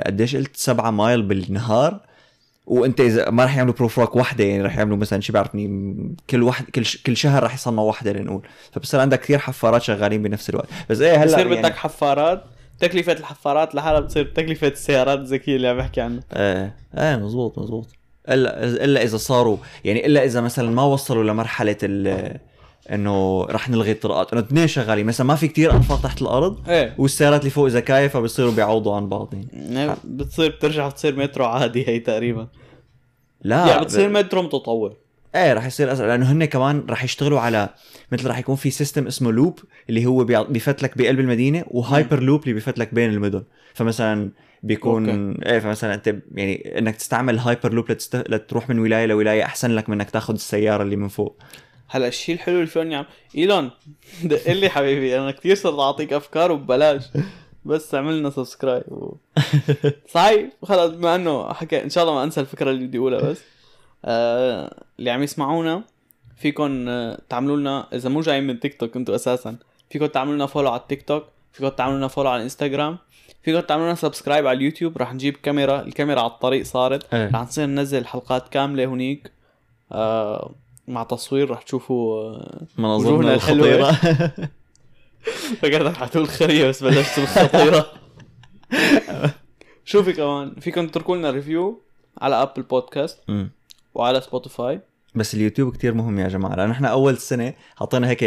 قديش 0.06 0.36
قلت؟ 0.36 0.56
7 0.56 0.90
مايل 0.90 1.22
بالنهار. 1.22 2.00
وانت 2.66 3.00
إذا 3.00 3.30
ما 3.30 3.44
رح 3.44 3.56
يعملوا 3.56 3.74
بروف 3.74 3.98
روك 3.98 4.16
وحدة 4.16 4.44
يعني 4.44 4.62
رح 4.62 4.78
يعملوا 4.78 4.96
مثلا 4.96 5.20
شي 5.20 5.32
بعرفني 5.32 5.68
كل 6.30 6.42
واحد 6.42 6.64
كل 6.64 6.86
ش... 6.86 7.02
كل 7.02 7.16
شهر 7.16 7.42
رح 7.42 7.54
يصنعوا 7.54 7.88
وحدة 7.88 8.12
لنقول. 8.12 8.42
فبصير 8.72 9.00
عندك 9.00 9.20
كثير 9.20 9.38
حفارات 9.38 9.82
شغالين 9.82 10.22
بنفس 10.22 10.50
الوقت. 10.50 10.68
بس 10.90 11.00
إيه 11.00 11.16
هلأ 11.16 11.24
بصير 11.24 11.38
يعني 11.38 11.62
بدك 11.62 11.76
حفارات 11.76 12.44
تكلفة 12.80 13.12
الحفارات 13.12 13.74
لحالها 13.74 14.00
بتصير 14.00 14.24
تكلفة 14.24 14.68
السيارات 14.68 15.18
الذكية 15.18 15.56
اللي 15.56 15.68
عم 15.68 15.76
بحكي 15.76 16.00
عنها 16.00 16.20
إيه 16.32 16.76
إيه 16.98 17.16
مزبوط 17.16 17.58
مزبوط. 17.58 17.88
الا 18.28 18.64
إلا 18.64 19.02
إذا 19.02 19.16
صاروا 19.16 19.56
يعني 19.84 20.06
إلا 20.06 20.24
إذا 20.24 20.40
مثلا 20.40 20.70
ما 20.70 20.82
وصلوا 20.82 21.24
لمرحلة 21.24 21.76
ال 21.82 22.38
إنه 22.92 23.44
رح 23.44 23.68
نلغي 23.68 23.92
الطرقات. 23.92 24.32
إنه 24.32 24.40
اثنين 24.42 24.66
شغالين. 24.66 25.06
مثلا 25.06 25.26
ما 25.26 25.34
في 25.34 25.48
كتير 25.48 25.72
انفاق 25.72 26.02
تحت 26.02 26.22
الأرض 26.22 26.68
إيه. 26.68 26.94
والسيارات 26.98 27.40
اللي 27.40 27.50
فوق 27.50 27.66
إذا 27.66 27.80
كايف 27.80 28.12
فبصيروا 28.12 28.52
بيعوضوا 28.52 28.96
عن 28.96 29.08
بعض 29.08 29.34
يعني. 29.34 29.94
بتصير 30.04 30.50
بترجع 30.50 30.88
بتصير 30.88 31.16
مترو 31.16 31.44
عادي 31.44 31.88
هي 31.88 31.98
تقريبا. 31.98 32.48
لا 33.42 33.66
يعني 33.66 33.84
بتصير 33.84 34.08
مترو 34.08 34.42
متطور. 34.42 34.96
إيه 35.34 35.52
راح 35.52 35.66
يصير 35.66 35.92
أسرع. 35.92 36.06
لأنه 36.06 36.32
هن 36.32 36.44
كمان 36.44 36.86
راح 36.90 37.04
يشتغلوا 37.04 37.40
على 37.40 37.68
مثل 38.12 38.26
راح 38.26 38.38
يكون 38.38 38.56
في 38.56 38.70
system 38.70 39.06
اسمه 39.06 39.32
loop 39.32 39.58
اللي 39.88 40.06
هو 40.06 40.24
بيفتلك 40.24 40.98
بقلب 40.98 41.20
المدينة 41.20 41.64
وهايبر 41.66 42.22
لوب 42.22 42.42
اللي 42.42 42.54
بيفتلك 42.54 42.94
بين 42.94 43.10
المدن. 43.10 43.42
فمثلا 43.74 44.30
بيكون 44.62 45.32
إيه 45.32 45.58
فمثلا 45.58 45.94
أنت 45.94 46.14
يعني 46.34 46.78
إنك 46.78 46.96
تستعمل 46.96 47.38
هايبر 47.38 47.72
لوب 47.72 47.90
لتست... 47.90 48.16
لتروح 48.16 48.68
من 48.68 48.78
ولاية 48.78 49.06
لولاية 49.06 49.44
أحسن 49.44 49.70
لك 49.70 49.88
من 49.88 50.00
إنك 50.00 50.10
تاخذ 50.10 50.34
السيارة 50.34 50.82
اللي 50.82 50.96
من 50.96 51.08
فوق. 51.08 51.42
هلا 51.88 52.08
الشيء 52.08 52.34
الحلو 52.34 52.54
اللي 52.54 52.66
فيهم 52.66 52.92
يعمل 52.92 53.06
إيلون 53.36 53.70
دق 54.24 54.52
لي 54.52 54.68
حبيبي 54.68 55.18
أنا 55.18 55.30
كثير 55.30 55.54
صرت 55.54 55.78
أعطيك 55.78 56.12
أفكار 56.12 56.52
وببلاش 56.52 57.04
بس 57.64 57.94
اعمل 57.94 58.18
لنا 58.18 58.30
subscribe 58.30 58.92
و... 58.92 59.16
صحيح 60.14 60.50
خلص 60.62 60.92
بما 60.94 61.14
إنه 61.14 61.52
حكى 61.52 61.84
إن 61.84 61.90
شاء 61.90 62.04
الله 62.04 62.14
ما 62.14 62.24
أنسى 62.24 62.40
الفكرة 62.40 62.70
اللي 62.70 62.86
بدي 62.86 62.98
أقولها 62.98 63.20
بس. 63.20 63.42
آه... 64.04 64.84
اللي 64.98 65.10
عم 65.10 65.22
يسمعونا 65.22 65.82
فيكم 66.36 66.88
آه، 66.88 67.18
تعملوا 67.28 67.56
لنا 67.56 67.86
إذا 67.92 68.08
مو 68.08 68.20
جايين 68.20 68.46
من 68.46 68.60
تيك 68.60 68.80
توك 68.80 68.96
أنتم 68.96 69.12
أساسا. 69.14 69.56
فيكم 69.90 70.06
تعملوا 70.06 70.34
لنا 70.34 70.46
follow 70.46 70.70
على 70.70 70.80
التيك 70.80 71.02
توك 71.02 71.24
فيكم 71.52 71.68
تعملوا 71.68 71.98
لنا 71.98 72.08
follow 72.08 72.28
على 72.30 72.36
الانستغرام 72.36 72.98
فيكم 73.42 73.60
تعملوا 73.60 73.86
لنا 73.86 73.94
subscribe 73.94 74.46
على 74.46 74.56
اليوتيوب. 74.56 74.98
رح 74.98 75.14
نجيب 75.14 75.36
كاميرا 75.36 75.80
الكاميرا 75.82 76.20
على 76.20 76.30
الطريق 76.30 76.64
صارت. 76.64 77.14
إيه. 77.14 77.28
رح 77.28 77.40
نصير 77.42 77.66
ننزل 77.66 78.06
حلقات 78.06 78.48
كاملة 78.48 78.84
هنيك. 78.84 79.32
آه 79.92 80.54
مع 80.88 81.02
تصوير 81.02 81.50
رح 81.50 81.62
تشوفوا 81.62 82.22
آه 82.22 82.66
مناظرنا. 82.78 83.34
الخطيرة. 83.34 83.92
فكرت 85.62 85.98
رح 85.98 86.08
تقول 86.08 86.28
خريه 86.28 86.68
بس 86.68 86.84
بلشت 86.84 87.20
بالخطيره 87.20 87.86
شوفي 89.84 90.12
كمان 90.12 90.54
فيكم 90.60 90.88
تتركوا 90.88 91.16
لنا 91.16 91.30
review 91.30 91.82
على 92.20 92.42
ابل 92.42 92.62
بودكاست 92.62 93.18
أمم. 93.28 93.50
وعلى 93.94 94.20
سبوتيفاي 94.20 94.80
بس 95.14 95.34
اليوتيوب 95.34 95.72
كتير 95.76 95.94
مهم 95.94 96.18
يا 96.18 96.28
جماعة 96.28 96.56
لأنه 96.56 96.72
إحنا 96.72 96.88
أول 96.88 97.18
سنة 97.18 97.54
حطينا 97.76 98.08
هيك 98.08 98.24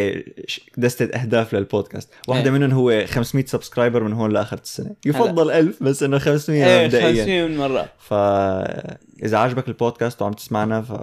دستة 0.77 1.05
أهداف 1.19 1.55
للبودكاست. 1.55 2.09
واحدة 2.27 2.45
إيه. 2.45 2.51
منهم 2.51 2.71
هو 2.71 3.05
500 3.07 3.45
subscriber 3.45 4.03
من 4.03 4.13
هون 4.13 4.31
لآخر 4.31 4.57
السنة. 4.63 4.95
يفضل 5.05 5.51
1000 5.51 5.83
بس 5.83 6.03
إنه 6.03 6.19
500 6.19 6.65
إيه 6.65 6.85
مبدئيا. 6.85 7.23
50 7.23 7.51
من 7.51 7.57
مرة. 7.57 7.89
فاذا 7.99 9.37
عجبك 9.37 9.67
البودكاست 9.67 10.21
وعم 10.21 10.33
تسمعنا 10.33 10.81
ف 10.81 10.93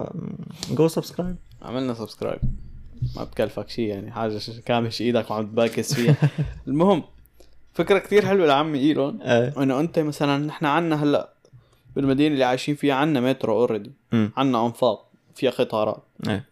جو 0.71 0.87
subscribe 0.87 1.35
عملنا 1.61 1.93
سبسكرايب 1.93 2.39
ما 3.15 3.23
بكلفك 3.23 3.69
شيء 3.69 3.87
يعني 3.87 4.11
حاجة 4.11 4.41
كامش 4.65 5.01
إيدك 5.01 5.31
وعم 5.31 5.45
تباكس 5.47 5.93
فيها. 5.93 6.15
المهم 6.67 7.03
فكرة 7.73 7.99
كتير 7.99 8.25
حلوة 8.25 8.47
لعمي 8.47 8.79
إيلون 8.79 9.21
إيه. 9.21 9.63
إنه 9.63 9.79
أنت 9.79 9.99
مثلا 9.99 10.45
نحن 10.45 10.65
عنا 10.65 11.03
هلأ 11.03 11.33
بالمدينة 11.95 12.33
اللي 12.33 12.43
عايشين 12.43 12.75
فيها 12.75 12.93
عنا 12.95 13.21
مترو 13.21 13.53
already. 13.53 13.91
عنا 14.13 14.65
أنفاق 14.65 15.05
فيها 15.35 15.51
قطارات. 15.51 16.03
إيه. 16.27 16.45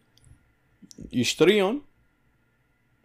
يشتريهم 1.13 1.81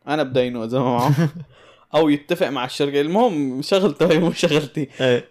أنا 0.09 0.23
بدينه 0.23 0.65
إذا 0.65 0.79
ما 0.79 0.85
معه 0.85 1.15
أو 1.95 2.09
يتفق 2.09 2.49
مع 2.49 2.65
الشركة. 2.65 3.01
المهم 3.01 3.63
شغلته 3.63 4.13
هي 4.13 4.19
مو 4.19 4.33
شغلتي. 4.33 4.89
إيه. 5.01 5.29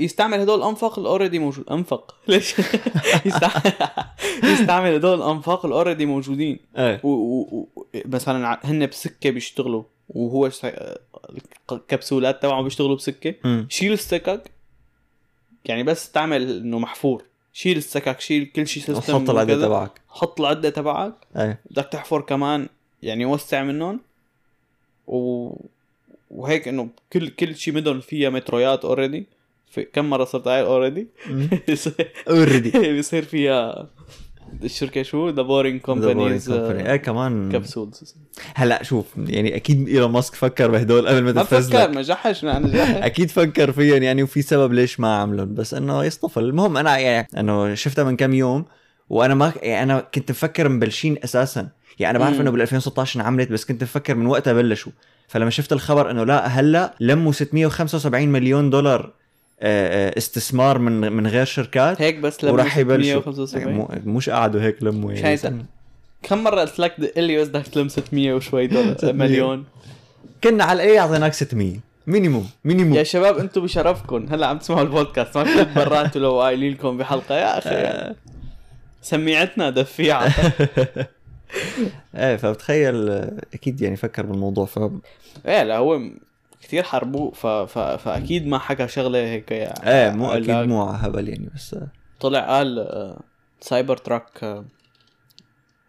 يستعمل 0.00 0.40
هدول 0.40 0.58
الأنفاق 0.58 0.98
ال 0.98 1.03
already 1.03 1.38
موجود 1.38 1.68
أنفق. 1.70 2.14
ليش؟ 2.28 2.54
يستعمل 3.24 3.72
يستعمل 4.52 4.94
هدول 4.94 5.18
الأنفاق 5.22 5.66
ال 5.66 5.71
already 5.71 6.06
موجودين. 6.06 6.58
إيه. 6.78 7.00
و... 7.04 7.08
و... 7.08 7.40
و... 7.52 7.86
مثلا 8.04 8.60
هن 8.64 8.86
بسكة 8.86 9.30
بيشتغلوا 9.30 9.82
وهو. 10.08 10.50
الكبسولات 11.72 12.42
تبعهم 12.42 12.64
بيشتغلوا 12.64 12.96
بسكة. 12.96 13.34
شيل 13.68 13.92
السكك 13.92 14.50
يعني 15.64 15.82
بس 15.82 16.02
استعمل 16.02 16.56
إنه 16.56 16.78
محفور. 16.78 17.24
شيل 17.52 17.76
السكك 17.76 18.20
شيل 18.20 18.46
كل 18.46 18.66
شيء 18.66 18.82
system 18.82 19.14
وحط 19.16 19.30
العدة 19.30 19.54
وكذا. 19.54 19.66
تبعك. 19.66 20.00
حط 20.08 20.40
العدة 20.40 20.70
تبعك. 20.70 21.14
إيه. 21.36 21.60
بدك 21.70 21.88
تحفر 21.92 22.20
كمان 22.20 22.68
يعني 23.02 23.24
وسع 23.24 23.62
منهم. 23.62 24.00
و... 25.06 25.50
وهيك 26.36 26.68
إنه 26.68 26.88
كل 27.12 27.28
كل 27.28 27.56
شيء 27.56 27.74
مدن 27.74 28.00
فيها 28.00 28.30
مترويات 28.30 28.84
already 28.84 29.26
في 29.70 29.82
كم 29.84 30.10
مرة 30.10 30.24
صرت 30.24 30.48
قايل 30.48 30.64
already 30.64 31.06
already 32.28 32.70
بيصير 32.70 33.22
فيها 33.22 33.88
الشركة 34.64 35.02
شو؟ 35.02 35.28
The 35.28 35.42
Boring 35.42 35.80
Companies 35.80 36.50
إيه 36.50 36.96
كمان. 36.96 37.52
capsules 37.52 38.14
هلأ 38.54 38.82
شوف 38.82 39.06
يعني 39.16 39.56
أكيد 39.56 39.88
إيلون 39.88 40.10
ماسك 40.10 40.34
فكر 40.34 40.70
بهدول 40.70 41.08
قبل 41.08 41.22
ما 41.22 41.32
ما 41.32 41.42
تنفذ 41.42 41.68
فكر 41.68 41.78
لك 41.78 41.90
ما 41.96 42.02
جحش 42.02 42.44
ما 42.44 42.56
أنا 42.56 43.06
أكيد 43.06 43.30
فكر 43.30 43.72
فيهم 43.72 44.02
يعني 44.02 44.22
وفي 44.22 44.42
سبب 44.42 44.72
ليش 44.72 45.00
ما 45.00 45.16
عملهم 45.16 45.54
بس 45.54 45.74
إنه 45.74 46.04
يصطفل 46.04 46.44
المهم 46.44 46.76
أنا 46.76 46.98
يعني 46.98 47.28
إنه 47.36 47.74
شفتها 47.74 48.04
من 48.04 48.16
كم 48.16 48.34
يوم 48.34 48.64
وأنا 49.10 49.34
ما 49.34 49.52
يعني 49.62 49.92
أنا 49.92 50.00
كنت 50.00 50.30
مفكر 50.30 50.68
مبلشين 50.68 51.16
أساسا. 51.24 51.68
يعني 51.98 52.16
أنا 52.16 52.24
بعرف. 52.24 52.40
إنه 52.40 52.50
بال 52.50 52.60
2016 52.60 53.20
انعملت 53.20 53.52
بس 53.52 53.64
كنت 53.64 53.82
مفكر 53.82 54.14
من 54.14 54.26
وقتها 54.26 54.52
بلشوا. 54.52 54.92
فلما 55.28 55.50
شفت 55.50 55.72
الخبر 55.72 56.10
إنه 56.10 56.24
لا 56.24 56.46
هلأ 56.46 56.94
لموا 57.00 57.32
675 57.32 58.28
مليون 58.28 58.70
دولار 58.70 59.12
آه، 59.60 60.08
آه، 60.08 60.18
استثمار 60.18 60.78
من 60.78 61.12
من 61.12 61.26
غير 61.26 61.44
شركات. 61.44 62.02
هيك 62.02 62.18
بس 62.18 62.44
لما 62.44 62.52
وراح 62.52 62.78
يبلشوا. 62.78 63.20
675 63.20 63.72
مو- 63.74 63.88
مش 64.04 64.30
قعدوا 64.30 64.60
هيك 64.60 64.82
لموا 64.82 65.12
يعني 65.12 65.66
كم 66.22 66.44
مرة 66.44 66.60
قلت 66.60 66.78
لك 66.78 66.94
دق 66.98 67.18
لي 67.18 67.38
بس 67.38 67.48
بدك 67.48 67.66
تلم 67.66 67.88
600 67.88 68.32
وشوي 68.34 68.66
دولار 68.66 68.94
600. 68.98 69.12
مليون. 69.12 69.64
كنا 70.44 70.64
على 70.64 70.82
الاقل 70.82 70.98
أعطيناك 70.98 71.32
600 71.34 71.72
مينيموم 72.06 72.50
مينيموم 72.64 72.94
يا 72.94 73.02
شباب 73.02 73.38
أنتم 73.38 73.60
بشرفكم. 73.62 74.26
هلأ 74.30 74.46
عم 74.46 74.58
تسمعوا 74.58 74.82
البودكاست. 74.82 75.36
ما 75.38 75.44
كنت 75.44 75.68
براتوا 75.78 76.20
لو 76.20 76.40
قايلين 76.40 76.72
لكم 76.72 76.96
بحلقة 76.96 77.34
يا 77.34 77.58
أخي. 77.58 78.14
سميعتنا 79.02 79.70
دفيعة. 79.70 80.28
إيه 82.14 82.36
فبتخيل 82.36 83.08
آه، 83.08 83.32
أكيد 83.54 83.80
يعني 83.80 83.96
فكر 83.96 84.26
بالموضوع 84.26 84.64
ف 84.64 84.78
إيه 85.46 85.62
لا 85.62 85.76
هو 85.76 86.00
كثير 86.62 86.82
حربوه 86.82 87.30
ف... 87.30 87.46
ف... 87.46 87.78
فأكيد 87.78 88.46
ما 88.46 88.58
حكى 88.58 88.88
شغلة 88.88 89.18
هيك 89.18 89.50
يعني 89.50 89.90
إيه 89.90 90.10
مو 90.10 90.32
أكيد 90.32 90.50
مو 90.50 90.82
على 90.82 90.98
هبل 91.00 91.28
يعني 91.28 91.50
بس 91.54 91.74
آه، 91.74 91.88
طلع 92.20 92.56
قال 92.56 92.78
آه، 92.78 93.20
Cybertruck 93.60 94.28
آه، 94.42 94.64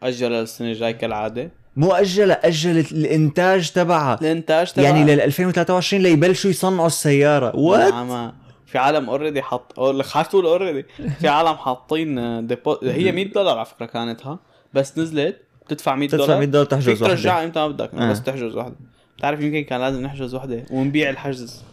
أجل 0.03 0.33
السنة 0.33 0.67
الجاي 0.67 0.93
كالعادة. 0.93 1.51
مو 1.75 1.91
أجل 1.91 2.31
اجلت 2.31 2.91
الإنتاج 2.91 3.71
تبعها. 3.71 4.19
الإنتاج 4.21 4.71
تبع 4.71 4.83
يعني 4.83 5.03
لل 5.03 5.21
2023 5.21 6.03
ليبلشوا 6.03 6.49
يصنعوا 6.49 6.87
السيارة. 6.87 7.55
what 7.55 7.93
نعم 7.93 8.33
في 8.65 8.77
عالم 8.77 9.09
already 9.09 9.41
حط 9.41 9.79
لك 9.79 10.27
تقول 10.27 10.45
already 10.45 10.85
في 11.19 11.27
عالم 11.27 11.55
حاطين 11.55 12.19
آه، 12.19 12.41
depo... 12.41 12.77
هي 12.83 13.11
100 13.11 13.31
دولار 13.31 13.57
على 13.57 13.65
فكرة 13.65 13.85
كانت 13.85 14.25
ها 14.25 14.39
بس 14.73 14.97
نزلت 14.97 15.41
بتدفع 15.67 15.95
100 15.95 16.09
تدفع 16.09 16.25
دولار؟ 16.25 16.37
100 16.39 16.47
دولار 16.47 16.65
تحجز 16.65 16.89
فيك 16.89 16.99
ترجعها 16.99 17.33
واحدة 17.33 17.45
إمتى 17.45 17.59
ما 17.59 17.67
بدك 17.67 17.93
آه. 17.93 18.11
بس 18.11 18.23
تحجز 18.23 18.55
واحدة 18.55 18.75
بتعرف 19.17 19.41
يمكن 19.41 19.63
كان 19.63 19.81
لازم 19.81 20.01
نحجز 20.01 20.33
واحدة 20.33 20.65
ونبيع 20.71 21.09
الحجز. 21.09 21.63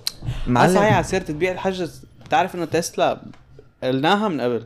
معلم. 0.47 0.75
صحيح 0.75 0.95
على 0.95 1.05
سيره 1.05 1.23
تبيع 1.23 1.53
الحجز. 1.53 2.05
بتعرف 2.25 2.55
إنه 2.55 2.65
تسلا 2.65 3.21
قلناها 3.83 4.29
من 4.29 4.41
قبل؟ 4.41 4.65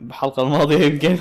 بالحلقة 0.00 0.42
الماضية 0.42 0.86
يمكن. 0.86 1.18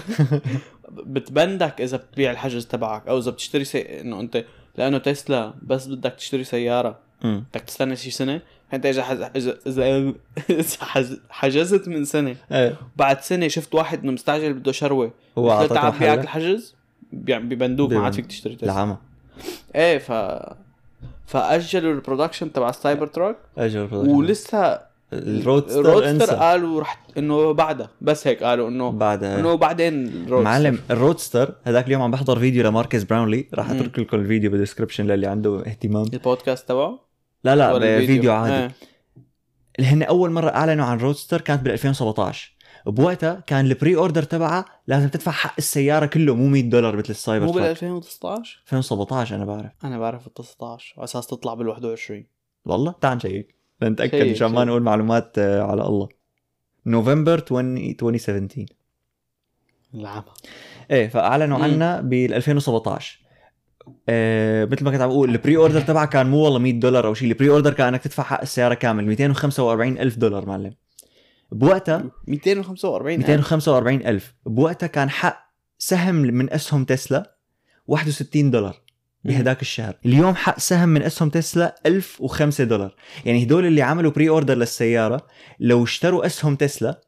بتبندك 0.89 1.81
إذا 1.81 1.97
بتبيع 1.97 2.31
الحجز 2.31 2.65
تبعك 2.65 3.07
أو 3.07 3.17
إذا 3.17 3.31
بتشتري 3.31 3.63
سي... 3.63 4.01
إنه 4.01 4.19
أنت 4.19 4.45
لأنه 4.77 4.97
تسلا 4.97 5.53
بس 5.61 5.87
بدك 5.87 6.13
تشتري 6.13 6.43
سيارة. 6.43 6.99
بدك 7.23 7.61
تستنى 7.61 7.95
شي 7.95 8.11
سنة. 8.11 8.41
فأنت 8.71 8.85
إذا 8.85 9.03
حز... 9.03 9.21
إذا 9.67 10.13
إذا 10.49 10.77
حز... 10.81 11.19
حجزت 11.29 11.87
من 11.87 12.05
سنة. 12.05 12.35
إيه. 12.51 12.77
بعد 12.95 13.21
سنة 13.21 13.47
شفت 13.47 13.75
واحد 13.75 14.03
إنه 14.03 14.11
مستعجل 14.11 14.53
بده 14.53 14.71
شروة. 14.71 15.13
هو 15.37 15.67
تعال 15.67 15.99
بيعك 15.99 16.19
الحجز. 16.19 16.76
ببندوك 17.11 17.93
ما 17.93 17.99
عاد 17.99 18.13
فيك 18.13 18.25
تشتري 18.25 18.55
تسلا 18.55 18.73
العمى. 18.73 18.97
إيه 19.75 19.97
ف 19.97 20.11
فاجلوا 21.25 21.93
ال 21.93 21.99
production 21.99 22.53
تبع 22.53 22.69
ال 22.69 23.07
Cybertruck 23.07 23.37
أجل 23.57 23.89
ولسه 23.91 24.87
ال 25.13 25.20
Roadster 25.20 25.79
ال 25.79 25.82
Roadster 25.82 26.09
أنسى. 26.09 26.35
قالوا 26.35 26.81
رح 26.81 27.05
إنه 27.17 27.51
بعدها. 27.51 27.89
بس 28.01 28.27
هيك 28.27 28.43
قالوا 28.43 28.69
انه 28.69 28.91
بعدها 28.91 29.39
إنه 29.39 29.55
بعدين 29.55 30.07
ال 30.07 30.11
Roadster 30.11 30.41
معلم 30.41 30.79
ال 30.91 30.98
Roadster 30.98 31.55
هذاك 31.63 31.87
اليوم 31.87 32.01
عم 32.01 32.11
بحضر 32.11 32.39
فيديو 32.39 32.63
لماركس 32.63 33.03
براونلي. 33.03 33.47
راح. 33.53 33.71
أترك 33.71 33.99
لكم 33.99 34.17
الفيديو 34.17 34.51
بال 34.51 34.60
description 34.60 35.07
للي 35.07 35.27
عنده 35.27 35.59
اهتمام. 35.59 36.05
البودكاست 36.13 36.67
تبعه؟ 36.67 36.99
لا 37.43 37.55
لا 37.55 37.99
فيديو 38.05 38.31
عادي. 38.31 38.73
اللي 39.79 39.89
هن 39.89 40.03
أول 40.03 40.31
مرة 40.31 40.49
أعلنوا 40.49 40.85
عن 40.85 40.97
Roadster 40.97 41.41
كانت 41.41 41.61
بال 41.61 41.71
2017 41.71 42.56
بوقتها 42.91 43.43
كان 43.47 43.65
ال 43.65 43.95
pre-order 43.95 44.23
تبعها 44.23 44.65
لازم 44.87 45.07
تدفع 45.09 45.31
حق 45.31 45.53
السيارة 45.57 46.05
كله 46.05 46.35
مو 46.35 46.47
100 46.47 46.63
دولار 46.63 46.97
مثل 46.97 47.09
السايبر 47.09 47.45
مو 47.45 47.51
بال 47.51 47.61
truck 47.61 47.71
2019 47.71 48.59
2017 48.63 49.35
أنا 49.35 49.45
بعرف. 49.45 49.71
أنا 49.83 49.99
بعرف 49.99 50.27
ال 50.27 50.33
19 50.33 50.93
على 50.97 51.03
أساس 51.03 51.27
تطلع 51.27 51.53
بال 51.53 51.67
21 51.67 52.25
والله؟ 52.65 52.95
تعال 53.01 53.17
نشيك. 53.17 53.55
لنتاكد 53.81 54.31
مشان 54.31 54.47
ما. 54.47 54.63
نقول 54.65 54.81
معلومات 54.83 55.37
آه، 55.37 55.61
على 55.61 55.81
الله. 55.81 56.07
نوفمبر 56.85 57.43
20 57.45 57.77
2017 57.77 58.65
العمى 59.93 60.23
إيه 60.91 61.07
فأعلنوا. 61.07 61.57
عنها 61.57 62.01
بال 62.01 62.33
2017 62.33 63.19
آه 64.09 64.65
مثل 64.65 64.83
ما 64.83 64.91
كنت 64.91 65.01
عم 65.01 65.09
بقول 65.09 65.29
ال 65.29 65.57
pre-order 65.57 65.81
تبعها 65.81 66.05
كان 66.05 66.27
مو 66.29 66.37
والله 66.37 66.59
100 66.59 66.73
دولار 66.73 67.07
أو 67.07 67.13
شيء 67.13 67.27
ال 67.31 67.49
pre-order 67.49 67.73
كان 67.73 67.87
إنك 67.87 68.01
تدفع 68.03 68.23
حق 68.23 68.41
السيارة 68.41 68.73
كامل 68.73 69.05
245 69.05 69.97
ألف 69.97 70.17
دولار 70.17 70.45
معلم. 70.45 70.73
بوقتها 71.51 72.03
245 72.27 73.17
245 73.17 74.05
ألف. 74.05 74.33
بوقتها 74.45 74.87
كان 74.87 75.09
حق 75.09 75.47
سهم 75.77 76.15
من 76.15 76.53
أسهم 76.53 76.85
تسلا 76.85 77.35
61 77.87 78.51
دولار 78.51 78.81
بهداك 79.23 79.61
الشهر. 79.61 79.97
اليوم 80.05 80.35
حق 80.35 80.59
سهم 80.59 80.89
من 80.89 81.03
أسهم 81.03 81.29
تسلا 81.29 81.75
1005 81.85 82.63
دولار. 82.63 82.95
يعني 83.25 83.43
هدول 83.43 83.65
اللي 83.65 83.81
عملوا 83.81 84.11
pre-order 84.11 84.55
للسيارة 84.55 85.27
لو 85.59 85.83
اشتروا 85.83 86.25
أسهم 86.25 86.55
تسلا 86.55 87.01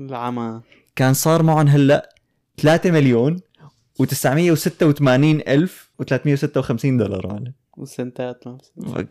العمى. 0.00 0.60
كان 0.96 1.14
صار 1.14 1.42
معهم 1.42 1.68
هلأ 1.68 2.14
3 2.56 2.90
مليون 2.90 3.40
و986 4.02 5.02
ألف 5.48 5.90
و356 6.02 6.84
دولار. 6.84 7.26
معلم 7.26 7.52
والسنتات 7.76 8.46
ما 8.46 8.58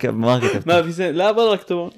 ما 0.04 0.40
كتبت. 0.40 0.68
ما 0.68 0.82
في 0.82 0.92
سنت 0.92 1.10
لا 1.10 1.30
والله 1.30 1.54
اكتبهم 1.54 1.92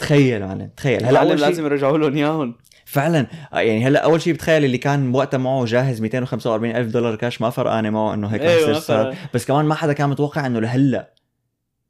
تخيل 0.00 0.46
معلم 0.46 0.70
تخيل. 0.76 1.04
هلأ 1.04 1.20
أول 1.20 1.38
شيء 1.38 1.48
لازم 1.48 1.64
يرجعوا 1.64 1.98
لهم 1.98 2.16
إياهم. 2.16 2.54
فعلا. 2.84 3.26
آه، 3.52 3.58
يعني 3.60 3.86
هلأ 3.86 4.04
أول 4.04 4.22
شيء 4.22 4.32
بتخيل 4.32 4.64
اللي 4.64 4.78
كان 4.78 5.14
وقتها 5.14 5.38
معه 5.38 5.64
جاهز 5.64 6.00
245 6.00 6.76
ألف 6.76 6.92
دولار 6.92 7.16
كاش 7.16 7.40
ما 7.40 7.50
فرقانه 7.50 7.90
معه 7.90 8.14
إنه 8.14 8.28
هيك 8.28 8.42
السعر 8.42 9.04
فرق. 9.04 9.16
بس 9.34 9.46
كمان 9.46 9.64
ما 9.64 9.74
حدا 9.74 9.92
كان 9.92 10.08
متوقع 10.08 10.46
إنه 10.46 10.60
لهلأ. 10.60 11.14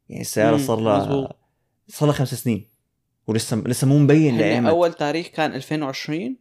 يعني 0.09 0.21
السيارة 0.21 0.57
صار 0.57 0.79
لها. 0.79 1.33
صار 1.87 2.09
لها 2.09 2.15
خمس 2.15 2.33
سنين. 2.33 2.71
ولسه 3.27 3.57
لسه 3.65 3.87
مو 3.87 3.97
مبين 3.99 4.33
هن 4.33 4.39
لإيمتى 4.39 4.69
أول 4.69 4.93
تاريخ 4.93 5.27
كان 5.27 5.53
2020 5.53 6.37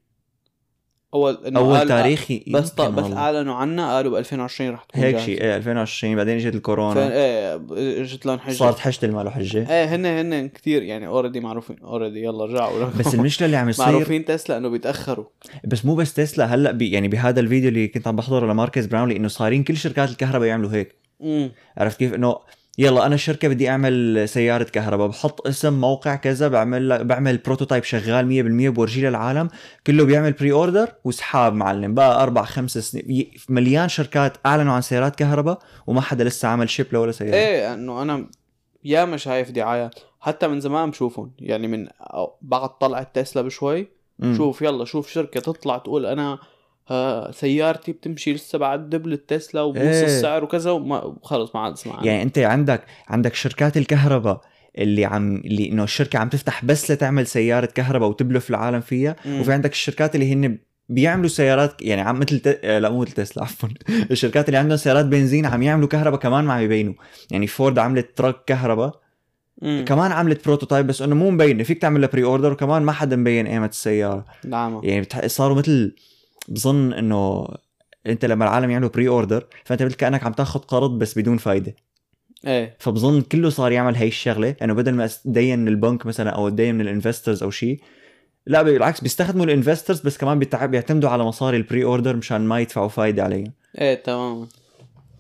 أول 1.15 1.39
إنه 1.47 1.61
أول 1.61 1.89
تاريخ 1.89 2.27
بس 2.49 2.71
ط... 2.71 2.81
يمكن 2.81 2.95
بس. 2.95 3.13
أعلنوا 3.13 3.55
عنا 3.55 3.97
قالوا 3.97 4.13
ب 4.13 4.15
2020 4.17 4.71
رح 4.71 4.85
تكون 4.85 5.03
هيك. 5.03 5.19
شيء 5.19 5.41
إيه 5.41 5.57
2020 5.57 6.17
بعدين 6.17 6.37
إجت 6.37 6.55
الكورونا. 6.55 7.13
إيه 7.13 7.61
إجت 8.03 8.27
لهم 8.27 8.39
حجة. 8.39 8.53
صارت 8.53 8.79
حجة 8.79 8.99
اللي 9.03 9.17
ما 9.17 9.23
له 9.23 9.31
حجه 9.31 9.71
إيه 9.71 9.95
هن 9.95 10.07
هن 10.07 10.49
كثير 10.49 10.83
يعني 10.83 11.07
already 11.07 11.41
معروفين. 11.41 11.77
already 11.83 12.23
يلا 12.23 12.45
رجعوا. 12.45 12.85
بس 12.99 13.15
المشكلة 13.15 13.47
اللي 13.47 13.57
عم 13.57 13.69
يصير 13.69 13.87
معروفين 13.87 14.25
تسلا 14.25 14.57
إنه 14.57 14.69
بيتأخروا. 14.69 15.25
بس 15.65 15.85
مو 15.85 15.95
بس 15.95 16.15
تسلا 16.15 16.55
هلأ 16.55 16.71
بي 16.73 16.91
يعني 16.91 17.09
بهذا 17.09 17.41
الفيديو 17.41 17.69
اللي 17.69 17.89
كنت 17.89 18.09
عم 18.09 18.17
بحضره 18.17 18.53
لماركس 18.53 18.87
براونلي 18.87 19.17
إنه 19.17 19.29
صارين 19.29 19.63
كل 19.63 19.77
شركات 19.77 20.11
الكهرباء 20.11 20.49
يعملوا 20.49 20.73
هيك. 20.73 20.95
امم 21.23 21.53
عرفت 21.77 21.99
كيف؟ 21.99 22.15
إنه 22.15 22.37
يلا 22.79 23.07
أنا 23.07 23.15
الشركة 23.15 23.49
بدي 23.49 23.69
أعمل 23.69 24.29
سيارة 24.29 24.65
كهرباء 24.65 25.09
بحط 25.09 25.47
اسم 25.47 25.81
موقع 25.81 26.17
كذا 26.17 26.49
بعمل 26.49 27.05
بعمل 27.05 27.37
prototype 27.39 27.85
شغال 27.85 28.71
100% 28.73 28.75
بورجيه 28.75 29.09
للعالم 29.09 29.49
كله 29.87 30.05
بيعمل 30.05 30.33
pre-order 30.33 30.89
وسحاب 31.05 31.55
معلم 31.55 31.95
بقى 31.95 32.23
أربع 32.23 32.45
خمس 32.45 32.79
سنين 32.79 33.31
مليان 33.49 33.89
شركات 33.89 34.37
أعلنوا 34.47 34.73
عن 34.73 34.81
سيارات 34.81 35.17
كهرباء 35.17 35.59
وما 35.87 36.01
حدا 36.01 36.25
لسه 36.25 36.49
عمل 36.49 36.69
ship 36.71 36.87
ولا 36.93 37.13
سيارة 37.13 37.35
إيه 37.35 37.75
إنه 37.75 38.03
أنا 38.03 38.27
ياما 38.85 39.17
شايف 39.17 39.51
دعايات 39.51 39.95
حتى 40.21 40.49
من 40.49 40.61
زمان 40.61 40.91
بشوفهم 40.91 41.33
يعني 41.39 41.67
من 41.69 41.89
بعد 42.43 42.69
طلعت 42.79 43.15
تسلا 43.19 43.43
بشوي. 43.43 43.89
شوف 44.37 44.63
يلا 44.63 44.85
شوف 44.85 45.09
شركة 45.09 45.41
تطلع 45.41 45.79
تقول 45.79 46.07
أنا 46.07 46.39
آه 46.91 47.31
سيارتي 47.31 47.93
بتمشي 47.93 48.33
لسه 48.33 48.59
بعد 48.59 48.91
double 48.91 49.13
التسلا 49.13 49.61
وبنص 49.63 49.83
إيه. 49.83 50.05
السعر 50.05 50.45
وكذا 50.45 50.71
وما 50.71 51.17
خلص 51.23 51.55
ما 51.55 51.61
عاد 51.61 51.73
اسمع. 51.73 52.05
يعني 52.05 52.23
انت 52.23 52.39
عندك 52.39 52.85
عندك 53.09 53.35
شركات 53.35 53.77
الكهرباء 53.77 54.41
اللي 54.79 55.05
عم 55.05 55.37
اللي 55.37 55.69
انه 55.69 55.85
الشركة 55.85 56.19
عم 56.19 56.29
تفتح 56.29 56.65
بس 56.65 56.91
لتعمل 56.91 57.27
سيارة 57.27 57.67
كهرباء 57.67 58.09
وتبلف 58.09 58.51
العالم 58.51 58.81
فيها 58.81 59.17
مم. 59.27 59.41
وفي 59.41 59.53
عندك 59.53 59.73
الشركات 59.73 60.15
اللي 60.15 60.33
هن 60.33 60.59
بيعملوا 60.89 61.29
سيارات 61.29 61.83
يعني 61.83 62.01
عم 62.01 62.21
مثل 62.21 62.41
ت... 62.41 62.61
آه، 62.65 62.79
لا 62.79 62.91
مو 62.91 63.03
مثل 63.03 63.13
تسلا 63.13 63.43
عفوا 63.43 63.69
الشركات 64.11 64.49
اللي 64.49 64.59
عندهم 64.59 64.77
سيارات 64.77 65.05
بنزين 65.05 65.47
عم 65.47 65.63
يعملوا 65.63 65.89
كهرباء 65.89 66.21
كمان 66.21 66.45
ما 66.45 66.53
عم 66.53 66.63
يبينوا 66.63 66.95
يعني 67.31 67.47
فورد 67.47 67.79
عملت 67.79 68.19
truck 68.19 68.45
كهرباء 68.47 69.01
مم. 69.63 69.85
كمان 69.89 70.13
عملت 70.13 70.45
prototype 70.45 70.87
بس 70.87 71.03
إنه 71.03 71.15
مو 71.15 71.31
مبينه 71.31 71.63
فيك 71.63 71.79
تعمل 71.79 72.01
لها 72.01 72.09
pre-order 72.09 72.53
وكمان 72.53 72.83
ما 72.83 72.93
حدا 72.93 73.17
مبين 73.17 73.49
قيمة 73.49 73.67
السيارة 73.67 74.25
نعم 74.45 74.81
يعني 74.85 75.01
بتح... 75.01 75.27
صاروا 75.27 75.57
مثل 75.57 75.95
بظن 76.49 76.93
إنه 76.93 77.49
أنت 78.07 78.25
لما 78.25 78.45
العالم 78.45 78.71
يعملوا 78.71 78.91
pre-order 78.91 79.47
فأنت 79.65 79.83
مثل 79.83 79.95
كانك 79.95 80.25
عم 80.25 80.33
تاخذ 80.33 80.61
قرض 80.61 80.99
بس 80.99 81.19
بدون 81.19 81.37
فايدة. 81.37 81.75
إيه. 82.47 82.77
فبظن 82.79 83.21
كله 83.21 83.51
صار 83.51 83.73
يعمل 83.73 83.97
هي 83.97 84.09
الشغلة 84.09 84.57
إنه 84.63 84.75
بدل 84.75 84.95
ما 84.95 85.07
تدين 85.25 85.59
من 85.59 85.69
البنك 85.69 86.07
مثلا 86.07 86.31
أو 86.31 86.49
تدين 86.49 86.75
من 86.75 86.81
ال 86.81 86.87
investors 86.87 87.43
أو 87.43 87.51
شيء 87.51 87.81
لا 88.47 88.63
بالعكس 88.63 89.01
بيستخدموا 89.01 89.45
ال 89.45 89.51
investors 89.51 90.01
بس 90.01 90.19
كمان 90.19 90.39
بيعتمدوا 90.39 91.11
على 91.11 91.25
مصاري 91.25 91.57
ال 91.57 91.85
pre-order 91.85 92.17
مشان 92.17 92.41
ما 92.41 92.61
يدفعوا 92.61 92.89
فايدة 92.89 93.23
عليهم. 93.23 93.53
إيه 93.79 93.95
تمام. 93.95 94.49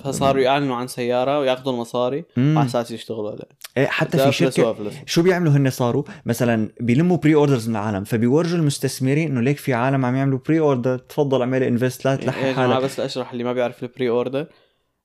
فصاروا 0.05 0.43
يعلنوا 0.43 0.77
عن 0.77 0.87
سيارة 0.87 1.41
وياخذوا 1.41 1.73
المصاري. 1.73 2.25
على 2.37 2.65
أساس 2.65 2.91
يشتغلوا 2.91 3.31
عليها 3.31 3.47
إيه 3.77 3.87
حتى 3.87 4.19
في 4.19 4.33
شركه. 4.33 4.77
شو 5.07 5.23
بيعملوا 5.23 5.53
هن 5.53 5.71
صاروا 5.71 6.03
مثلا 6.27 6.69
بيلموا 6.81 7.17
pre-orders 7.17 7.69
من 7.69 7.77
العالم 7.77 8.05
فبيورجوا 8.05 8.59
المستثمرين 8.59 9.31
إنه 9.31 9.41
ليك 9.41 9.59
في 9.59 9.75
عالم 9.75 10.05
عم 10.05 10.17
يعملوا 10.17 10.39
pre-order 10.47 10.99
تفضل 10.99 11.41
اعمل 11.41 11.63
invest 11.63 12.05
لا 12.05 12.17
تلحق 12.17 12.41
جماعة 12.41 12.55
حالك 12.55 12.85
بس 12.85 13.01
اشرح 13.01 13.33
اللي 13.33 13.45
ما 13.45 13.53
بيعرف 13.53 13.83
ال 13.83 14.09
pre-order 14.09 14.47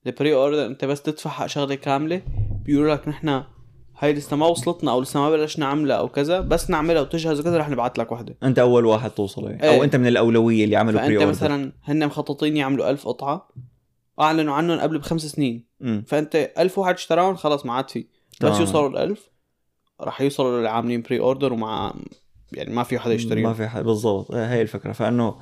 ال 0.07 0.33
pre-order 0.33 0.65
أنت 0.65 0.85
بس 0.85 1.01
تدفع 1.01 1.47
شغلة 1.47 1.75
كاملة 1.75 2.21
بيقولوا 2.65 2.93
لك 2.95 3.07
نحن 3.07 3.43
هاي 3.99 4.13
لسه 4.13 4.35
ما 4.35 4.47
وصلتنا 4.47 4.91
أو 4.91 5.01
لسه 5.01 5.19
ما 5.19 5.29
بلشنا 5.29 5.65
عملها 5.65 5.97
أو 5.97 6.09
كذا 6.09 6.39
بس 6.39 6.69
نعملها 6.69 7.01
وتجهز 7.01 7.39
وكذا 7.39 7.57
رح 7.57 7.69
نبعث 7.69 7.99
لك 7.99 8.11
وحدة 8.11 8.35
أنت 8.43 8.59
أول 8.59 8.85
واحد 8.85 9.09
توصل 9.09 9.47
إيه. 9.47 9.63
إيه. 9.63 9.77
أو 9.77 9.83
أنت 9.83 9.95
من 9.95 10.07
الأولوية 10.07 10.65
اللي 10.65 10.75
عملوا 10.75 11.01
pre-order 11.01 11.29
مثلا 11.29 11.71
هن 11.83 12.07
مخططين 12.07 12.57
يعملوا 12.57 12.89
ألف 12.89 13.07
قطعة 13.07 13.49
أعلنوا 14.19 14.53
عنهم 14.53 14.79
قبل 14.79 14.97
بخمس 14.97 15.25
سنين. 15.25 15.65
مم. 15.79 16.03
فأنت 16.07 16.51
ألف 16.57 16.77
واحد 16.77 16.93
اشتراهم 16.93 17.35
خلص 17.35 17.65
ما 17.65 17.73
عاد 17.73 17.89
في. 17.89 18.05
بس. 18.41 18.59
يوصلوا 18.59 18.89
الألف 18.89 19.29
رح 20.01 20.21
يوصلوا 20.21 20.57
اللي 20.57 20.69
عاملين 20.69 21.01
pre-order 21.01 21.53
ومع 21.53 21.93
يعني 22.53 22.73
ما 22.73 22.83
في 22.83 22.99
حدا 22.99 23.09
ما 23.09 23.15
يشتريهم. 23.15 23.53
في 23.53 23.67
حد 23.67 23.83
بالضبط. 23.83 24.31
هي 24.31 24.61
الفكرة. 24.61 24.91
فأنه 24.91 25.35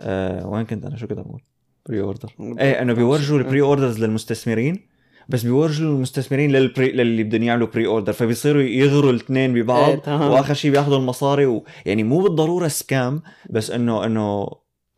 آه 0.00 0.46
وين 0.46 0.64
كنت 0.64 0.84
أنا؟ 0.84 0.96
شو 0.96 1.06
كنت 1.06 1.18
أقول 1.18 1.42
pre-order 1.88 2.32
إيه 2.40 2.82
أنه 2.82 2.92
بيورجوا 2.92 3.38
ال 3.38 3.60
pre-orders 3.60 4.04
للمستثمرين 4.04 4.88
بس 5.28 5.42
بيورجوا 5.42 5.96
المستثمرين 5.96 6.52
لل 6.52 6.68
pre 6.68 6.92
للي 6.92 7.22
بدهم 7.22 7.42
يعملوا 7.42 7.68
pre-order 7.68 8.12
فبيصيروا 8.12 8.62
يغروا 8.62 9.10
الاثنين 9.10 9.54
ببعض 9.54 9.98
تمام. 9.98 10.30
وآخر 10.30 10.54
شيء 10.54 10.70
بياخذوا 10.70 10.98
المصاري 10.98 11.46
و... 11.46 11.64
يعني 11.86 12.02
مو 12.02 12.20
بالضرورة 12.20 12.68
scam 12.68 13.22
بس 13.50 13.70
إنه 13.70 14.04
إنه 14.04 14.48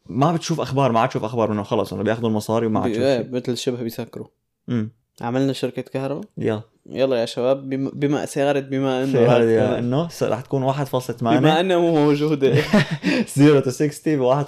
ما 0.09 0.33
بتشوف 0.33 0.61
أخبار 0.61 0.93
ما 0.93 1.01
عاد 1.01 1.09
تشوف 1.09 1.25
أخبار 1.25 1.53
إنه 1.53 1.63
خلص 1.63 1.93
إنه 1.93 2.03
بياخذوا 2.03 2.29
المصاري 2.29 2.67
وما 2.67 2.81
عاد 2.81 2.93
تشوف 2.93 3.03
إيه، 3.03 3.29
مثل 3.33 3.57
شبه 3.57 3.83
بيسكروا. 3.83 4.27
امم 4.69 4.91
عملنا 5.21 5.53
شركة 5.53 5.83
كهرباء. 5.83 6.25
يلا. 6.39 6.63
يلا 6.87 7.17
يا 7.17 7.27
شباب 7.27 7.69
بما, 7.69 7.91
بما 7.95 8.27
سيارة 8.27 8.61
بما 8.61 9.05
إنه 9.05 9.79
انه 9.79 10.09
رح 10.23 10.41
تكون 10.41 10.73
1.8 10.73 11.13
بما 11.23 11.61
انها 11.61 11.79
مو 11.79 11.95
موجودة. 11.95 12.55
0 13.27 13.63
to 13.63 13.69
60 13.69 14.19
ب 14.19 14.45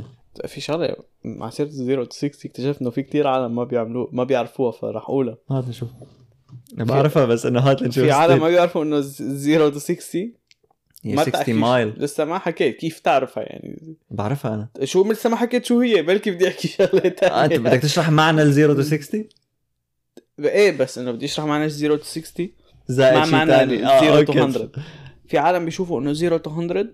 1.8 0.00 0.46
في 0.46 0.60
شغلة 0.60 0.96
مع 1.24 1.50
سيرة 1.50 1.66
ال 1.66 1.74
zero 1.74 2.04
to 2.04 2.16
60 2.16 2.30
اكتشفت 2.44 2.80
إنه 2.80 2.90
في 2.90 3.02
كتير 3.02 3.26
عالم 3.26 3.54
ما 3.54 3.64
بيعملوه 3.64 4.08
ما 4.12 4.24
بيعرفوها 4.24 4.70
فراح 4.70 5.02
أقولها. 5.02 5.36
هات 5.50 5.68
نشوف. 5.68 5.88
أنا 6.76 6.84
بعرفها 6.84 7.24
بس 7.24 7.46
إنه 7.46 7.60
هات 7.60 7.82
نشوف 7.82 8.04
في 8.04 8.10
عالم 8.10 8.40
ما 8.42 8.48
بيعرفوا 8.48 8.84
إنه 8.84 8.96
ال 8.96 9.10
zero 9.10 9.68
to 9.68 9.78
60 9.78 10.32
هي 11.04 11.14
ما 11.14 11.22
60 11.22 11.32
تعرف 11.32 11.48
mile 11.48 11.94
لسه 11.96 12.24
ما 12.24 12.38
حكيت. 12.38 12.76
كيف 12.76 12.98
تعرفها 12.98 13.42
يعني؟ 13.42 13.96
بعرفها 14.10 14.54
أنا. 14.54 14.86
شو 14.86 15.12
لسه 15.12 15.30
ما 15.30 15.36
حكيت 15.36 15.64
شو 15.64 15.80
هي؟ 15.80 16.02
بلكي 16.02 16.30
بدي 16.30 16.48
أحكي 16.48 16.68
شغلة 16.78 17.14
آه، 17.22 17.44
أنت 17.44 17.52
بدك 17.52 17.80
تشرح 17.80 18.10
معنى 18.10 18.42
ال 18.42 18.48
zero 18.48 18.74
to 18.74 18.82
60 18.82 19.24
إيه 20.38 20.78
بس 20.78 20.98
إنه 20.98 21.12
بدي 21.12 21.24
أشرح 21.24 21.46
معنى 21.46 21.64
ال 21.64 21.70
zero 21.70 21.96
to 21.96 22.04
60 22.04 22.48
زائد 22.88 23.18
مع 23.18 23.26
معنى 23.26 23.50
ثاني 23.50 23.86
آه 23.86 23.98
ال 23.98 24.03
zero 24.03 24.22
to 24.22 24.32
okay. 24.32 24.58
100 24.58 24.70
في 25.28 25.38
عالم 25.38 25.64
بيشوفوا 25.64 26.00
إنه 26.00 26.12
zero 26.12 26.36
to 26.36 26.50
100 26.50 26.86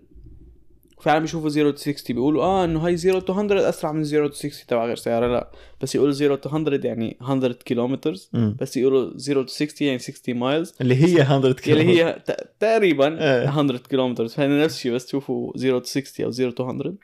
وفي 1.01 1.11
عالم 1.11 1.23
بيشوفوا 1.23 1.49
zero 1.49 1.71
to 1.71 1.77
60 1.77 2.17
بيقولوا 2.17 2.43
آه 2.43 2.65
إنه 2.65 2.87
هاي 2.87 2.97
zero 2.97 3.21
to 3.21 3.43
100 3.43 3.69
أسرع 3.69 3.93
من 3.93 4.05
zero 4.05 4.29
to 4.29 4.35
60 4.35 4.51
تبع 4.69 4.87
غير 4.87 4.97
سياره 4.97 5.27
لا 5.27 5.51
بس 5.81 5.95
يقولوا 5.95 6.13
zero 6.13 6.35
to 6.35 6.59
100 6.59 6.81
يعني 6.85 7.17
100 7.21 7.53
كيلومتر. 7.53 8.15
بس 8.33 8.77
يقولوا 8.77 9.11
zero 9.17 9.43
to 9.43 9.49
60 9.49 9.89
يعني 9.89 9.99
60 9.99 10.35
miles 10.35 10.75
اللي 10.81 10.95
هي 10.95 11.39
100 11.39 11.53
كيلو 11.53 11.81
اللي 11.81 12.03
هي 12.03 12.23
تقريبا 12.61 13.07
إيه. 13.21 13.63
100 13.63 13.79
كيلومتر 13.79 14.29
فهنا 14.29 14.65
نفس 14.65 14.77
الشيء 14.77 14.93
بس 14.93 15.07
تشوفوا 15.07 15.53
zero 15.57 15.79
to 15.79 15.87
60 15.87 16.25
أو 16.25 16.31
zero 16.31 16.51
to 16.51 16.73
100 16.73 16.95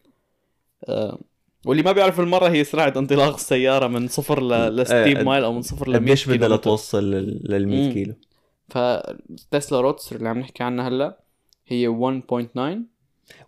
آه. 0.88 1.18
واللي 1.66 1.82
ما 1.82 1.92
بيعرف 1.92 2.20
المرة 2.20 2.48
هي 2.48 2.64
سرعة 2.64 2.92
انطلاق 2.96 3.34
السيارة 3.34 3.86
من 3.86 4.08
صفر 4.08 4.42
ل, 4.42 4.76
ل 4.76 4.86
60 4.86 4.98
إيه، 4.98 5.22
مايل 5.22 5.44
أو 5.44 5.52
من 5.52 5.62
صفر 5.62 5.88
ل 5.88 5.90
100 5.90 6.00
قديش 6.00 6.26
بدها 6.26 6.36
كيلومتر 6.36 6.56
لتوصل 6.56 7.10
لل 7.10 7.68
100 7.68 7.86
مم. 7.86 7.92
كيلو 7.92 8.14
فتسلا 8.68 9.80
رودستر 9.80 10.16
اللي 10.16 10.28
عم 10.28 10.38
نحكي 10.38 10.62
عنها 10.62 10.88
هلا 10.88 11.18
هي 11.66 11.88
1.9 11.88 12.95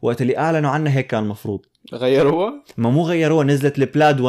وقت 0.03 0.23
اللي 0.23 0.39
أعلنوا 0.39 0.71
عنها 0.71 0.93
هيك 0.99 1.07
كان 1.07 1.23
المفروض 1.23 1.61
غيروها 1.95 2.65
ما 2.77 2.91
مو 2.91 3.03
غيروها 3.03 3.45
نزلت 3.45 3.79
البلاد 3.79 4.21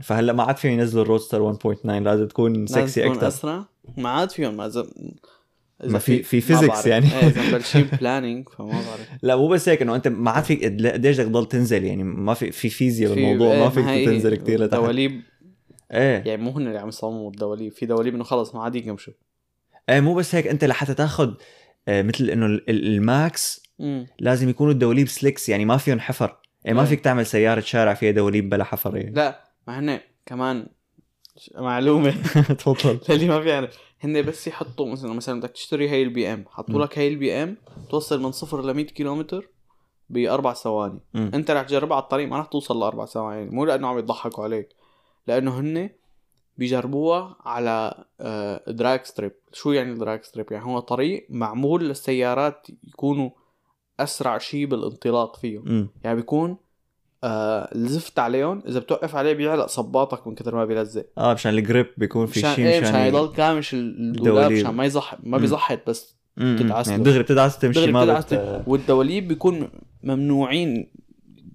1.9 0.00 0.02
فهلأ 0.02 0.32
ما 0.32 0.42
عاد 0.42 0.56
فيهم 0.56 0.72
ينزلوا 0.72 1.02
الرودستر 1.04 1.52
1.9 1.54 1.86
لازم 1.86 2.26
تكون 2.26 2.52
لازم 2.52 2.66
سكسي 2.66 3.00
تكون 3.02 3.12
أكثر 3.14 3.28
أسرع؟ 3.28 3.64
ما 3.96 4.08
عاد 4.08 4.30
فيهم 4.30 4.60
إذا 4.60 4.86
ما 5.84 5.98
في- 5.98 6.22
في 6.22 6.54
بعرف. 6.54 6.86
يعني. 6.86 7.06
إيه 7.06 7.26
إذا 7.28 7.48
مبلشين 7.48 7.88
planning 8.00 8.48
فما 8.58 8.68
بعرف. 8.70 9.08
لا 9.22 9.36
مو 9.36 9.48
بس 9.48 9.68
هيك 9.68 9.82
إنه 9.82 9.94
أنت 9.94 10.08
ما 10.08 10.30
عاد 10.30 10.44
فيك 10.44 10.64
قديش 10.64 11.20
بدك 11.20 11.28
تضل 11.28 11.46
تنزل 11.46 11.84
يعني؟ 11.84 12.02
ما 12.02 12.34
في 12.34 12.50
في 12.50 12.68
فيزياء 12.68 13.14
في- 13.14 13.20
بالموضوع 13.20 13.52
إيه، 13.52 13.58
ما 13.64 13.68
فيك 13.70 13.84
تنزل 14.08 14.34
كثير 14.34 14.60
لتحت. 14.64 14.80
دواليب. 14.80 15.20
إيه. 15.92 16.22
يعني 16.26 16.42
مو 16.42 16.50
هن 16.50 16.66
اللي 16.66 16.78
عم 16.78 16.88
يصمموا 16.88 17.30
الدواليب. 17.30 17.72
في 17.72 17.86
دواليب 17.86 18.14
إنه 18.14 18.24
خلص 18.24 18.54
ما 18.54 18.62
عاد 18.62 18.74
يمشوا 18.76 19.12
إيه 19.88 20.00
مو 20.00 20.14
بس 20.14 20.34
هيك 20.34 20.46
أنت 20.46 20.64
لحتى 20.64 20.94
تاخذ 20.94 21.34
مثل 21.88 22.24
إنه 22.30 22.46
ال- 22.46 22.70
ال- 22.70 22.86
ال 22.86 23.06
max 23.06 23.67
امم 23.80 24.06
لازم 24.18 24.48
يكونوا 24.48 24.72
الدواليب 24.72 25.08
slicks 25.08 25.48
يعني 25.48 25.64
ما 25.64 25.76
فيهم 25.76 26.00
حفر. 26.00 26.36
يعني 26.64 26.76
ما 26.76 26.82
إيه. 26.82 26.88
فيك 26.88 27.00
تعمل 27.00 27.26
سيارة 27.26 27.60
شارع 27.60 27.94
فيها 27.94 28.10
دواليب 28.10 28.50
بلا 28.50 28.64
حفره 28.64 28.98
لا 28.98 29.44
ما 29.68 29.78
هن 29.78 30.00
كمان 30.26 30.66
معلومة. 31.54 32.10
تفضل. 32.62 33.00
للي 33.14 33.28
ما 33.28 33.38
بيعرف 33.38 33.78
هن 34.00 34.22
بس 34.22 34.46
يحطوا 34.46 34.92
مثلا 34.92 35.12
مثلا 35.12 35.40
بدك 35.40 35.50
تشتري 35.50 35.90
هي 35.90 36.02
البي 36.02 36.32
إم، 36.32 36.44
حطوا. 36.50 36.84
لك 36.84 36.98
هي 36.98 37.08
البي 37.08 37.42
إم 37.42 37.56
توصل 37.90 38.22
من 38.22 38.32
صفر 38.32 38.62
ل 38.62 38.74
100 38.74 38.84
كيلومتر 38.86 39.48
بأربع 40.10 40.52
ثواني. 40.54 41.00
مم. 41.14 41.30
أنت 41.34 41.50
رح 41.50 41.62
تجربها 41.62 41.96
على 41.96 42.02
الطريق 42.02 42.28
ما 42.28 42.38
رح 42.38 42.46
توصل 42.46 42.80
لاربع 42.80 43.04
ثواني 43.04 43.50
مو 43.50 43.64
لأنه 43.64 43.88
عم 43.88 43.98
يضحكوا 43.98 44.44
عليك 44.44 44.68
لأنه 45.26 45.60
هن 45.60 45.90
بيجربوها 46.56 47.36
على 47.44 48.04
آه، 48.20 48.70
drag 48.70 49.04
strip 49.04 49.32
شو 49.52 49.72
يعني 49.72 49.94
drag 49.94 50.22
strip 50.22 50.52
يعني 50.52 50.64
هو 50.64 50.78
طريق 50.78 51.26
معمول 51.30 51.88
للسيارات 51.88 52.66
يكونوا 52.88 53.30
أسرع 54.00 54.38
شيء 54.38 54.66
بالانطلاق 54.66 55.36
فيه 55.36 55.58
مم. 55.64 55.88
يعني 56.04 56.16
بيكون 56.16 56.56
آه 57.24 57.68
الزفت 57.74 58.18
عليهم 58.18 58.62
إذا 58.68 58.78
بتوقف 58.80 59.16
عليه 59.16 59.32
بيعلق 59.32 59.66
صباطك 59.66 60.26
من 60.26 60.34
كثر 60.34 60.54
ما 60.54 60.64
بيلزق 60.64 61.06
آه 61.18 61.34
مشان 61.34 61.54
الجريب 61.54 61.86
بيكون 61.96 62.26
في 62.26 62.38
مشان 62.40 62.54
شيء 62.54 62.66
إيه 62.66 62.80
مشان 62.80 62.90
مشان 62.92 63.06
يضل 63.06 63.32
كامش 63.32 63.74
الدولاب. 63.74 64.52
مشان 64.52 64.74
ما 64.74 64.84
يزحط 64.84 65.18
ما. 65.22 65.38
بيزحط 65.38 65.78
بس. 65.86 66.18
بتدعس 66.36 66.88
يعني. 66.88 67.02
دغري 67.02 67.22
بتدعس 67.22 67.58
تمشي 67.58 67.80
دغري 67.80 67.92
ما 67.92 68.20
بت... 68.20 68.62
والدواليب 68.66 69.28
بيكون 69.28 69.68
ممنوعين 70.02 70.90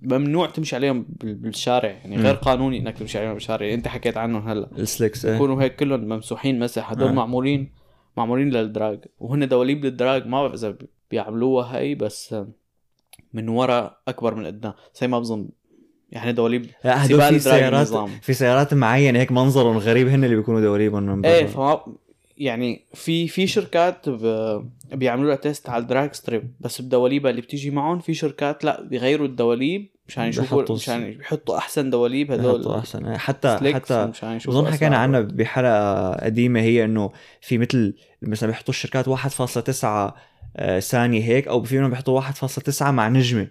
ممنوع 0.02 0.48
تمشي 0.48 0.76
عليهم 0.76 1.06
بال- 1.10 1.36
بالشارع 1.36 1.90
يعني. 1.90 2.18
غير 2.18 2.36
قانوني 2.36 2.80
إنك 2.80 2.98
تمشي 2.98 3.18
عليهم 3.20 3.34
بالشارع 3.34 3.62
يعني 3.66 3.76
أنت 3.78 3.88
حكيت 3.88 4.18
عنهم 4.18 4.48
هلأ 4.50 4.70
السليكس 4.78 5.26
إيه 5.26 5.32
بيكونوا 5.34 5.62
هيك 5.62 5.76
كلهم 5.76 6.00
ممسوحين 6.00 6.60
مسح 6.60 6.92
هدول 6.92 7.08
آه. 7.08 7.12
معمولين 7.12 7.72
معمولين 8.18 8.50
لل 8.50 8.67
drag 8.67 9.00
وهن 9.20 9.48
دواليب 9.48 9.86
لل 9.86 10.00
drag 10.00 10.28
ما 10.28 10.42
بعرف 10.42 10.54
إذا 10.54 10.76
بيعملوها 11.14 11.78
هي 11.80 11.96
بس 11.96 12.36
من 13.34 13.50
ورا 13.50 13.98
أكبر 14.08 14.36
من 14.36 14.46
قدام 14.46 14.74
زي 15.02 15.08
ما 15.08 15.20
بظن 15.20 15.50
يعني 16.12 16.32
دواليب 16.32 16.66
لا 16.84 17.06
هدول 17.06 17.22
في 17.22 17.40
سيارات 17.40 17.88
نظام. 17.88 18.10
في 18.22 18.34
سيارات 18.34 18.74
معينة 18.74 19.20
هيك 19.20 19.32
منظرهم 19.32 19.78
غريب 19.78 20.08
هن 20.08 20.24
اللي 20.24 20.36
بيكونوا 20.36 20.62
دواليبهم 20.62 21.04
من 21.04 21.22
برا. 21.22 21.32
إيه 21.32 21.46
فما 21.46 21.82
يعني 22.38 22.86
في 22.94 23.28
في 23.28 23.48
شركات. 23.48 24.10
بيعملوا 24.94 25.28
لها 25.28 25.36
test 25.36 25.70
على 25.70 25.82
ال 25.82 25.88
drag 25.88 26.14
strip 26.14 26.54
بس 26.60 26.82
بدواليبها 26.82 27.32
اللي 27.32 27.42
بتيجي 27.42 27.72
معهم 27.72 28.00
في 28.00 28.14
شركات 28.14 28.64
لا 28.64 28.82
بيغيروا 28.82 29.28
الدواليب 29.28 29.90
مشان 30.08 30.24
يشوفوا 30.24 30.64
مشان 30.70 31.12
يحطوا 31.20 31.58
أحسن 31.58 31.90
دواليب 31.90 32.32
هدول 32.32 32.74
أحسن 32.76 33.18
حتى 33.18 33.58
slicks 33.60 33.76
حتى 33.94 34.12
يشوفوا 34.36 34.62
بظن 34.62 34.72
حكينا. 34.74 34.98
عنها 34.98 35.20
بحلقة 35.22 36.12
قديمة 36.14 36.60
هي 36.62 36.86
إنه 36.86 37.12
في 37.42 37.58
مثل 37.58 37.96
مثلا 38.22 38.50
بيحطوا 38.50 38.74
الشركات 38.74 39.10
1.9 39.10 39.84
آه، 39.86 40.16
ثانية 40.80 41.24
هيك 41.24 41.48
أو 41.48 41.64
في 41.64 41.78
منهم 41.78 41.90
بيحطوا 41.90 42.22
1.9 42.22 42.82
مع 42.82 43.10
نجمة 43.10 43.48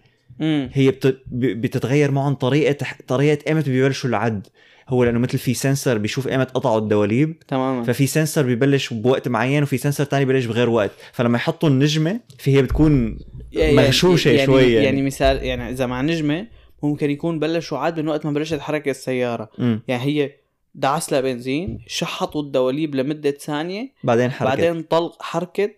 هي 0.73 0.91
بت... 0.91 1.23
بتتغير 1.33 2.11
معهم 2.11 2.35
طريقة 2.35 2.87
طريقة 3.07 3.39
إيمت 3.49 3.69
بيبلشوا 3.69 4.11
العد 4.11 4.47
هو 4.89 5.05
لأنه 5.05 5.19
مثل 5.19 5.39
في 5.39 5.55
سنسر 5.55 5.99
بيشوف 5.99 6.29
إيمت 6.29 6.51
قطعوا 6.51 6.79
الدواليب 6.79 7.39
تماما 7.49 7.83
ففي 7.83 8.07
سنسر 8.07 8.43
بيبلش 8.43 8.93
بوقت 8.93 9.29
معين 9.29 9.63
وفي 9.63 9.79
سنسر 9.79 10.05
تاني 10.05 10.25
بيبلش 10.25 10.45
بغير 10.45 10.71
وقت 10.71 10.91
فلما 11.13 11.37
يحطوا 11.37 11.69
النجمة 11.69 12.21
في 12.39 12.57
هي 12.57 12.63
بتكون 12.63 13.19
مغشوشة 13.57 14.29
يعني 14.29 14.47
شوي 14.47 14.63
يعني. 14.63 14.85
يعني. 14.85 15.03
مثال 15.03 15.45
يعني 15.45 15.71
إذا 15.71 15.87
مع 15.87 16.01
نجمة 16.01 16.47
ممكن 16.83 17.11
يكون 17.11 17.39
بلشوا 17.39 17.79
عاد 17.79 18.01
من 18.01 18.09
وقت 18.09 18.27
ما 18.27 18.33
بلشت 18.33 18.61
حركة 18.61 18.91
السيارة 18.91 19.51
مم. 19.59 19.83
يعني 19.89 20.03
هي 20.03 20.31
دعس 20.75 21.13
لها 21.13 21.21
بنزين 21.21 21.79
شحطوا 21.87 22.43
الدواليب 22.43 22.95
لمدة 22.95 23.31
ثانية 23.31 23.93
بعدين 24.05 24.31
حركت 24.31 24.61
بعدين 24.61 24.83
طلق 24.83 25.23
حركت 25.23 25.77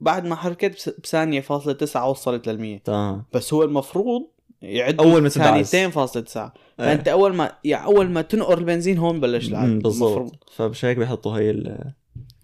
بعد 0.00 0.26
ما 0.26 0.34
حركت 0.36 0.94
بثانية 1.02 1.40
فاصلة 1.40 1.72
تسعة 1.72 2.10
وصلت 2.10 2.48
للمية 2.48 2.78
تمام 2.78 3.24
بس 3.32 3.54
هو 3.54 3.62
المفروض 3.62 4.22
يعد 4.62 5.00
ما 5.00 5.18
تدعس. 5.18 5.32
ثانيتين 5.32 5.90
فاصلة 5.90 6.22
تسعة 6.22 6.54
إيه. 6.80 6.86
فأنت 6.86 7.08
أول 7.08 7.34
ما 7.34 7.52
يعني 7.64 7.84
أول 7.84 8.10
ما 8.10 8.22
تنقر 8.22 8.58
البنزين 8.58 8.98
هون 8.98 9.20
بلش 9.20 9.48
العد. 9.48 9.68
بالضبط 9.68 10.50
فمش 10.52 10.84
هيك 10.84 10.96
بيحطوا 10.96 11.38
هي 11.38 11.50
ال... 11.50 11.92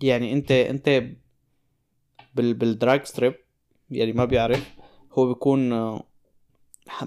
يعني 0.03 0.33
انت 0.33 0.51
أنت 0.51 0.89
بال 2.35 2.55
بال 2.55 2.71
drag 2.71 3.05
strip 3.05 3.35
يعني 3.91 4.13
ما 4.13 4.25
بيعرف 4.25 4.75
هو 5.13 5.27
بيكون 5.27 5.73
آه، 5.73 6.03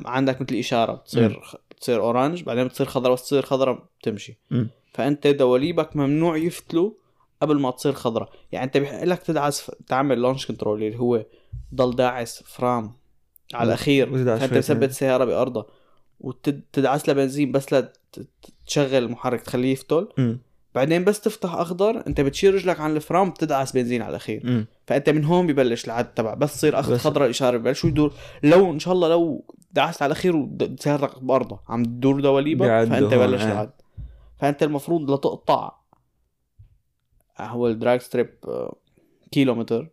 عندك 0.06 0.42
مثل 0.42 0.56
إشارة 0.56 0.94
بتصير 0.94 1.42
بتصير 1.72 2.02
orange 2.02 2.44
بعدين 2.44 2.68
بتصير 2.68 2.86
خضراء 2.86 3.14
بس 3.14 3.22
تصير 3.22 3.42
خضراء 3.42 3.84
بتمشي 4.02 4.40
مم. 4.52 4.70
فأنت 4.94 5.28
دواليبك 5.28 5.96
ممنوع 5.96 6.38
يفتلوا 6.38 6.92
قبل 7.42 7.60
ما 7.60 7.72
تصير 7.72 7.94
خضراء 7.94 8.30
يعني 8.52 8.66
انت 8.66 8.78
بيحق 8.78 9.04
لك 9.04 9.20
تدعس 9.24 9.72
تعمل 9.88 10.18
launch 10.18 10.46
control 10.46 10.84
اللي 10.84 11.00
هو 11.00 11.26
ضل 11.76 11.96
داعس 11.96 12.44
فرام 12.46 12.94
على 13.54 13.68
الأخير 13.68 14.08
شوي 14.48 14.58
مثبت. 14.58 14.90
السياره 14.90 15.26
بارضها 15.26 15.66
وتدعس 16.20 17.08
لها 17.10 17.16
بنزين 17.16 17.52
بس 17.52 17.74
لا 17.74 17.82
ت- 17.82 17.94
ت- 18.20 18.28
تشغل 18.68 18.96
المحرك 19.04 19.42
تخليه 19.42 19.72
يفتل 19.72 20.08
مم. 20.18 20.40
بعدين 20.76 21.04
بس 21.04 21.22
تفتح 21.22 21.54
أخضر 21.56 22.08
انت 22.08 22.22
بتشيل 22.22 22.54
رجلك 22.54 22.80
عن 22.80 22.96
الفرام 22.96 23.30
بتدعس 23.30 23.72
بنزين 23.72 24.02
على 24.02 24.10
الأخير 24.10 24.42
مم. 24.44 24.66
فأنت 24.88 25.10
من 25.10 25.26
هون 25.26 25.48
ببلش 25.48 25.86
العد 25.86 26.14
تبع 26.14 26.34
بس 26.34 26.54
تصير 26.54 26.80
اخذ 26.80 26.98
خضراء 26.98 27.26
الاشاره 27.26 27.58
ببلشوا 27.58 27.90
يدور 27.90 28.14
لو 28.44 28.72
إن 28.72 28.80
شاء 28.80 28.94
الله 28.94 29.10
لو 29.10 29.46
دعست 29.72 30.02
على 30.02 30.12
الأخير 30.12 30.36
وسيارتك 30.36 31.24
بارضها 31.24 31.60
عم 31.70 31.84
تدور 31.84 32.22
دواليبك 32.22 32.68
فأنت 32.68 33.14
بلش 33.14 33.42
آه. 33.42 33.52
العد 33.52 33.72
فأنت 34.40 34.64
المفروض 34.64 35.12
لتقطع 35.12 35.80
هو 37.48 37.68
ال 37.68 37.74
drag 37.74 38.02
strip 38.02 38.30
آه، 38.48 38.76
كيلومتر. 39.32 39.90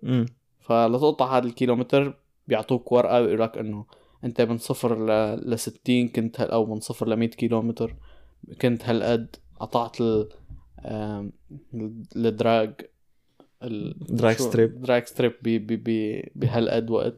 فلتقطع 0.61 1.36
هذا 1.38 1.47
الكيلومتر 1.47 2.14
بيعطوك 2.49 2.92
ورقة 2.92 3.20
بيقول 3.22 3.40
لك 3.40 3.59
إنه 3.59 3.84
أنت 4.24 4.40
من 4.40 4.59
صفر 4.59 5.07
ل, 5.07 5.11
ل 5.51 5.59
60 5.59 6.09
كنت 6.09 6.40
هل 6.40 6.51
أو 6.51 6.66
من 6.66 6.80
صفر 6.80 7.09
ل 7.09 7.16
100 7.16 7.28
كيلومتر 7.28 7.94
كنت 8.61 8.84
هالقد 8.84 9.36
قطعت 9.61 10.01
ال 10.01 10.28
ال 12.16 12.28
drag 12.28 12.72
ال- 13.62 13.97
drag 14.16 14.37
شو- 14.36 14.44
strip. 14.51 14.83
drag 14.83 15.05
strip 15.07 15.33
بهالقد 16.36 16.90
وقت 16.90 17.14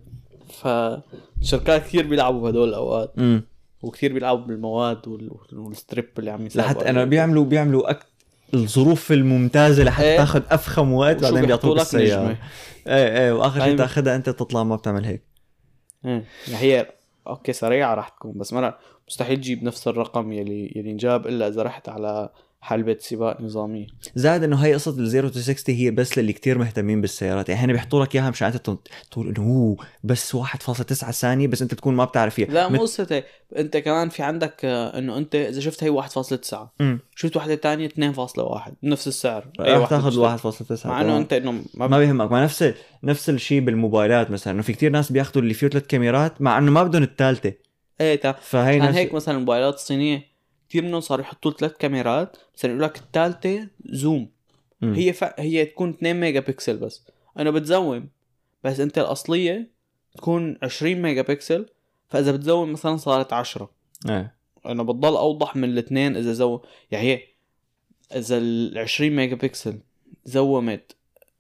فالشركات 0.51 1.83
كثير 1.83 2.07
بيلعبوا 2.07 2.41
بهدول 2.41 2.69
الأوقات. 2.69 3.15
وكثير 3.83 4.13
بيلعبوا 4.13 4.47
بالمواد 4.47 5.09
وال- 5.09 5.31
وال 5.53 5.69
strip 5.69 6.09
اللي 6.19 6.31
عم 6.31 6.47
يساووا 6.47 6.67
لحتى 6.69 6.91
أنا 6.91 7.05
بيعملوا 7.05 7.45
بيعملوا 7.45 7.91
أك... 7.91 8.07
الظروف 8.55 9.13
الممتازة 9.13 9.85
لحتى 9.85 10.07
إيه. 10.07 10.17
تاخذ 10.17 10.43
أفخم 10.51 10.93
وقت 10.93 11.23
بعدين 11.23 11.47
بيعطوك 11.47 11.81
السيارة 11.81 12.39
إيه 12.87 13.19
إيه 13.19 13.33
وآخر 13.33 13.55
شيء 13.55 13.63
أيوة. 13.63 13.77
تاخذها 13.77 14.17
أنت 14.17 14.31
تطلع 14.31 14.65
ما 14.65 14.77
بتعمل 14.77 15.05
هيك 15.05 15.23
إيه 16.05 16.25
يعني 16.49 16.65
هي 16.65 16.87
okay 17.27 17.53
سريعة 17.53 17.95
راح 17.95 18.09
تكون 18.09 18.33
بس 18.39 18.53
مرة 18.53 18.79
مستحيل 19.09 19.37
تجيب 19.37 19.65
نفس 19.65 19.89
الرقم 19.89 20.33
يلي 20.33 20.73
يلي 20.77 20.91
انجاب 20.91 21.27
إلا 21.27 21.49
إذا 21.49 21.63
رحت 21.63 21.89
على 21.89 22.29
حلبة 22.61 22.97
سباق 23.01 23.41
نظامية. 23.41 23.87
زائد 24.15 24.43
إنه 24.43 24.57
هي 24.57 24.75
قصة 24.75 24.91
ال 24.91 24.98
zero 24.98 25.29
to 25.29 25.41
60 25.41 25.75
هي 25.75 25.91
بس 25.91 26.19
للي 26.19 26.33
كتير 26.33 26.59
مهتمين 26.59 27.01
بالسيارات. 27.01 27.49
يعني 27.49 27.61
هن 27.65 27.73
بيحطوا 27.73 28.05
لك 28.05 28.15
إياها 28.15 28.31
مشان 28.31 28.47
أنت 28.53 28.57
تقول 29.11 29.29
إنه 29.29 29.43
هو 29.49 29.77
بس 30.05 30.37
1.9 30.37 31.11
ثانية 31.11 31.47
بس 31.47 31.63
أنت 31.63 31.75
تكون 31.75 31.95
ما 31.95 32.05
بتعرف 32.05 32.35
فيها. 32.35 32.47
لا 32.47 32.69
مت- 32.69 32.75
مو 32.77 32.83
قصة 32.83 33.07
هيك 33.11 33.25
أنت 33.57 33.77
كمان 33.77 34.09
في 34.09 34.23
عندك 34.23 34.65
آه، 34.65 34.99
إنه 34.99 35.19
أنت 35.19 35.35
إذا 35.35 35.61
شفت 35.61 35.85
هي 35.85 35.91
1.9 35.91 36.73
مم. 36.81 36.99
شفت 37.17 37.37
وحدة 37.37 37.55
تانية 37.55 37.87
2.1 37.89 38.73
نفس 38.83 39.09
السعر. 39.09 39.47
راح 39.61 39.89
تاخذ 39.89 40.07
بتشتري. 40.07 40.25
1.9 40.25 40.87
مع 40.87 41.01
إنه 41.01 41.09
تمام. 41.09 41.21
أنت 41.21 41.33
إنه 41.33 41.53
ما, 41.75 41.87
ما 41.87 41.99
بيهمك. 41.99 42.33
ما 42.33 42.45
نفس 42.45 42.75
نفس 43.05 43.31
الشيء 43.31 43.61
بالموبايلات 43.61 44.31
مثلا. 44.31 44.53
إنه 44.55 44.63
في 44.63 44.73
كتير 44.73 44.91
ناس 44.91 45.13
بياخذوا 45.13 45.43
اللي 45.43 45.55
فيه 45.55 45.69
ثلاث 45.69 45.87
كاميرات 45.87 46.43
مع 46.43 46.59
إنه 46.59 46.71
ما 46.71 46.83
بدهم 46.83 47.03
الثالثه 47.03 47.53
إيه 48.01 48.15
تا 48.17 48.33
فهي 48.33 48.75
عشان 48.77 48.89
نفس 48.89 48.99
هيك 48.99 49.15
مثلا 49.15 49.35
الموبايلات 49.35 49.75
الصينية 49.75 50.28
كثير 50.69 50.85
منهم 50.85 51.01
صاروا 51.01 51.25
يحطوا 51.25 51.51
ثلاث 51.51 51.73
كاميرات 51.73 52.37
مثلا 52.57 52.71
يقول 52.71 52.83
لك 52.83 52.99
الثالثة 52.99 53.69
zoom. 53.85 54.31
مم. 54.81 54.95
هي 54.95 55.13
ف... 55.13 55.25
هي 55.25 55.65
تكون 55.65 55.91
2 55.91 56.21
ميجا 56.21 56.41
بكسل 56.41 56.77
بس. 56.77 57.05
أنا 57.39 57.51
بتزوم 57.51 58.09
بس 58.65 58.81
أنت 58.81 58.99
الأصلية 58.99 59.71
تكون 60.17 60.59
20 60.63 60.95
ميجا 60.95 61.23
بكسل 61.23 61.67
فإذا 62.09 62.33
بتزوم 62.33 62.73
مثلا 62.73 62.97
صارت 62.97 63.33
10 63.33 63.71
إيه. 64.09 64.35
أنا 64.67 64.83
بتضل 64.83 65.17
أوضح 65.17 65.57
من 65.57 65.65
الاثنين 65.65 66.17
إذا 66.17 66.33
زو 66.33 66.61
يعني 66.91 67.21
إذا 68.17 68.39
ال 68.39 68.79
20 68.79 69.11
ميجا 69.11 69.35
بكسل 69.35 69.79
زومت 70.25 70.97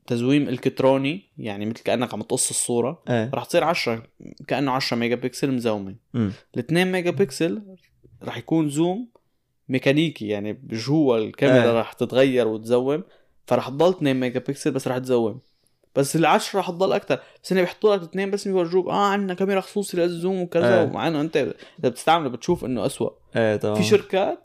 تزويم 0.06 0.48
إلكتروني 0.48 1.22
يعني 1.38 1.66
مثل 1.66 1.82
كأنك 1.82 2.14
عم 2.14 2.22
تقص 2.22 2.50
الصورة 2.50 3.02
إيه. 3.08 3.30
رح 3.34 3.44
تصير 3.44 3.64
10 3.64 4.02
كأنه 4.46 4.72
10 4.72 4.96
ميجا 4.96 5.14
بكسل 5.14 5.52
مزومة. 5.52 5.96
ال 6.14 6.58
2 6.58 6.92
ميجا 6.92 7.10
بكسل 7.10 7.62
رح 8.22 8.36
يكون 8.38 8.68
zoom 8.68 9.08
ميكانيكي 9.68 10.28
يعني 10.28 10.60
جوا 10.70 11.18
الكاميرا 11.18 11.72
إيه. 11.72 11.80
رح 11.80 11.92
تتغير 11.92 12.48
وتزوم 12.48 13.02
فرح 13.46 13.68
تضل 13.68 13.90
2 13.90 14.20
ميجا 14.20 14.40
بكسل 14.40 14.70
بس 14.70 14.88
رح 14.88 14.98
تزوم 14.98 15.40
بس 15.96 16.16
ال10 16.16 16.54
رح 16.54 16.70
تضل 16.70 16.92
أكثر 16.92 17.18
بس 17.44 17.52
هن 17.52 17.60
بيحطوا 17.60 17.96
لك 17.96 18.02
اثنين 18.02 18.30
بس 18.30 18.48
بيورجوك 18.48 18.86
آه 18.86 19.06
عندنا 19.06 19.34
كاميرا 19.34 19.60
خصوصي 19.60 19.96
لل 19.96 20.11
zoom 20.11 20.40
وكذا 20.40 20.80
إيه. 20.80 20.86
ومع 20.86 21.08
إنه 21.08 21.20
أنت 21.20 21.36
إذا 21.36 21.54
بتستعمله 21.78 22.28
بتشوف 22.28 22.64
إنه 22.64 22.86
أسوأ 22.86 23.10
إيه 23.36 23.56
تمام 23.56 23.74
في 23.74 23.82
شركات 23.82 24.38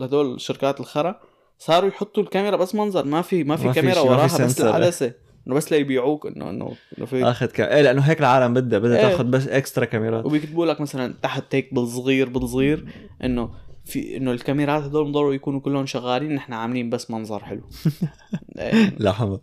هدول 0.00 0.34
الشركات 0.34 0.80
الخرا 0.80 1.20
صاروا 1.58 1.88
يحطوا 1.88 2.22
الكاميرا 2.22 2.56
بس 2.56 2.74
منظر 2.74 3.04
ما 3.04 3.22
في 3.22 3.44
ما 3.44 3.56
في 3.56 3.66
ما 3.66 3.72
كاميرا 3.72 3.94
في 3.94 4.08
وراها 4.08 4.24
بس. 4.24 4.60
العدسة 4.60 5.12
إنه 5.46 5.54
بس 5.54 5.72
ليبيعوك 5.72 6.26
إنه 6.26 6.50
إنه 6.50 6.72
إنه 6.98 7.06
في 7.06 7.24
آخذ 7.24 7.46
كام 7.46 7.68
إيه 7.68 7.82
لأنه 7.82 8.02
هيك 8.02 8.20
العالم 8.20 8.54
بدها 8.54 8.78
بدها 8.78 8.98
إيه. 8.98 9.08
تاخذ 9.08 9.24
بس 9.24 9.48
extra 9.48 9.84
كاميرات 9.84 10.26
وبيكتبوا 10.26 10.66
لك 10.66 10.80
مثلا 10.80 11.14
تحت 11.22 11.54
هيك 11.54 11.74
بالصغير 11.74 12.28
بالصغير 12.28 12.86
إنه 13.24 13.50
في 13.86 14.16
إنه 14.16 14.32
الكاميرات 14.32 14.82
هدول 14.82 15.12
ضروري 15.12 15.36
يكونوا 15.36 15.60
كلهم 15.60 15.86
شغالين 15.86 16.34
نحن 16.34 16.52
عاملين 16.52 16.90
بس 16.90 17.10
منظر 17.10 17.44
حلو. 17.44 17.62
إيه. 18.58 18.96
لحظة. 18.98 19.40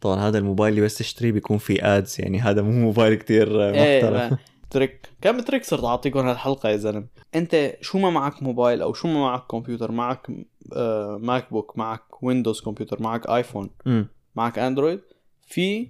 طبعا 0.00 0.16
هذا 0.16 0.38
الموبايل 0.38 0.74
اللي 0.74 0.84
بس 0.84 0.98
تشتريه 0.98 1.32
بيكون 1.32 1.58
فيه 1.58 1.96
ads 1.96 2.16
يعني 2.18 2.40
هذا 2.40 2.62
مو 2.62 2.70
موبايل 2.70 3.14
كتير 3.14 3.62
آه، 3.62 3.72
إيه 3.72 4.02
محترم. 4.02 4.38
trick. 4.70 5.08
كم 5.20 5.40
trick 5.40 5.64
صرت 5.64 5.84
أعطيكم 5.84 6.18
هالحلقة 6.18 6.68
يا 6.68 6.76
زلمة. 6.76 7.06
أنت 7.34 7.76
شو 7.80 7.98
ما 7.98 8.10
معك 8.10 8.42
موبايل 8.42 8.82
أو 8.82 8.92
شو 8.92 9.08
ما 9.08 9.20
معك 9.20 9.46
كمبيوتر 9.46 9.92
معك 9.92 10.30
آه 10.72 11.18
ماك 11.22 11.50
بوك 11.50 11.78
معك 11.78 12.22
ويندوز 12.22 12.60
كمبيوتر 12.60 13.02
معك 13.02 13.26
ايفون 13.28 13.70
أمم. 13.86 14.08
معك 14.36 14.58
اندرويد 14.58 15.00
في 15.46 15.88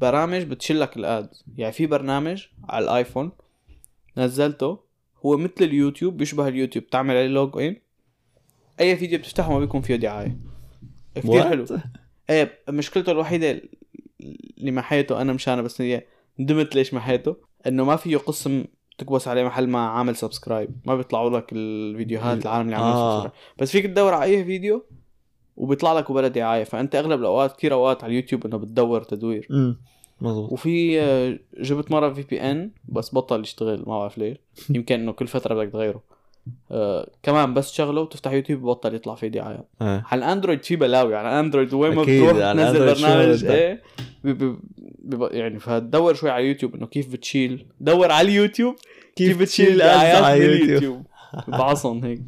برامج 0.00 0.42
بتشلك 0.42 0.96
ال 0.96 1.04
ads 1.04 1.30
يعني 1.56 1.72
في 1.72 1.86
برنامج 1.86 2.46
على 2.68 2.84
الآيفون 2.84 3.30
نزلته 4.16 4.78
هو 5.26 5.36
مثل 5.36 5.52
اليوتيوب 5.60 6.16
بيشبه 6.16 6.48
اليوتيوب. 6.48 6.86
تعمل 6.86 7.16
عليه 7.16 7.26
log 7.26 7.62
in 7.62 7.76
أي 8.80 8.96
فيديو 8.96 9.18
بتفتحه 9.18 9.52
ما 9.52 9.58
بيكون 9.58 9.80
فيه 9.80 9.96
دعاية. 9.96 10.38
كثير؟ 11.14 11.48
حلو. 11.48 11.66
إيه 12.30 12.58
مشكلته 12.68 13.12
الوحيدة 13.12 13.62
اللي 14.58 14.70
محيته 14.70 15.20
أنا 15.20 15.32
مشانه 15.32 15.62
بس 15.62 15.80
هي 15.80 16.04
ندمت 16.38 16.74
ليش 16.74 16.94
محيته. 16.94 17.36
إنه 17.66 17.84
ما 17.84 17.96
فيه 17.96 18.16
قسم 18.16 18.64
تكبس 18.98 19.28
عليه 19.28 19.44
محل 19.44 19.68
ما 19.68 19.78
عامل 19.78 20.16
subscribe 20.16 20.70
ما 20.84 20.96
بيطلعوا 20.96 21.30
لك 21.30 21.52
الفيديوهات 21.52 22.42
العالم 22.42 22.64
اللي 22.64 22.76
عاملين 22.76 22.94
آه. 22.94 23.14
subscribe 23.14 23.32
بس 23.58 23.70
فيك 23.70 23.86
تدور 23.86 24.14
على 24.14 24.24
أي 24.24 24.44
فيديو 24.44 24.86
وبيطلع 25.56 25.92
لك 25.92 26.10
وبلا 26.10 26.28
دعاية. 26.28 26.64
فأنت 26.64 26.94
أغلب 26.94 27.20
الأوقات 27.20 27.56
كثير 27.56 27.72
أوقات 27.72 28.04
على 28.04 28.10
اليوتيوب 28.10 28.46
إنه 28.46 28.56
بتدور 28.56 29.02
تدوير. 29.02 29.48
أمم. 29.50 29.80
مظبوط. 30.20 30.52
وفي 30.52 31.00
آه، 31.00 31.38
جبت 31.60 31.90
مرة 31.90 32.12
VPN 32.12 32.70
بس 32.88 33.14
بطل 33.14 33.40
يشتغل 33.40 33.78
ما 33.86 33.98
بعرف 33.98 34.18
ليش 34.18 34.36
يمكن 34.70 34.94
إنه 35.00 35.12
كل 35.12 35.26
فترة 35.26 35.54
بدك 35.54 35.72
تغيره. 35.72 36.02
آه 36.70 37.10
كمان 37.22 37.54
بس 37.54 37.72
تشغله 37.72 38.00
وتفتح 38.00 38.32
يوتيوب 38.32 38.60
ببطل 38.60 38.94
يطلع 38.94 39.14
فيه 39.14 39.28
دعايه 39.28 39.64
آه. 39.82 40.02
على 40.06 40.18
الأندرويد 40.18 40.62
في 40.64 40.76
بلاوي 40.76 41.16
على 41.16 41.28
الأندرويد 41.28 41.74
وين 41.74 41.94
ما 41.94 42.02
بتروح 42.02 42.30
تنزل 42.52 42.86
برنامج؟ 42.94 43.44
إيه 43.44 43.82
بي- 44.24 44.32
بي- 44.32 44.56
بيبقى- 45.10 45.34
يعني 45.34 45.58
فتدور 45.58 46.14
شوي 46.14 46.30
على 46.30 46.44
اليوتيوب 46.44 46.74
إنه 46.74 46.86
كيف 46.86 47.12
بتشيل. 47.12 47.66
دور 47.80 48.12
على 48.12 48.28
اليوتيوب 48.28 48.74
كيف 49.16 49.38
بتشيل 49.40 49.72
الدعايات 49.72 50.22
على 50.24 50.38
من. 50.40 50.44
اليوتيوب. 50.46 51.06
بعصن 51.48 52.04
هيك. 52.04 52.22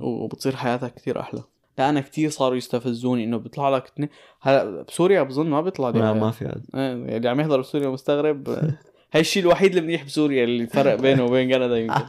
وبتصير 0.00 0.56
حياتك 0.56 0.94
كثير 0.94 1.20
أحلى. 1.20 1.42
لا 1.78 1.88
أنا 1.88 2.00
كثير 2.00 2.30
صاروا 2.30 2.56
يستفزوني 2.56 3.24
إنه 3.24 3.36
بيطلع 3.36 3.68
لك 3.68 3.86
اتنين. 3.86 4.08
هلا 4.40 4.82
بسوريا 4.82 5.22
بظن 5.22 5.46
ما 5.46 5.60
بيطلع 5.60 5.88
لا 5.88 5.98
دعايات 5.98 6.16
ما 6.16 6.30
في 6.30 6.46
ads 6.46 6.64
إيه 6.74 6.80
يعني 6.80 7.16
اللي 7.16 7.28
عم 7.28 7.40
يحضر 7.40 7.60
بسوريا 7.60 7.88
مستغرب. 7.88 8.48
هاي 9.12 9.20
الشيء 9.20 9.42
الوحيد 9.42 9.76
المنيح 9.76 10.04
بسوريا 10.04 10.44
اللي 10.44 10.62
الفرق 10.62 10.94
بينه 10.94 11.24
وبين 11.24 11.52
كندا 11.52 11.78
يمكن. 11.78 12.04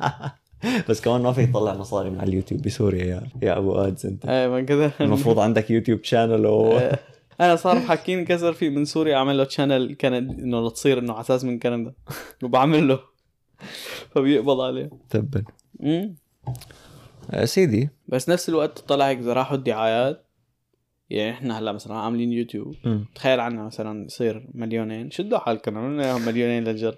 بس 0.90 1.02
كمان 1.02 1.22
ما 1.22 1.32
فيك 1.32 1.50
تطلع 1.50 1.76
مصاري 1.76 2.10
من 2.10 2.20
على 2.20 2.30
اليوتيوب 2.30 2.62
بسوريا 2.62 3.06
يا 3.06 3.24
يا 3.42 3.58
أبو 3.58 3.76
ads 3.76 4.06
أنت. 4.06 4.26
إيه 4.26 4.48
من 4.48 4.66
كذا 4.66 4.92
المفروض 5.02 5.40
عندك 5.40 5.72
YouTube 5.72 6.04
channel 6.04 6.46
و 6.46 6.80
إيه. 6.80 7.00
أنا 7.42 7.56
صار 7.56 7.80
حاكيني 7.80 8.26
كسر 8.26 8.54
في 8.54 8.70
من 8.70 8.86
سوريا 8.86 9.18
عمل 9.18 9.38
له 9.38 9.44
channel 9.44 9.96
كندي 10.02 10.44
إنه 10.44 10.68
لتصير 10.68 11.00
إنه 11.00 11.14
على 11.14 11.22
أساس 11.22 11.44
من 11.44 11.60
كندا. 11.60 11.94
وبعمل 12.44 12.88
له. 12.88 13.00
فبيقبض 14.10 14.62
عليه. 14.62 14.90
طب 15.10 15.33
يا 15.33 15.44
سيدي. 17.44 17.90
بس 18.08 18.30
نفس 18.30 18.50
الوقت 18.50 18.80
طلع 18.80 19.08
هيك 19.08 19.20
اذا 19.20 19.34
راحوا 19.34 19.58
الدعايات 19.58 20.24
يعني 21.10 21.32
إحنا 21.32 21.60
هلأ 21.60 21.72
مثلا 21.72 21.96
عاملين 21.96 22.34
يوتيوب. 22.34 22.76
أمم. 22.86 23.06
تخيل 23.16 23.40
عنا 23.40 23.64
مثلا 23.64 24.06
يصير 24.06 24.48
مليونين. 24.54 25.12
شدوا 25.12 25.38
حالكم 25.38 25.78
عملنا 25.78 26.18
مليونين 26.18 26.64
للجر. 26.64 26.96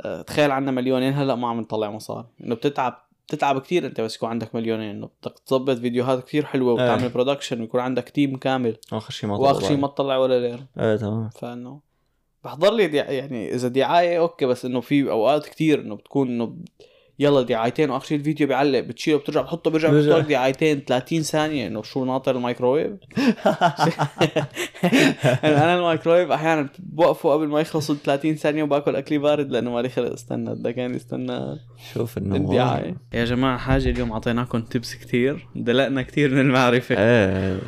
آه، 0.00 0.22
تخيل 0.22 0.50
عنا 0.50 0.70
مليونين 0.70 1.12
هلأ 1.12 1.34
ما 1.34 1.48
عم 1.48 1.60
نطلع 1.60 1.90
مصاري. 1.90 2.26
إنه 2.44 2.54
بتتعب 2.54 3.08
بتتعب 3.26 3.60
كثير 3.60 3.86
أنت 3.86 4.00
بس 4.00 4.16
يكون 4.16 4.28
عندك 4.28 4.54
مليونين. 4.54 4.90
إنه 4.90 5.08
بدك 5.22 5.38
تظبط 5.38 5.78
فيديوهات 5.78 6.24
كثير 6.24 6.44
حلوة 6.44 6.72
وتعمل 6.72 7.02
إيه. 7.02 7.08
production 7.08 7.60
ويكون 7.60 7.80
عندك 7.80 8.08
team 8.08 8.36
كامل. 8.36 8.76
اخر 8.92 9.10
شيء 9.10 9.28
ما 9.28 9.36
وآخر 9.36 9.58
طلع. 9.58 9.68
شيء 9.68 9.76
ما 9.76 9.88
تطلع 9.88 10.16
ولا 10.16 10.40
ليره 10.40 10.66
إيه 10.78 10.96
تمام. 10.96 11.28
فإنه 11.28 11.80
بحضر 12.44 12.74
لي 12.74 12.86
دع... 12.86 13.10
يعني 13.10 13.54
إذا 13.54 13.68
دعاية 13.68 14.18
okay 14.18 14.46
بس 14.46 14.64
إنه 14.64 14.80
في 14.80 15.10
أوقات 15.10 15.46
كتير 15.46 15.80
إنه 15.80 15.94
بتكون 15.94 16.28
إنه 16.28 16.56
يلا 17.18 17.42
دعايتين 17.42 17.90
واخر 17.90 18.06
شيء 18.06 18.18
الفيديو 18.18 18.46
بيعلق 18.46 18.80
بتشيله 18.80 19.18
بترجع 19.18 19.42
بتحطه 19.42 19.70
بيرجع. 19.70 19.88
بتحط 19.90 20.18
لك 20.18 20.24
دعايتين 20.24 20.80
30 20.86 21.22
ثانية 21.22 21.66
إنه 21.66 21.82
شو 21.82 22.04
ناطر 22.04 22.36
الميكروويف؟ 22.36 22.92
أنا 25.44 25.78
الميكروويف 25.78 26.30
أحيانا 26.30 26.68
بوقفه 26.78 27.32
قبل 27.32 27.46
ما 27.48 27.60
يخلصوا 27.60 27.94
ال 27.94 28.02
30 28.02 28.34
ثانية 28.34 28.62
وباكل 28.62 28.96
أكلي 28.96 29.18
بارد 29.18 29.50
لأنه 29.50 29.70
مالي 29.72 29.88
خلق 29.88 30.12
استنى 30.12 30.54
بدك 30.54 30.74
كان 30.74 30.94
يستنى. 30.94 31.58
شوف 31.94 32.18
إنه 32.18 32.36
الدعايه 32.36 32.96
يا 33.12 33.24
جماعة 33.24 33.58
حاجة 33.58 33.90
اليوم 33.90 34.12
أعطيناكم 34.12 34.60
tips 34.60 34.94
كتير 34.94 35.48
دلقنا 35.56 36.02
كتير 36.02 36.30
من 36.34 36.40
المعرفة. 36.40 36.94
إيه 36.98 37.58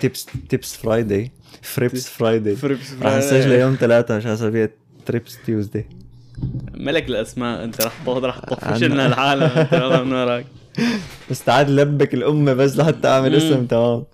تيبس 0.00 0.26
تيبس 0.48 0.76
فرايداي 0.76 1.30
فريبس 1.62 2.08
فرايداي 2.08 2.56
فريبس 2.56 2.94
راح 3.02 3.14
نسجله 3.14 3.54
يوم 3.60 3.76
ثلاثة 3.80 4.16
مش 4.16 4.26
اسابيع 4.26 4.68
تريبس 5.06 5.38
تيوزداي 5.46 5.86
ملك 6.74 7.08
الأسماء 7.08 7.64
أنت 7.64 7.80
رح 7.80 7.92
رح 8.26 8.38
تطفش. 8.38 8.82
لنا 8.82 9.06
العالم 9.06 9.42
أنت 9.42 9.74
من 10.04 10.12
وراك. 10.12 10.46
بس 11.30 11.44
تعال 11.44 11.76
لبك 11.76 12.14
الأمة 12.14 12.52
بس 12.52 12.76
لحتى 12.76 13.08
أعمل. 13.08 13.34
اسم 13.34 13.66
تمام. 13.66 14.04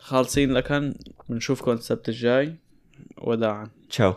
خالصين 0.00 0.52
لكن 0.52 0.94
بنشوفكم 1.28 1.70
السبت 1.70 2.08
الجاي. 2.08 2.54
وداعا. 3.18 3.68
تشاو. 3.90 4.14